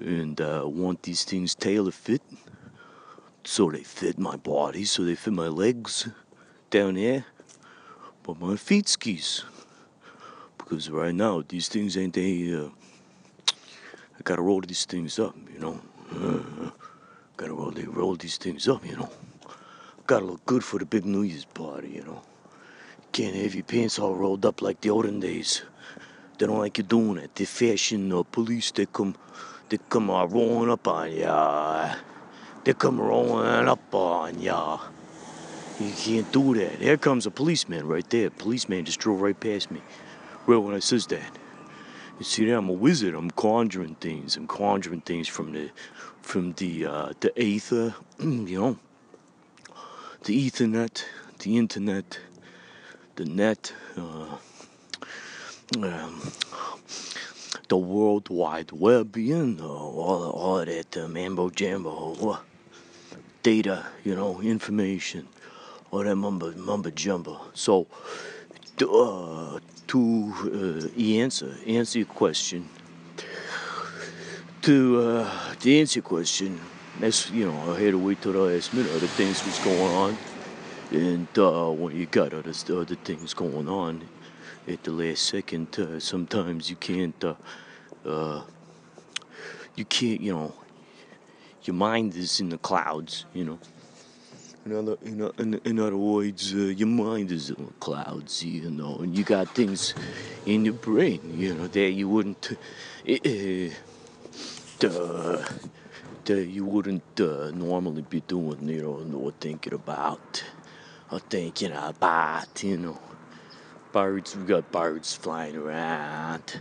and 0.00 0.40
uh, 0.40 0.62
want 0.66 1.02
these 1.02 1.24
things 1.24 1.54
tailor 1.54 1.92
fit, 1.92 2.22
so 3.46 3.70
they 3.70 3.82
fit 3.82 4.18
my 4.18 4.36
body, 4.36 4.84
so 4.84 5.04
they 5.04 5.14
fit 5.14 5.32
my 5.32 5.48
legs 5.48 6.08
down 6.70 6.96
here, 6.96 7.24
but 8.22 8.40
my 8.40 8.56
feet 8.56 8.88
skis. 8.88 9.44
Because 10.58 10.90
right 10.90 11.14
now 11.14 11.42
these 11.48 11.68
things 11.68 11.96
ain't 11.96 12.14
they. 12.14 12.52
Uh, 12.52 12.68
I 13.48 14.22
gotta 14.24 14.42
roll 14.42 14.60
these 14.60 14.84
things 14.84 15.18
up, 15.18 15.36
you 15.52 15.60
know. 15.60 15.80
Uh, 16.10 16.70
gotta 17.36 17.54
roll, 17.54 17.70
they 17.70 17.84
roll 17.84 18.16
these 18.16 18.36
things 18.36 18.66
up, 18.66 18.84
you 18.84 18.96
know. 18.96 19.08
Gotta 20.06 20.24
look 20.24 20.44
good 20.44 20.64
for 20.64 20.78
the 20.78 20.86
big 20.86 21.04
New 21.04 21.22
Year's 21.22 21.44
party, 21.44 21.90
you 21.90 22.02
know. 22.02 22.22
Can't 23.12 23.36
have 23.36 23.54
your 23.54 23.64
pants 23.64 23.98
all 23.98 24.14
rolled 24.14 24.44
up 24.44 24.60
like 24.60 24.80
the 24.80 24.90
olden 24.90 25.20
days. 25.20 25.62
They 26.38 26.46
don't 26.46 26.58
like 26.58 26.78
you 26.78 26.84
doing 26.84 27.18
it. 27.18 27.34
The 27.34 27.44
fashion 27.44 28.12
uh, 28.12 28.22
police, 28.24 28.72
they 28.72 28.86
come, 28.86 29.14
they 29.68 29.78
come 29.88 30.10
uh, 30.10 30.26
rolling 30.26 30.70
up 30.70 30.88
on 30.88 31.12
ya. 31.12 31.94
They 32.66 32.74
come 32.74 33.00
rolling 33.00 33.68
up 33.68 33.94
on 33.94 34.40
ya. 34.40 34.80
You 35.78 35.92
can't 35.92 36.32
do 36.32 36.52
that. 36.54 36.80
Here 36.80 36.96
comes 36.96 37.24
a 37.24 37.30
policeman 37.30 37.86
right 37.86 38.10
there. 38.10 38.28
Policeman 38.28 38.84
just 38.84 38.98
drove 38.98 39.20
right 39.20 39.38
past 39.38 39.70
me. 39.70 39.80
Right 40.48 40.56
when 40.56 40.74
I 40.74 40.80
says 40.80 41.06
that. 41.06 41.30
You 42.18 42.24
see 42.24 42.44
there, 42.44 42.58
I'm 42.58 42.68
a 42.68 42.72
wizard. 42.72 43.14
I'm 43.14 43.30
conjuring 43.30 43.94
things. 43.94 44.36
I'm 44.36 44.48
conjuring 44.48 45.02
things 45.02 45.28
from 45.28 45.52
the, 45.52 45.70
from 46.22 46.54
the, 46.54 46.86
uh, 46.86 47.12
the 47.20 47.32
aether, 47.40 47.94
you 48.18 48.58
know, 48.60 48.78
the 50.24 50.50
Ethernet, 50.50 51.04
the 51.38 51.58
internet, 51.58 52.18
the 53.14 53.26
net, 53.26 53.72
uh, 53.96 54.38
um, 55.84 56.32
the 57.68 57.76
World 57.76 58.28
Wide 58.28 58.72
Web, 58.72 59.16
you 59.16 59.46
know, 59.46 59.68
all, 59.68 60.30
all 60.30 60.58
of 60.58 60.66
that 60.66 60.96
uh, 60.96 61.06
mambo 61.06 61.48
jambo, 61.50 62.32
uh, 62.32 62.38
data, 63.46 63.86
you 64.02 64.12
know, 64.16 64.40
information, 64.40 65.28
all 65.92 66.02
that 66.02 66.16
mumbo, 66.16 66.50
mumbo 66.56 66.90
jumbo. 66.90 67.40
So, 67.54 67.86
to, 68.76 68.84
uh, 68.92 69.60
to 69.86 70.90
uh, 70.92 71.00
answer 71.00 71.56
answer 71.64 72.00
your 72.00 72.08
question, 72.08 72.68
to 74.62 75.00
uh, 75.00 75.54
to 75.60 75.78
answer 75.78 76.00
your 76.00 76.08
question, 76.08 76.60
that's 76.98 77.30
you 77.30 77.46
know 77.46 77.72
I 77.72 77.80
had 77.80 77.92
to 77.92 77.98
wait 78.00 78.20
till 78.20 78.32
the 78.32 78.40
last 78.40 78.74
minute. 78.74 78.90
Other 78.90 79.06
things 79.06 79.44
was 79.46 79.60
going 79.60 79.92
on, 79.94 80.18
and 80.90 81.28
uh, 81.38 81.70
when 81.70 81.94
you 81.94 82.06
got 82.06 82.34
other 82.34 82.52
other 82.70 82.96
things 82.96 83.32
going 83.32 83.68
on, 83.68 84.02
at 84.66 84.82
the 84.82 84.90
last 84.90 85.22
second, 85.22 85.68
uh, 85.78 86.00
sometimes 86.00 86.68
you 86.68 86.74
can't. 86.74 87.22
Uh, 87.24 87.34
uh, 88.04 88.42
you 89.76 89.84
can't, 89.84 90.20
you 90.20 90.32
know. 90.32 90.52
Your 91.66 91.74
mind 91.74 92.14
is 92.14 92.38
in 92.38 92.50
the 92.50 92.58
clouds, 92.58 93.24
you 93.34 93.44
know. 93.44 93.58
In 94.64 94.72
other, 94.72 94.96
in, 95.02 95.20
in, 95.38 95.60
in 95.64 95.80
other 95.80 95.96
words, 95.96 96.54
uh, 96.54 96.58
your 96.58 96.86
mind 96.86 97.32
is 97.32 97.50
in 97.50 97.66
the 97.66 97.72
clouds, 97.80 98.44
you 98.44 98.70
know, 98.70 98.98
and 98.98 99.18
you 99.18 99.24
got 99.24 99.48
things 99.48 99.92
in 100.44 100.64
your 100.64 100.74
brain, 100.74 101.20
you 101.36 101.54
know, 101.54 101.66
that 101.66 101.90
you 101.90 102.08
wouldn't, 102.08 102.52
uh, 103.08 103.12
uh, 104.86 105.44
that 106.24 106.46
you 106.46 106.64
wouldn't 106.64 107.20
uh, 107.20 107.50
normally 107.50 108.02
be 108.02 108.20
doing, 108.20 108.68
you 108.68 108.82
know, 108.82 109.18
or 109.18 109.32
thinking 109.32 109.72
about, 109.72 110.44
or 111.10 111.18
thinking 111.18 111.72
about, 111.72 112.62
you 112.62 112.76
know. 112.76 113.00
Birds, 113.90 114.36
we 114.36 114.44
got 114.44 114.70
birds 114.70 115.14
flying 115.14 115.56
around. 115.56 116.60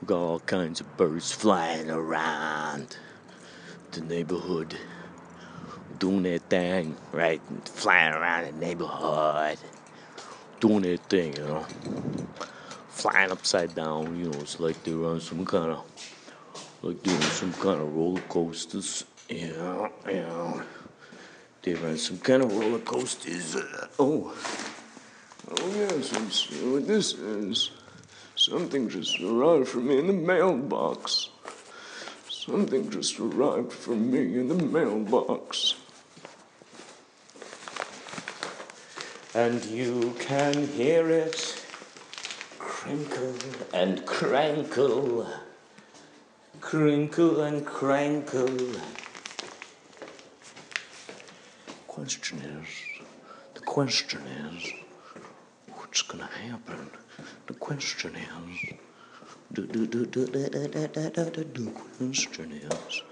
We 0.00 0.06
got 0.06 0.18
all 0.18 0.40
kinds 0.40 0.80
of 0.80 0.96
birds 0.96 1.32
flying 1.32 1.90
around 1.90 2.55
the 3.96 4.02
neighborhood 4.02 4.76
doing 5.98 6.22
their 6.22 6.38
thing, 6.38 6.96
right? 7.12 7.40
Flying 7.64 8.12
around 8.12 8.46
the 8.46 8.66
neighborhood, 8.66 9.58
doing 10.60 10.82
their 10.82 10.98
thing, 10.98 11.34
you 11.36 11.44
know. 11.44 11.66
Flying 12.90 13.30
upside 13.30 13.74
down, 13.74 14.18
you 14.18 14.30
know, 14.30 14.38
it's 14.40 14.60
like 14.60 14.82
they're 14.84 15.02
on 15.04 15.20
some 15.20 15.44
kind 15.46 15.72
of 15.72 15.84
Like 16.82 17.02
doing 17.02 17.20
some 17.22 17.52
kind 17.54 17.80
of 17.80 17.94
roller 17.94 18.20
coasters. 18.28 19.04
you 19.28 19.48
know, 19.48 19.90
you 20.06 20.14
know. 20.14 20.62
They 21.62 21.74
ride 21.74 21.98
some 21.98 22.18
kind 22.18 22.42
of 22.42 22.54
roller 22.54 22.78
coasters. 22.80 23.56
Uh, 23.56 23.86
oh. 23.98 24.36
Oh, 25.50 25.72
yes, 25.74 26.10
see 26.32 26.68
what 26.70 26.86
this 26.86 27.14
is. 27.14 27.70
Something 28.34 28.88
just 28.88 29.20
arrived 29.20 29.68
for 29.68 29.78
me 29.78 29.98
in 29.98 30.06
the 30.06 30.12
mailbox. 30.12 31.30
Something 32.46 32.88
just 32.90 33.18
arrived 33.18 33.72
for 33.72 33.96
me 33.96 34.38
in 34.38 34.46
the 34.46 34.54
mailbox. 34.54 35.74
And 39.34 39.64
you 39.64 40.14
can 40.20 40.68
hear 40.68 41.10
it 41.10 41.64
crinkle 42.56 43.34
and 43.74 44.06
crankle. 44.06 45.26
Crinkle 46.60 47.40
and 47.40 47.66
crankle. 47.66 48.80
Question 51.88 52.38
is, 52.38 52.68
the 53.54 53.60
question 53.60 54.20
is, 54.20 54.72
what's 55.74 56.02
gonna 56.02 56.30
happen? 56.48 56.90
The 57.48 57.54
question 57.54 58.14
is, 58.14 58.76
do 59.52 59.66
do 59.66 59.86
do 59.86 60.06
do 60.06 60.26
do 60.26 60.48
do 60.48 60.68
do 60.68 60.86
do 60.88 61.10
do 61.10 61.30
do 61.30 61.44
do 61.44 61.70
questionnaires. 61.70 63.02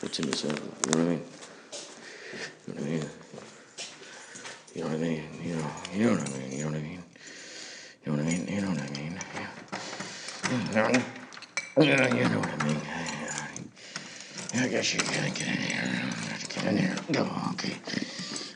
What's 0.00 0.18
in 0.18 0.26
this 0.30 0.44
envelope? 0.44 0.86
You 0.86 0.92
know 0.92 0.98
what 0.98 1.04
I 1.04 1.08
mean? 1.08 1.22
You 2.66 2.74
know 2.74 2.76
what 2.76 2.82
I 2.82 2.84
mean? 2.88 3.04
You 4.74 4.82
know 4.82 4.86
what 4.86 4.94
I 4.94 4.98
mean? 4.98 5.22
You 5.42 5.54
know, 5.56 5.70
you 5.92 6.04
know 6.04 6.12
what 6.12 6.20
I 6.20 6.28
mean? 6.38 6.52
You 6.52 6.58
know 6.58 6.70
what 6.70 6.76
I 6.76 6.80
mean? 6.80 7.00
You 8.04 8.10
know 8.10 8.16
what 8.16 8.20
I 8.20 8.22
mean? 8.22 8.46
You 8.50 8.60
know 8.60 8.70
what 8.70 8.80
I 8.80 8.88
mean? 8.90 9.16
You 12.16 12.28
know 12.28 12.38
what 12.38 12.48
I 12.48 12.64
mean? 12.64 12.80
I 14.56 14.68
guess 14.68 14.94
you 14.94 15.00
gotta 15.00 15.30
get 15.30 15.48
in 15.48 15.56
here. 15.56 15.90
Gotta 16.28 16.46
get 16.46 16.64
in 16.66 16.76
here. 16.76 16.96
Go, 17.12 17.22
okay. 17.52 17.76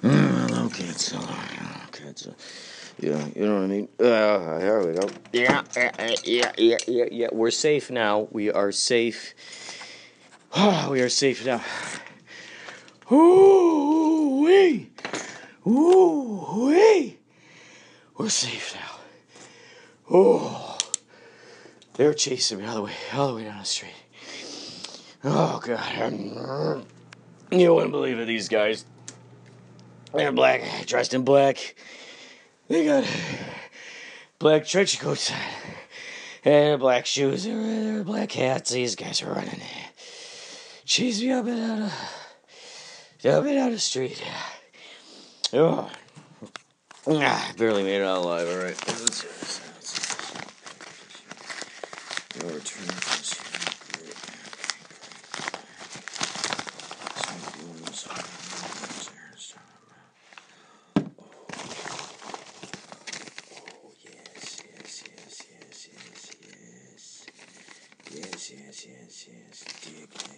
Hello, 0.02 0.68
kids. 0.68 1.10
Hello, 1.10 1.34
kids 1.92 2.28
yeah, 3.00 3.26
you 3.36 3.46
know 3.46 3.54
what 3.54 3.64
I 3.64 3.66
mean. 3.66 3.88
Uh, 4.00 4.58
here 4.58 4.86
we 4.86 4.98
go. 4.98 5.08
Yeah, 5.32 5.62
yeah, 5.76 6.52
yeah, 6.56 6.76
yeah, 6.86 7.04
yeah. 7.10 7.28
We're 7.32 7.50
safe 7.50 7.90
now. 7.90 8.28
We 8.32 8.50
are 8.50 8.72
safe. 8.72 9.34
we 10.90 11.00
are 11.00 11.08
safe 11.08 11.46
now. 11.46 11.62
Ooh 13.12 14.42
wee, 14.42 14.90
ooh 15.66 16.66
wee. 16.66 17.18
We're 18.16 18.28
safe 18.28 18.74
now. 18.74 18.96
Oh, 20.10 20.78
they're 21.94 22.14
chasing 22.14 22.58
me 22.58 22.66
all 22.66 22.74
the 22.74 22.82
way, 22.82 22.92
all 23.14 23.28
the 23.28 23.34
way 23.34 23.44
down 23.44 23.58
the 23.58 23.64
street. 23.64 23.92
Oh 25.22 25.60
God, 25.64 26.84
you 27.50 27.74
wouldn't 27.74 27.92
believe 27.92 28.18
it. 28.18 28.26
These 28.26 28.48
guys, 28.48 28.84
they're 30.12 30.32
black, 30.32 30.86
dressed 30.86 31.14
in 31.14 31.22
black. 31.22 31.74
They 32.68 32.84
got 32.84 33.04
black 34.38 34.66
trench 34.66 35.00
coats 35.00 35.30
on 35.32 35.38
and 36.44 36.78
black 36.78 37.06
shoes. 37.06 37.44
They're 37.44 38.04
black 38.04 38.30
hats. 38.32 38.70
These 38.70 38.94
guys 38.94 39.22
are 39.22 39.32
running. 39.32 39.60
Chase 40.84 41.20
me 41.22 41.30
up 41.32 41.46
and 41.46 41.60
out 41.60 41.78
of, 41.82 41.92
up 43.26 43.44
and 43.46 43.58
out 43.58 43.68
of 43.68 43.74
the 43.74 43.78
street. 43.78 44.22
Oh, 45.54 45.90
ah, 47.06 47.52
barely 47.56 47.82
made 47.82 48.00
it 48.00 48.04
out 48.04 48.18
alive. 48.18 48.48
All 48.48 48.56
right, 48.56 48.76
let's 48.86 49.22
do 49.22 49.28
this. 49.28 49.60
I'll 52.40 52.50
return 52.54 52.86
this 52.86 53.32
here. 53.32 53.44
Yes, 68.10 68.50
yes, 68.50 68.86
yes, 68.88 69.26
yes. 69.28 69.64
Dig 69.84 70.02
it, 70.02 70.10
dig 70.18 70.32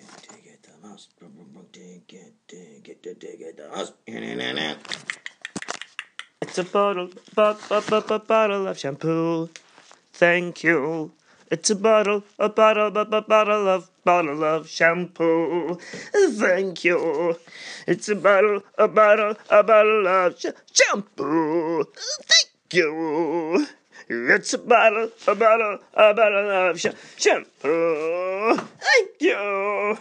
it, 0.00 0.28
dig 0.28 0.46
it, 0.46 0.62
the 0.62 0.88
mouse. 0.88 1.08
Boom, 1.20 1.32
boom, 1.36 1.48
boom, 1.52 1.66
dig 1.70 2.14
it, 2.14 2.34
dig 2.48 2.88
it, 2.88 3.02
dig 3.02 3.40
it, 3.40 3.56
the 3.56 3.68
mouse. 3.68 3.92
It's 6.56 6.66
a 6.70 6.72
bottle, 6.72 7.10
bo- 7.34 7.58
bo- 7.68 7.82
bo- 7.82 8.00
bo- 8.00 8.18
bottle 8.18 8.66
of 8.66 8.78
shampoo. 8.78 9.50
Thank 10.14 10.64
you. 10.64 11.12
It's 11.50 11.68
a 11.68 11.74
bottle, 11.76 12.24
a 12.38 12.48
bottle, 12.48 12.90
bo- 12.90 13.04
bo- 13.04 13.20
bottle 13.20 13.68
of 13.68 13.90
bottle 14.04 14.42
of 14.42 14.66
shampoo. 14.66 15.74
Thank 16.14 16.82
you. 16.82 17.36
It's 17.86 18.08
a 18.08 18.14
bottle, 18.14 18.62
a 18.78 18.88
bottle, 18.88 19.34
a 19.50 19.62
bottle 19.62 20.08
of 20.08 20.40
sh- 20.40 20.46
shampoo. 20.72 21.84
Thank 22.24 22.72
you. 22.72 23.66
It's 24.08 24.54
a 24.54 24.58
bottle, 24.58 25.10
a 25.26 25.34
bottle, 25.34 25.78
a 25.92 26.14
bottle 26.14 26.50
of 26.70 26.80
sh- 26.80 26.96
shampoo. 27.18 28.56
Thank 28.56 29.10
you. 29.20 29.98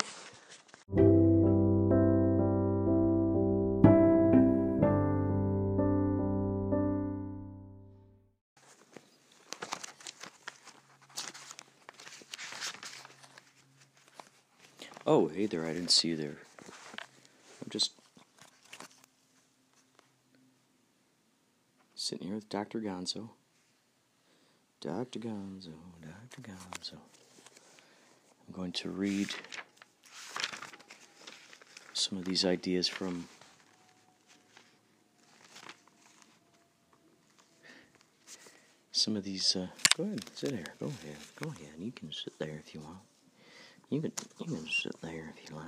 Hey 15.36 15.48
there, 15.48 15.66
I 15.66 15.74
didn't 15.74 15.92
see 15.92 16.08
you 16.08 16.16
there. 16.16 16.38
I'm 16.64 17.70
just 17.70 17.92
sitting 21.94 22.28
here 22.28 22.36
with 22.36 22.48
Dr. 22.48 22.80
Gonzo. 22.80 23.28
Dr. 24.80 25.20
Gonzo, 25.20 25.74
Dr. 26.02 26.42
Gonzo. 26.42 26.94
I'm 28.48 28.54
going 28.56 28.72
to 28.72 28.90
read 28.90 29.28
some 31.92 32.18
of 32.18 32.24
these 32.24 32.46
ideas 32.46 32.88
from 32.88 33.28
some 38.94 39.18
of 39.18 39.26
these. 39.26 39.54
Uh, 39.54 39.68
go 39.98 40.04
ahead, 40.06 40.24
sit 40.34 40.52
there. 40.52 40.76
Go 40.80 40.86
ahead, 40.86 41.18
go 41.42 41.50
ahead. 41.50 41.74
You 41.78 41.92
can 41.92 42.14
sit 42.14 42.40
there 42.40 42.58
if 42.66 42.74
you 42.74 42.80
want. 42.80 43.00
You 43.90 44.02
can 44.02 44.12
you 44.40 44.46
can 44.46 44.68
sit 44.68 45.00
there 45.02 45.34
if 45.36 45.50
you 45.50 45.56
like. 45.56 45.66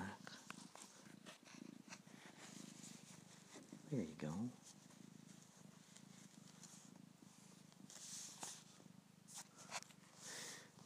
There 3.92 4.02
you 4.02 4.08
go. 4.20 4.34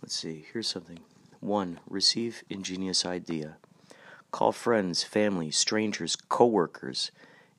Let's 0.01 0.15
see, 0.15 0.45
here's 0.51 0.67
something. 0.67 0.99
One, 1.39 1.79
receive 1.87 2.43
ingenious 2.49 3.05
idea. 3.05 3.57
Call 4.31 4.51
friends, 4.51 5.03
family, 5.03 5.51
strangers, 5.51 6.15
coworkers. 6.15 7.11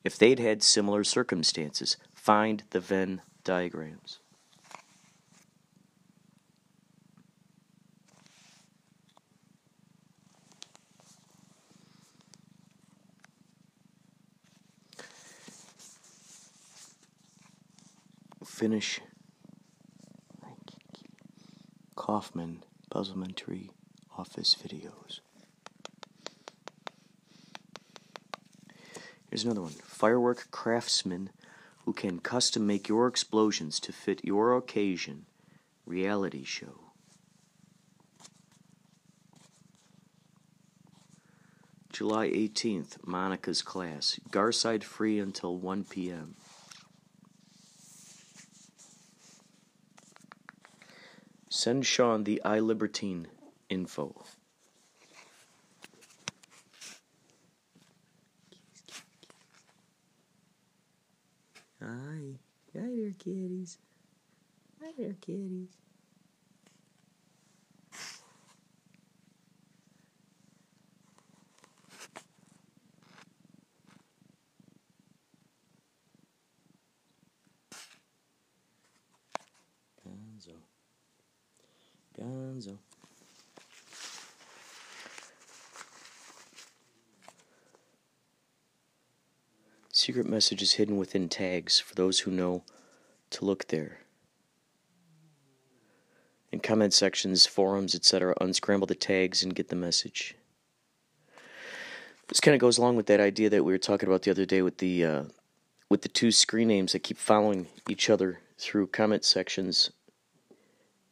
If 0.05 0.19
they'd 0.19 0.39
had 0.39 0.63
similar 0.63 1.05
circumstances, 1.05 1.97
find 2.15 2.63
the 2.71 2.81
Venn 2.81 3.23
diagrams. 3.45 4.22
Finish 18.53 19.01
Kaufman 21.97 22.63
Puzzlementary 22.91 23.71
Office 24.19 24.55
Videos. 24.55 25.21
Here's 29.31 29.43
another 29.43 29.63
one. 29.63 29.73
Firework 29.73 30.51
craftsman 30.51 31.31
who 31.87 31.95
can 31.95 32.19
custom 32.21 32.67
make 32.67 32.89
your 32.91 33.09
explosions 33.09 33.81
to 33.81 33.91
fit 33.91 34.23
your 34.23 34.55
occasion. 34.55 35.25
Reality 35.87 36.45
show. 36.45 36.93
July 41.91 42.29
18th, 42.29 42.99
Monica's 43.07 43.63
class. 43.63 44.21
Garside 44.31 44.85
free 44.85 45.19
until 45.19 45.57
1 45.57 45.85
p.m. 45.85 46.37
Send 51.63 51.87
Sean 51.87 52.25
the 52.25 52.43
iLibertine 52.45 53.27
info. 53.69 54.25
Hi. 61.81 61.87
Hi 61.87 62.89
there, 62.97 63.13
kitties. 63.17 63.79
Hi 64.81 64.91
there, 64.99 65.15
kitties. 65.21 65.69
Gonzo. 80.05 80.57
Gonzo. 82.19 82.79
Secret 89.93 90.22
message 90.33 90.63
is 90.63 90.73
hidden 90.73 90.97
within 90.97 91.29
tags 91.29 91.79
for 91.79 91.95
those 91.95 92.21
who 92.21 92.31
know 92.31 92.65
to 93.31 93.45
look 93.45 93.69
there. 93.69 93.99
In 96.51 96.61
comment 96.61 96.95
sections, 96.95 97.47
forums, 97.47 97.95
etc., 97.95 98.35
unscramble 98.41 98.87
the 98.87 98.95
tags 98.95 99.43
and 99.43 99.55
get 99.55 99.69
the 99.69 99.77
message. 99.77 100.35
This 102.29 102.41
kind 102.41 102.55
of 102.55 102.61
goes 102.61 102.79
along 102.79 102.97
with 102.97 103.07
that 103.07 103.21
idea 103.21 103.51
that 103.51 103.65
we 103.65 103.73
were 103.73 103.79
talking 103.79 104.09
about 104.09 104.23
the 104.23 104.31
other 104.31 104.47
day 104.47 104.63
with 104.63 104.79
the 104.79 105.05
uh, 105.05 105.23
with 105.91 106.01
the 106.01 106.09
two 106.09 106.33
screen 106.33 106.69
names 106.69 106.93
that 106.93 107.01
keep 107.01 107.19
following 107.19 107.67
each 107.89 108.09
other 108.09 108.41
through 108.57 108.87
comment 108.87 109.25
sections 109.25 109.91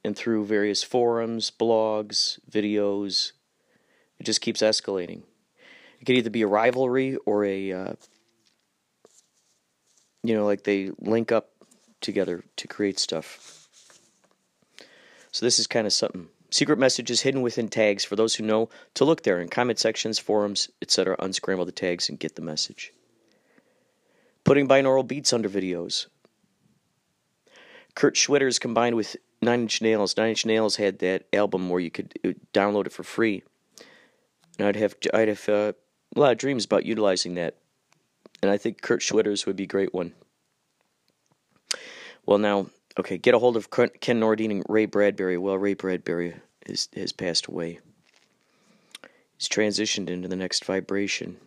and 0.03 0.17
through 0.17 0.47
various 0.47 0.83
forums, 0.83 1.51
blogs, 1.51 2.39
videos. 2.51 3.33
It 4.19 4.25
just 4.25 4.41
keeps 4.41 4.63
escalating. 4.63 5.25
It 6.01 6.07
could 6.07 6.17
either 6.17 6.31
be 6.31 6.43
a 6.43 6.47
rivalry 6.47 7.17
or 7.27 7.45
a, 7.45 7.73
uh, 7.73 7.93
you 10.23 10.35
know, 10.35 10.45
like 10.45 10.65
they 10.65 10.91
link 10.99 11.33
up 11.33 11.51
together 12.01 12.45
to 12.57 12.69
create 12.69 12.99
stuff. 12.99 13.69
So 15.33 15.47
this 15.47 15.59
is 15.59 15.67
kind 15.67 15.87
of 15.87 15.93
something. 15.93 16.29
Secret 16.51 16.79
messages 16.79 17.21
hidden 17.21 17.43
within 17.43 17.69
tags 17.69 18.05
for 18.05 18.17
those 18.17 18.35
who 18.35 18.45
know 18.45 18.69
to 18.95 19.05
look 19.05 19.23
there 19.23 19.41
in 19.41 19.49
comment 19.49 19.79
sections, 19.79 20.19
forums, 20.19 20.69
etc. 20.83 21.15
Unscramble 21.21 21.65
the 21.65 21.73
tags 21.73 22.09
and 22.09 22.19
get 22.19 22.35
the 22.35 22.43
message. 22.43 22.93
Putting 24.43 24.67
binaural 24.67 25.07
beats 25.07 25.33
under 25.33 25.49
videos. 25.49 26.07
Kurt 27.95 28.15
Schwitters 28.15 28.61
combined 28.61 28.97
with 28.97 29.17
Nine 29.43 29.63
Inch 29.63 29.81
Nails. 29.81 30.17
Nine 30.17 30.31
Inch 30.31 30.45
Nails 30.45 30.77
had 30.77 30.99
that 31.01 31.27
album 31.33 31.69
where 31.69 31.81
you 31.81 31.91
could 31.91 32.15
download 32.53 32.87
it 32.87 32.93
for 32.93 33.03
free, 33.03 33.43
and 34.59 34.67
I'd 34.67 34.77
have 34.77 34.97
I'd 35.15 35.29
have 35.29 35.49
uh, 35.49 35.73
a 36.17 36.21
lot 36.21 36.33
of 36.33 36.39
dreams 36.39 36.65
about 36.65 36.85
utilizing 36.85 37.35
that, 37.35 37.57
and 38.43 38.51
I 38.51 38.57
think 38.57 38.83
Kurt 38.83 39.01
Schwitters 39.01 39.47
would 39.47 39.57
be 39.57 39.65
a 39.65 39.69
great 39.69 39.95
one. 39.95 40.13
Well, 42.27 42.39
now, 42.39 42.67
okay, 42.99 43.19
get 43.19 43.35
a 43.35 43.39
hold 43.39 43.57
of 43.57 43.71
Ken 43.71 44.21
Nordine 44.21 44.51
and 44.51 44.65
Ray 44.69 44.87
Bradbury. 44.87 45.39
Well, 45.39 45.59
Ray 45.59 45.75
Bradbury 45.75 46.35
has 46.67 46.89
has 46.95 47.13
passed 47.13 47.47
away. 47.47 47.81
He's 49.37 49.49
transitioned 49.49 50.11
into 50.11 50.29
the 50.29 50.37
next 50.37 50.65
vibration. 50.65 51.39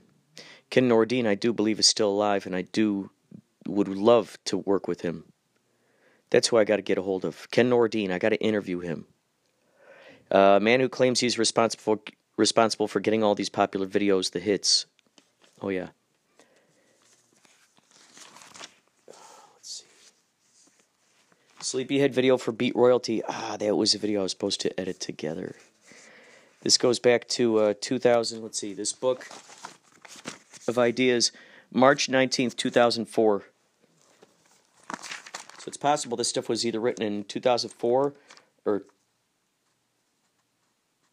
Ken 0.69 0.89
Nordine, 0.89 1.27
I 1.27 1.35
do 1.35 1.53
believe, 1.53 1.79
is 1.79 1.87
still 1.87 2.09
alive, 2.09 2.45
and 2.45 2.55
I 2.55 2.63
do 2.63 3.11
would 3.67 3.87
love 3.87 4.37
to 4.45 4.57
work 4.57 4.87
with 4.87 5.01
him. 5.01 5.25
That's 6.29 6.47
who 6.47 6.57
I 6.57 6.63
got 6.63 6.77
to 6.77 6.81
get 6.81 6.97
a 6.97 7.03
hold 7.03 7.25
of. 7.25 7.49
Ken 7.51 7.69
Nordine. 7.69 8.11
I 8.11 8.17
got 8.17 8.29
to 8.29 8.41
interview 8.41 8.79
him. 8.79 9.05
A 10.31 10.37
uh, 10.37 10.59
man 10.59 10.79
who 10.79 10.89
claims 10.89 11.19
he's 11.19 11.37
responsible 11.37 12.01
responsible 12.37 12.87
for 12.87 12.99
getting 12.99 13.23
all 13.23 13.35
these 13.35 13.49
popular 13.49 13.85
videos, 13.85 14.31
the 14.31 14.39
hits. 14.39 14.87
Oh 15.61 15.69
yeah. 15.69 15.89
Let's 19.07 19.19
see. 19.61 19.85
Sleepyhead 21.63 22.13
video 22.13 22.37
for 22.37 22.51
Beat 22.51 22.75
Royalty. 22.75 23.23
Ah, 23.27 23.55
that 23.57 23.77
was 23.77 23.95
a 23.95 23.97
video 23.97 24.19
I 24.19 24.23
was 24.23 24.31
supposed 24.31 24.59
to 24.61 24.79
edit 24.79 24.99
together. 24.99 25.55
This 26.61 26.77
goes 26.77 26.99
back 26.99 27.25
to 27.29 27.57
uh, 27.57 27.73
2000. 27.79 28.43
Let's 28.43 28.59
see. 28.59 28.73
This 28.73 28.91
book 28.91 29.27
of 30.67 30.77
ideas, 30.77 31.31
March 31.71 32.09
19th, 32.09 32.57
2004. 32.57 33.43
So 34.91 35.63
it's 35.67 35.77
possible 35.77 36.17
this 36.17 36.27
stuff 36.27 36.49
was 36.49 36.65
either 36.65 36.81
written 36.81 37.05
in 37.05 37.23
2004 37.23 38.13
or 38.65 38.83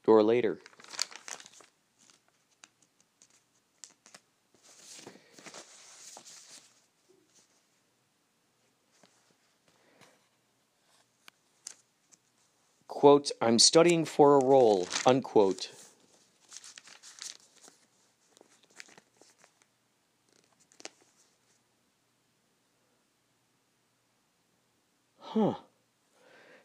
or 0.06 0.22
later. 0.24 0.58
Quote, 13.00 13.30
I'm 13.40 13.58
studying 13.58 14.04
for 14.04 14.34
a 14.34 14.44
role, 14.44 14.86
unquote. 15.06 15.70
Huh. 25.18 25.54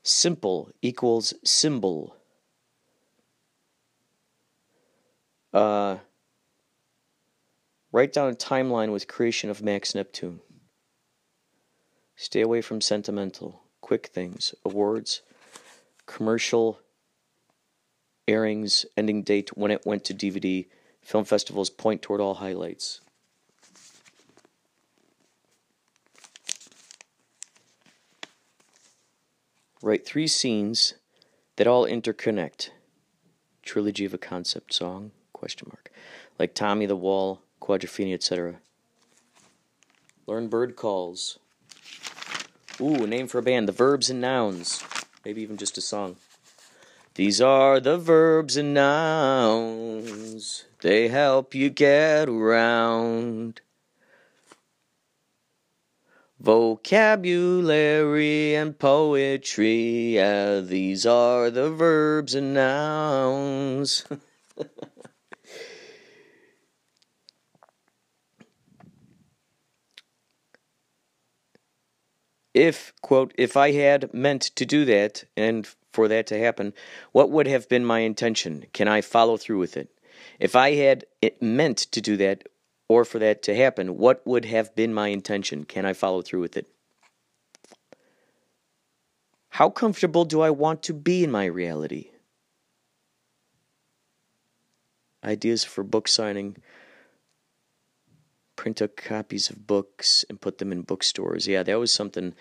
Simple 0.03 0.71
equals 0.81 1.33
symbol. 1.45 2.17
Uh, 5.53 5.99
write 7.93 8.11
down 8.11 8.33
a 8.33 8.35
timeline 8.35 8.91
with 8.91 9.07
creation 9.07 9.49
of 9.49 9.63
Max 9.63 9.95
Neptune. 9.95 10.41
Stay 12.17 12.41
away 12.41 12.59
from 12.59 12.81
sentimental, 12.81 13.63
quick 13.79 14.07
things, 14.07 14.53
awards, 14.65 15.21
commercial 16.05 16.79
airings, 18.27 18.85
ending 18.97 19.23
date, 19.23 19.55
when 19.55 19.71
it 19.71 19.85
went 19.85 20.03
to 20.05 20.13
DVD, 20.13 20.67
film 21.01 21.25
festivals, 21.25 21.69
point 21.69 22.01
toward 22.01 22.21
all 22.21 22.35
highlights. 22.35 23.01
Write 29.81 30.05
three 30.05 30.25
scenes 30.25 30.95
that 31.57 31.67
all 31.67 31.85
interconnect. 31.85 32.69
Trilogy 33.61 34.05
of 34.05 34.13
a 34.13 34.17
concept 34.17 34.73
song? 34.73 35.11
Question 35.31 35.67
mark. 35.71 35.91
Like 36.39 36.55
Tommy 36.55 36.87
the 36.87 36.95
Wall, 36.95 37.41
Quadrophenia, 37.61 38.15
etc. 38.15 38.55
Learn 40.25 40.47
bird 40.47 40.75
calls. 40.75 41.37
Ooh, 42.81 43.03
a 43.03 43.07
name 43.07 43.27
for 43.27 43.37
a 43.37 43.43
band. 43.43 43.67
The 43.67 43.73
verbs 43.73 44.09
and 44.09 44.19
nouns. 44.19 44.83
Maybe 45.25 45.41
even 45.41 45.57
just 45.57 45.77
a 45.79 45.81
song. 45.81 46.17
These 47.15 47.41
are 47.41 47.79
the 47.79 47.97
verbs 47.97 48.57
and 48.57 48.75
nouns. 48.75 50.65
They 50.81 51.07
help 51.07 51.55
you 51.55 51.71
get 51.71 52.29
around. 52.29 53.61
Vocabulary 56.39 58.53
and 58.53 58.77
poetry, 58.77 60.15
yeah, 60.15 60.59
these 60.59 61.07
are 61.07 61.49
the 61.49 61.71
verbs 61.71 62.35
and 62.35 62.53
nouns. 62.53 64.05
if, 72.55 72.93
quote, 73.01 73.33
if 73.37 73.57
I 73.57 73.73
had 73.73 74.13
meant 74.13 74.41
to 74.55 74.65
do 74.65 74.85
that 74.85 75.25
and 75.35 75.67
for 75.91 76.07
that 76.07 76.25
to 76.27 76.39
happen, 76.39 76.73
what 77.11 77.29
would 77.29 77.47
have 77.47 77.67
been 77.67 77.85
my 77.85 77.99
intention? 77.99 78.65
Can 78.71 78.87
I 78.87 79.01
follow 79.01 79.35
through 79.35 79.59
with 79.59 79.75
it? 79.75 79.89
If 80.39 80.55
I 80.55 80.73
had 80.73 81.05
meant 81.41 81.77
to 81.77 82.01
do 82.01 82.15
that, 82.17 82.47
or 82.87 83.03
for 83.03 83.19
that 83.19 83.43
to 83.43 83.55
happen, 83.55 83.97
what 83.97 84.25
would 84.25 84.45
have 84.45 84.73
been 84.73 84.93
my 84.93 85.09
intention? 85.09 85.65
Can 85.65 85.85
I 85.85 85.93
follow 85.93 86.21
through 86.21 86.41
with 86.41 86.55
it? 86.55 86.67
How 89.49 89.69
comfortable 89.69 90.23
do 90.23 90.41
I 90.41 90.49
want 90.49 90.81
to 90.83 90.93
be 90.93 91.23
in 91.23 91.31
my 91.31 91.45
reality? 91.45 92.11
Ideas 95.23 95.63
for 95.63 95.83
book 95.83 96.07
signing. 96.07 96.57
Print 98.65 98.81
up 98.81 98.95
copies 98.95 99.51
of 99.51 99.67
books 99.67 100.25
and 100.27 100.41
put 100.41 100.57
them 100.57 100.71
in 100.71 100.81
bookstores. 100.81 101.47
Yeah, 101.47 101.61
that 101.61 101.77
was 101.77 101.91
something. 101.91 102.33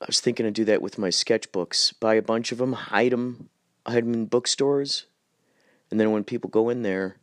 I 0.00 0.04
was 0.06 0.20
thinking 0.20 0.46
to 0.46 0.52
do 0.52 0.64
that 0.66 0.80
with 0.80 0.96
my 0.96 1.08
sketchbooks. 1.08 1.92
Buy 1.98 2.14
a 2.14 2.22
bunch 2.22 2.52
of 2.52 2.58
them, 2.58 2.72
hide 2.74 3.10
them, 3.10 3.48
hide 3.84 4.04
them 4.04 4.14
in 4.14 4.26
bookstores, 4.26 5.06
and 5.90 5.98
then 5.98 6.12
when 6.12 6.22
people 6.22 6.48
go 6.48 6.68
in 6.68 6.82
there, 6.82 7.16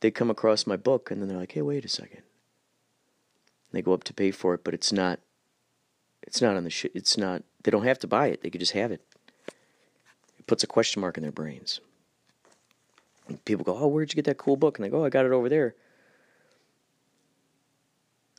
they 0.00 0.10
come 0.10 0.30
across 0.30 0.66
my 0.66 0.78
book 0.78 1.10
and 1.10 1.20
then 1.20 1.28
they're 1.28 1.36
like, 1.36 1.52
"Hey, 1.52 1.60
wait 1.60 1.84
a 1.84 1.90
second. 1.90 2.22
And 2.22 3.72
they 3.72 3.82
go 3.82 3.92
up 3.92 4.04
to 4.04 4.14
pay 4.14 4.30
for 4.30 4.54
it, 4.54 4.64
but 4.64 4.72
it's 4.72 4.94
not. 4.94 5.20
It's 6.22 6.40
not 6.40 6.56
on 6.56 6.64
the 6.64 6.70
shit. 6.70 6.92
It's 6.94 7.18
not. 7.18 7.42
They 7.64 7.70
don't 7.70 7.84
have 7.84 7.98
to 7.98 8.06
buy 8.06 8.28
it. 8.28 8.40
They 8.40 8.48
could 8.48 8.60
just 8.60 8.72
have 8.72 8.90
it. 8.90 9.02
It 10.38 10.46
puts 10.46 10.64
a 10.64 10.66
question 10.66 11.02
mark 11.02 11.18
in 11.18 11.22
their 11.22 11.32
brains. 11.32 11.80
People 13.44 13.64
go, 13.64 13.76
"Oh, 13.76 13.88
where'd 13.88 14.12
you 14.12 14.16
get 14.16 14.26
that 14.26 14.38
cool 14.38 14.56
book?" 14.56 14.78
And 14.78 14.84
they 14.84 14.90
go, 14.90 15.02
"Oh, 15.02 15.04
I 15.04 15.10
got 15.10 15.26
it 15.26 15.32
over 15.32 15.48
there." 15.48 15.74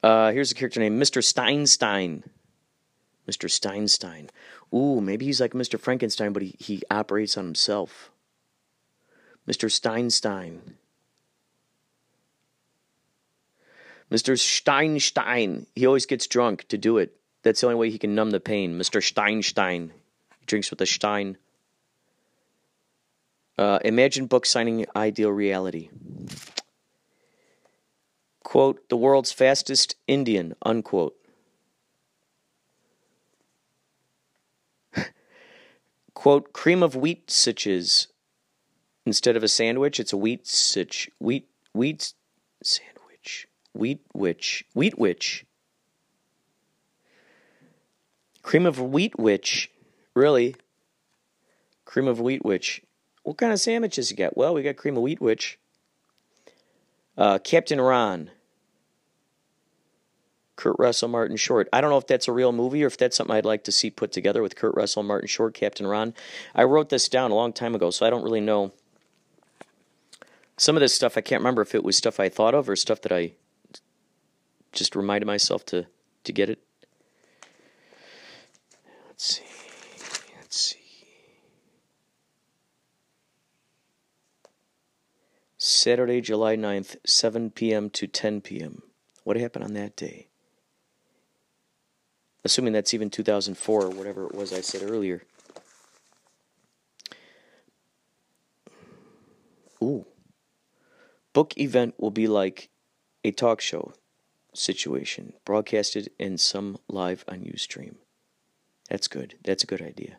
Uh, 0.04 0.32
here's 0.32 0.52
a 0.52 0.56
character 0.56 0.80
named 0.80 1.02
Mr. 1.02 1.24
Steinstein. 1.24 2.24
Mr. 3.28 3.50
Steinstein. 3.50 4.30
Ooh, 4.74 5.02
maybe 5.02 5.26
he's 5.26 5.42
like 5.42 5.54
Mr. 5.54 5.80
Frankenstein, 5.80 6.32
but 6.32 6.44
he, 6.44 6.56
he 6.60 6.84
operates 6.92 7.38
on 7.38 7.46
himself. 7.46 8.12
Mr. 9.48 9.70
Steinstein. 9.70 10.60
Mr. 14.12 14.38
Steinstein, 14.38 15.66
he 15.74 15.86
always 15.88 16.06
gets 16.06 16.28
drunk 16.28 16.68
to 16.68 16.78
do 16.78 17.00
it. 17.00 17.20
That's 17.42 17.62
the 17.62 17.68
only 17.68 17.80
way 17.80 17.90
he 17.90 17.98
can 17.98 18.14
numb 18.14 18.32
the 18.32 18.40
pain. 18.40 18.78
Mr. 18.78 19.02
Steinstein. 19.02 19.90
He 20.40 20.46
drinks 20.46 20.70
with 20.70 20.82
a 20.82 20.86
Stein. 20.86 21.38
Uh, 23.58 23.80
imagine 23.86 24.26
book 24.26 24.46
signing 24.46 24.86
ideal 24.96 25.32
reality. 25.32 25.90
Quote, 28.44 28.90
the 28.90 28.98
world's 28.98 29.32
fastest 29.32 29.96
Indian, 30.08 30.56
unquote. 30.62 31.16
Quote, 36.14 36.54
cream 36.54 36.84
of 36.84 36.96
wheat 36.96 37.32
sitches. 37.32 38.08
Instead 39.06 39.36
of 39.38 39.44
a 39.44 39.48
sandwich, 39.48 40.00
it's 40.00 40.14
a 40.14 40.18
wheat 40.18 40.46
sitch. 40.48 41.10
Wheat, 41.20 41.48
wheat 41.74 42.14
sandwich. 42.64 43.48
Wheat 43.74 44.02
witch. 44.14 44.66
Wheat 44.74 44.98
witch. 44.98 45.46
Cream 48.42 48.66
of 48.66 48.80
wheat 48.80 49.18
witch. 49.18 49.72
Really? 50.14 50.56
Cream 51.84 52.08
of 52.08 52.22
wheat 52.22 52.46
witch. 52.46 52.85
What 53.26 53.38
kind 53.38 53.52
of 53.52 53.60
sandwiches 53.60 54.12
you 54.12 54.18
got? 54.18 54.38
Well, 54.38 54.54
we 54.54 54.62
got 54.62 54.78
cream 54.78 54.96
of 54.98 55.04
wheat 55.04 55.20
which 55.20 55.58
Uh, 57.18 57.40
Captain 57.40 57.82
Ron. 57.82 58.30
Kurt 60.56 60.76
Russell, 60.78 61.10
Martin 61.10 61.36
Short. 61.36 61.68
I 61.74 61.82
don't 61.82 61.90
know 61.90 61.98
if 61.98 62.06
that's 62.08 62.28
a 62.28 62.32
real 62.32 62.52
movie 62.52 62.84
or 62.84 62.88
if 62.88 62.98
that's 62.98 63.18
something 63.18 63.36
I'd 63.36 63.44
like 63.44 63.64
to 63.64 63.72
see 63.72 63.90
put 63.90 64.12
together 64.12 64.42
with 64.44 64.56
Kurt 64.56 64.76
Russell, 64.76 65.02
Martin 65.02 65.28
Short, 65.28 65.56
Captain 65.56 65.88
Ron. 65.88 66.14
I 66.54 66.64
wrote 66.66 66.90
this 66.90 67.10
down 67.10 67.32
a 67.32 67.36
long 67.36 67.52
time 67.52 67.74
ago, 67.74 67.90
so 67.90 68.06
I 68.06 68.10
don't 68.10 68.24
really 68.24 68.42
know. 68.42 68.72
Some 70.58 70.78
of 70.78 70.82
this 70.82 70.94
stuff 70.94 71.18
I 71.18 71.22
can't 71.22 71.42
remember 71.42 71.64
if 71.64 71.74
it 71.74 71.84
was 71.84 71.98
stuff 71.98 72.20
I 72.20 72.30
thought 72.30 72.54
of 72.54 72.70
or 72.70 72.76
stuff 72.76 73.02
that 73.02 73.12
I 73.12 73.32
just 74.72 74.96
reminded 74.96 75.26
myself 75.26 75.66
to 75.68 75.88
to 76.26 76.32
get 76.32 76.50
it. 76.50 76.60
Let's 79.08 79.26
see. 79.26 79.44
Let's 80.40 80.58
see. 80.58 80.86
Saturday, 85.66 86.22
July 86.22 86.56
9th, 86.56 86.98
7 87.08 87.50
p.m. 87.50 87.90
to 87.90 88.06
10 88.06 88.42
p.m. 88.42 88.84
What 89.24 89.36
happened 89.36 89.66
on 89.66 89.74
that 89.74 89.96
day? 89.96 90.28
Assuming 92.44 92.74
that's 92.74 92.94
even 92.94 93.10
2004 93.10 93.86
or 93.86 93.90
whatever 93.90 94.28
it 94.28 94.36
was 94.36 94.54
I 94.54 94.62
said 94.62 94.84
earlier. 94.84 95.24
Ooh. 99.82 100.06
Book 101.34 101.58
event 101.58 101.96
will 101.98 102.12
be 102.12 102.28
like 102.28 102.70
a 103.24 103.32
talk 103.32 103.60
show 103.60 103.94
situation, 104.54 105.34
broadcasted 105.46 106.12
and 106.20 106.40
some 106.40 106.78
live 106.88 107.26
on 107.28 107.40
Ustream. 107.40 107.96
That's 108.88 109.08
good. 109.08 109.34
That's 109.44 109.64
a 109.64 109.68
good 109.68 109.82
idea. 109.82 110.18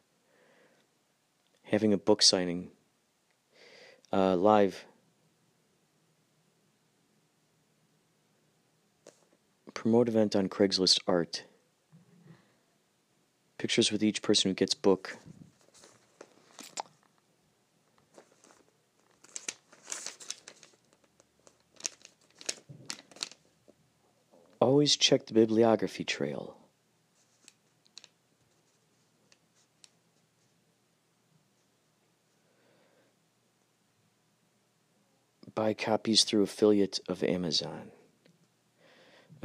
Having 1.62 1.92
a 1.92 1.98
book 1.98 2.20
signing 2.20 2.72
uh, 4.12 4.34
live. 4.34 4.86
Promote 9.76 10.08
event 10.08 10.34
on 10.34 10.48
Craigslist 10.48 11.00
art. 11.06 11.44
Pictures 13.58 13.92
with 13.92 14.02
each 14.02 14.22
person 14.22 14.50
who 14.50 14.54
gets 14.54 14.72
book. 14.72 15.18
Always 24.60 24.96
check 24.96 25.26
the 25.26 25.34
bibliography 25.34 26.04
trail. 26.04 26.56
Buy 35.54 35.74
copies 35.74 36.24
through 36.24 36.44
affiliate 36.44 36.98
of 37.10 37.22
Amazon. 37.22 37.92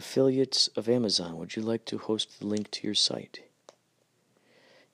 Affiliates 0.01 0.67
of 0.69 0.89
Amazon, 0.89 1.37
would 1.37 1.55
you 1.55 1.61
like 1.61 1.85
to 1.85 1.99
host 1.99 2.39
the 2.39 2.47
link 2.47 2.71
to 2.71 2.87
your 2.87 2.95
site? 2.95 3.41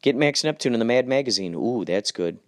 Get 0.01 0.18
Max 0.18 0.43
Neptune 0.43 0.74
in 0.74 0.80
the 0.80 0.86
Mad 0.86 1.08
Magazine. 1.08 1.55
Ooh, 1.55 1.86
that's 1.86 2.12
good. 2.12 2.39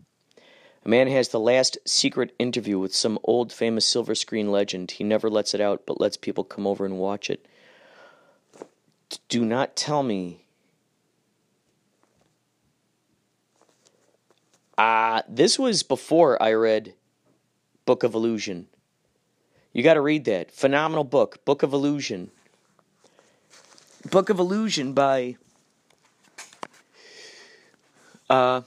A 0.84 0.89
man 0.89 1.07
has 1.07 1.30
the 1.30 1.39
last 1.39 1.78
secret 1.86 2.36
interview 2.38 2.78
with 2.78 2.93
some 2.93 3.18
old 3.24 3.53
famous 3.53 3.86
silver 3.86 4.14
screen 4.14 4.51
legend. 4.51 4.91
He 4.91 5.05
never 5.05 5.30
lets 5.30 5.53
it 5.53 5.62
out, 5.62 5.84
but 5.86 6.01
lets 6.01 6.18
people 6.18 6.43
come 6.43 6.68
over 6.68 6.84
and 6.84 6.99
watch 6.99 7.30
it. 7.30 7.45
Do 9.30 9.45
not 9.45 9.78
tell 9.78 10.03
me. 10.03 10.43
Ah, 14.78 15.20
uh, 15.20 15.22
this 15.30 15.57
was 15.57 15.82
before 15.82 16.43
I 16.43 16.51
read 16.51 16.93
Book 17.86 18.03
of 18.03 18.16
Illusion. 18.16 18.68
You 19.72 19.82
got 19.82 19.93
to 19.93 20.01
read 20.01 20.26
that. 20.26 20.51
Phenomenal 20.51 21.05
book, 21.05 21.45
Book 21.45 21.64
of 21.64 21.72
Illusion. 21.72 22.32
Book 24.06 24.30
of 24.30 24.39
Illusion 24.39 24.93
by 24.93 25.36
uh, 28.30 28.62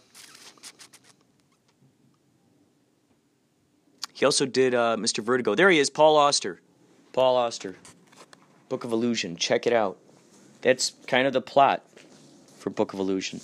he 4.13 4.25
also 4.25 4.45
did 4.45 4.75
uh, 4.75 4.97
Mr. 4.99 5.23
Vertigo. 5.25 5.55
There 5.55 5.71
he 5.71 5.79
is, 5.79 5.89
Paul 5.89 6.17
Auster. 6.17 6.61
Paul 7.13 7.37
Auster. 7.37 7.77
Book 8.69 8.85
of 8.85 8.93
Illusion. 8.93 9.37
Check 9.37 9.67
it 9.67 9.73
out. 9.73 9.99
That's 10.61 10.93
kind 11.07 11.27
of 11.27 11.33
the 11.33 11.41
plot 11.41 11.83
for 12.59 12.71
Book 12.71 12.93
of 12.93 12.99
Illusion. 12.99 13.41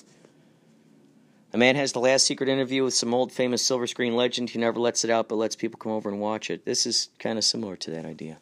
A 1.52 1.58
man 1.58 1.76
has 1.76 1.92
the 1.92 2.00
last 2.00 2.26
secret 2.26 2.48
interview 2.48 2.84
with 2.84 2.94
some 2.94 3.14
old 3.14 3.32
famous 3.32 3.64
silver 3.64 3.86
screen 3.86 4.14
legend. 4.14 4.50
He 4.50 4.58
never 4.58 4.78
lets 4.78 5.04
it 5.04 5.10
out, 5.10 5.28
but 5.28 5.36
lets 5.36 5.56
people 5.56 5.78
come 5.78 5.92
over 5.92 6.10
and 6.10 6.20
watch 6.20 6.50
it. 6.50 6.66
This 6.66 6.84
is 6.84 7.08
kind 7.18 7.38
of 7.38 7.44
similar 7.44 7.74
to 7.76 7.90
that 7.92 8.04
idea. 8.04 8.38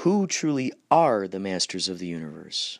Who 0.00 0.26
truly 0.26 0.72
are 0.90 1.28
the 1.28 1.38
masters 1.38 1.86
of 1.86 1.98
the 1.98 2.06
universe. 2.06 2.78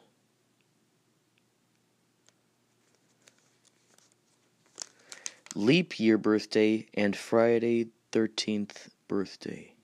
Leap 5.55 6.01
year 6.01 6.17
birthday 6.17 6.87
and 6.95 7.15
Friday 7.15 7.89
13th 8.13 8.89
birthday. 9.07 9.75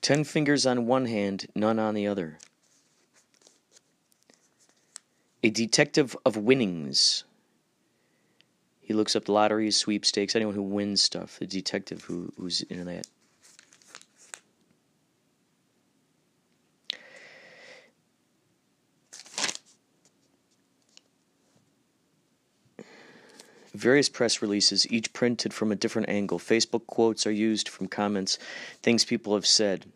Ten 0.00 0.24
fingers 0.24 0.64
on 0.64 0.86
one 0.86 1.04
hand, 1.04 1.46
none 1.54 1.78
on 1.78 1.92
the 1.92 2.06
other. 2.06 2.38
A 5.44 5.50
detective 5.50 6.16
of 6.24 6.38
winnings. 6.38 7.24
He 8.80 8.94
looks 8.94 9.14
up 9.14 9.28
lotteries, 9.28 9.76
sweepstakes, 9.76 10.34
anyone 10.34 10.54
who 10.54 10.62
wins 10.62 11.02
stuff. 11.02 11.38
the 11.38 11.46
detective 11.46 12.04
who, 12.04 12.32
who's 12.38 12.62
into 12.62 12.84
that. 12.84 13.06
Various 23.74 24.08
press 24.08 24.42
releases, 24.42 24.90
each 24.90 25.12
printed 25.12 25.52
from 25.52 25.72
a 25.72 25.76
different 25.76 26.08
angle. 26.08 26.38
Facebook 26.38 26.86
quotes 26.86 27.26
are 27.26 27.32
used 27.32 27.68
from 27.68 27.88
comments, 27.88 28.38
things 28.82 29.04
people 29.04 29.34
have 29.34 29.46
said, 29.46 29.86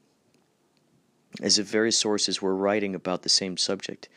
as 1.42 1.58
if 1.58 1.66
various 1.66 1.98
sources 1.98 2.40
were 2.40 2.56
writing 2.56 2.94
about 2.94 3.22
the 3.22 3.28
same 3.28 3.56
subject. 3.56 4.08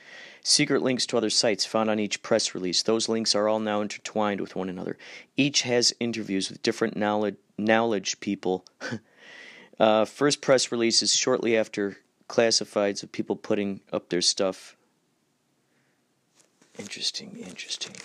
Secret 0.42 0.82
links 0.82 1.06
to 1.06 1.18
other 1.18 1.30
sites 1.30 1.66
found 1.66 1.90
on 1.90 2.00
each 2.00 2.22
press 2.22 2.56
release. 2.56 2.82
Those 2.82 3.10
links 3.10 3.36
are 3.36 3.48
all 3.48 3.60
now 3.60 3.82
intertwined 3.82 4.40
with 4.40 4.56
one 4.56 4.70
another. 4.70 4.98
Each 5.36 5.64
has 5.64 5.94
interviews 6.00 6.50
with 6.50 6.64
different 6.64 6.96
knowledge, 6.96 7.36
knowledge 7.58 8.20
people. 8.22 8.66
uh, 9.80 10.06
first 10.06 10.42
press 10.42 10.72
releases 10.72 11.14
shortly 11.16 11.58
after 11.58 11.98
classifieds 12.30 13.04
of 13.04 13.12
people 13.12 13.36
putting 13.36 13.82
up 13.92 14.10
their 14.10 14.22
stuff. 14.22 14.78
Interesting, 16.78 17.36
interesting. 17.46 17.96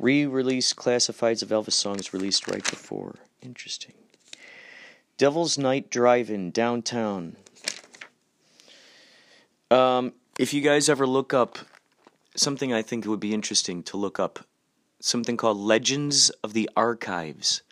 Re 0.00 0.26
release 0.26 0.72
classifieds 0.72 1.42
of 1.42 1.48
Elvis 1.48 1.72
songs 1.72 2.12
released 2.12 2.48
right 2.48 2.62
before. 2.62 3.16
Interesting. 3.42 3.94
Devil's 5.16 5.58
Night 5.58 5.90
Drive 5.90 6.30
In 6.30 6.50
downtown. 6.50 7.36
Um, 9.70 10.12
if 10.38 10.54
you 10.54 10.60
guys 10.60 10.88
ever 10.88 11.06
look 11.06 11.34
up 11.34 11.58
something 12.36 12.72
I 12.72 12.82
think 12.82 13.04
it 13.04 13.08
would 13.08 13.20
be 13.20 13.34
interesting 13.34 13.82
to 13.84 13.96
look 13.96 14.20
up, 14.20 14.46
something 15.00 15.36
called 15.36 15.58
Legends 15.58 16.30
of 16.42 16.52
the 16.52 16.70
Archives. 16.76 17.62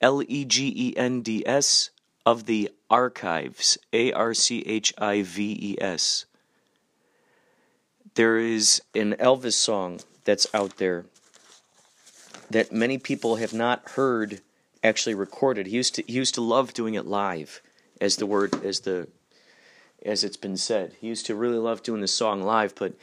L 0.00 0.22
E 0.26 0.44
G 0.44 0.72
E 0.74 0.96
N 0.96 1.22
D 1.22 1.46
S 1.46 1.90
of 2.26 2.46
the 2.46 2.70
Archives, 2.90 3.78
A 3.92 4.12
R 4.12 4.34
C 4.34 4.60
H 4.66 4.92
I 4.98 5.22
V 5.22 5.56
E 5.60 5.76
S. 5.80 6.26
There 8.14 8.36
is 8.36 8.82
an 8.94 9.14
Elvis 9.14 9.54
song 9.54 10.00
that's 10.24 10.46
out 10.52 10.76
there 10.76 11.06
that 12.52 12.72
many 12.72 12.98
people 12.98 13.36
have 13.36 13.52
not 13.52 13.90
heard 13.90 14.40
actually 14.82 15.14
recorded. 15.14 15.66
He 15.66 15.76
used 15.76 15.94
to 15.96 16.04
he 16.06 16.14
used 16.14 16.34
to 16.34 16.40
love 16.40 16.74
doing 16.74 16.94
it 16.94 17.06
live, 17.06 17.60
as 18.00 18.16
the 18.16 18.26
word 18.26 18.64
as 18.64 18.80
the 18.80 19.08
as 20.04 20.24
it's 20.24 20.36
been 20.36 20.56
said. 20.56 20.94
He 21.00 21.06
used 21.06 21.26
to 21.26 21.34
really 21.34 21.58
love 21.58 21.82
doing 21.82 22.00
the 22.00 22.08
song 22.08 22.42
live, 22.42 22.74
but 22.74 22.94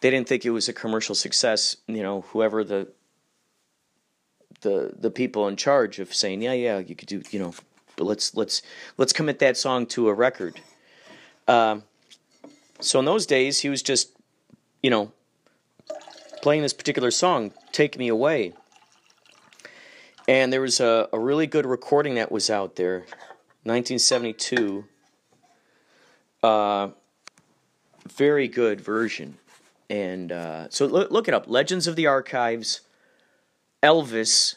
they 0.00 0.10
didn't 0.10 0.28
think 0.28 0.44
it 0.44 0.50
was 0.50 0.68
a 0.68 0.72
commercial 0.72 1.14
success. 1.14 1.76
You 1.86 2.02
know, 2.02 2.22
whoever 2.32 2.64
the 2.64 2.88
the 4.60 4.94
the 4.98 5.10
people 5.10 5.48
in 5.48 5.56
charge 5.56 5.98
of 5.98 6.12
saying, 6.12 6.42
yeah, 6.42 6.52
yeah, 6.52 6.78
you 6.78 6.94
could 6.94 7.08
do, 7.08 7.22
you 7.30 7.38
know, 7.38 7.54
but 7.96 8.04
let's 8.04 8.34
let's 8.34 8.62
let's 8.96 9.12
commit 9.12 9.38
that 9.38 9.56
song 9.56 9.86
to 9.86 10.08
a 10.08 10.14
record. 10.14 10.60
Um, 11.46 11.84
so 12.80 12.98
in 12.98 13.04
those 13.04 13.26
days, 13.26 13.60
he 13.60 13.68
was 13.68 13.82
just, 13.82 14.10
you 14.82 14.90
know, 14.90 15.12
playing 16.42 16.62
this 16.62 16.72
particular 16.72 17.10
song, 17.10 17.52
"Take 17.72 17.98
Me 17.98 18.08
Away," 18.08 18.52
and 20.26 20.52
there 20.52 20.60
was 20.60 20.80
a, 20.80 21.08
a 21.12 21.18
really 21.18 21.46
good 21.46 21.66
recording 21.66 22.14
that 22.14 22.32
was 22.32 22.48
out 22.50 22.76
there, 22.76 23.00
1972. 23.64 24.84
Uh, 26.42 26.88
very 28.08 28.48
good 28.48 28.80
version, 28.80 29.38
and 29.88 30.30
uh, 30.30 30.68
so 30.68 30.86
look, 30.86 31.10
look 31.10 31.28
it 31.28 31.34
up. 31.34 31.48
Legends 31.48 31.86
of 31.86 31.96
the 31.96 32.06
Archives, 32.06 32.82
Elvis 33.82 34.56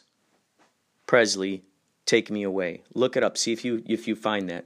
Presley, 1.05 1.63
"Take 2.05 2.30
Me 2.30 2.43
Away." 2.43 2.82
Look 2.93 3.15
it 3.15 3.24
up. 3.24 3.38
See 3.38 3.53
if 3.53 3.63
you 3.63 3.84
if 3.86 4.07
you 4.07 4.15
find 4.15 4.49
that. 4.49 4.65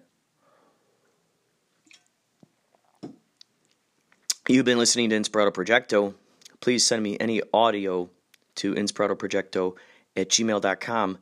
You've 4.48 4.66
been 4.66 4.80
listening 4.80 5.12
to 5.12 5.20
Inspirato 5.20 5.54
Projecto. 5.54 6.16
Please 6.60 6.84
send 6.84 7.04
me 7.04 7.18
any 7.20 7.42
audio 7.54 8.10
to 8.56 8.74
inspiratoprojecto 8.74 9.76
at 10.16 10.30
gmail.com. 10.30 11.18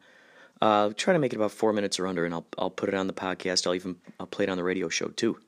Uh, 0.61 0.91
try 0.95 1.13
to 1.13 1.19
make 1.19 1.31
it 1.31 1.37
about 1.37 1.51
four 1.51 1.71
minutes 1.71 1.99
or 1.99 2.07
under, 2.07 2.25
and 2.25 2.33
I'll, 2.33 2.45
I'll 2.57 2.69
put 2.69 2.89
it 2.89 2.95
on 2.95 3.07
the 3.07 3.13
podcast. 3.13 3.65
I'll 3.65 3.75
even 3.75 3.95
I'll 4.19 4.27
play 4.27 4.43
it 4.43 4.49
on 4.49 4.57
the 4.57 4.63
radio 4.63 4.89
show 4.89 5.07
too. 5.07 5.39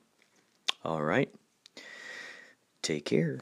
All 0.84 1.02
right. 1.02 1.32
Take 2.82 3.04
care. 3.04 3.40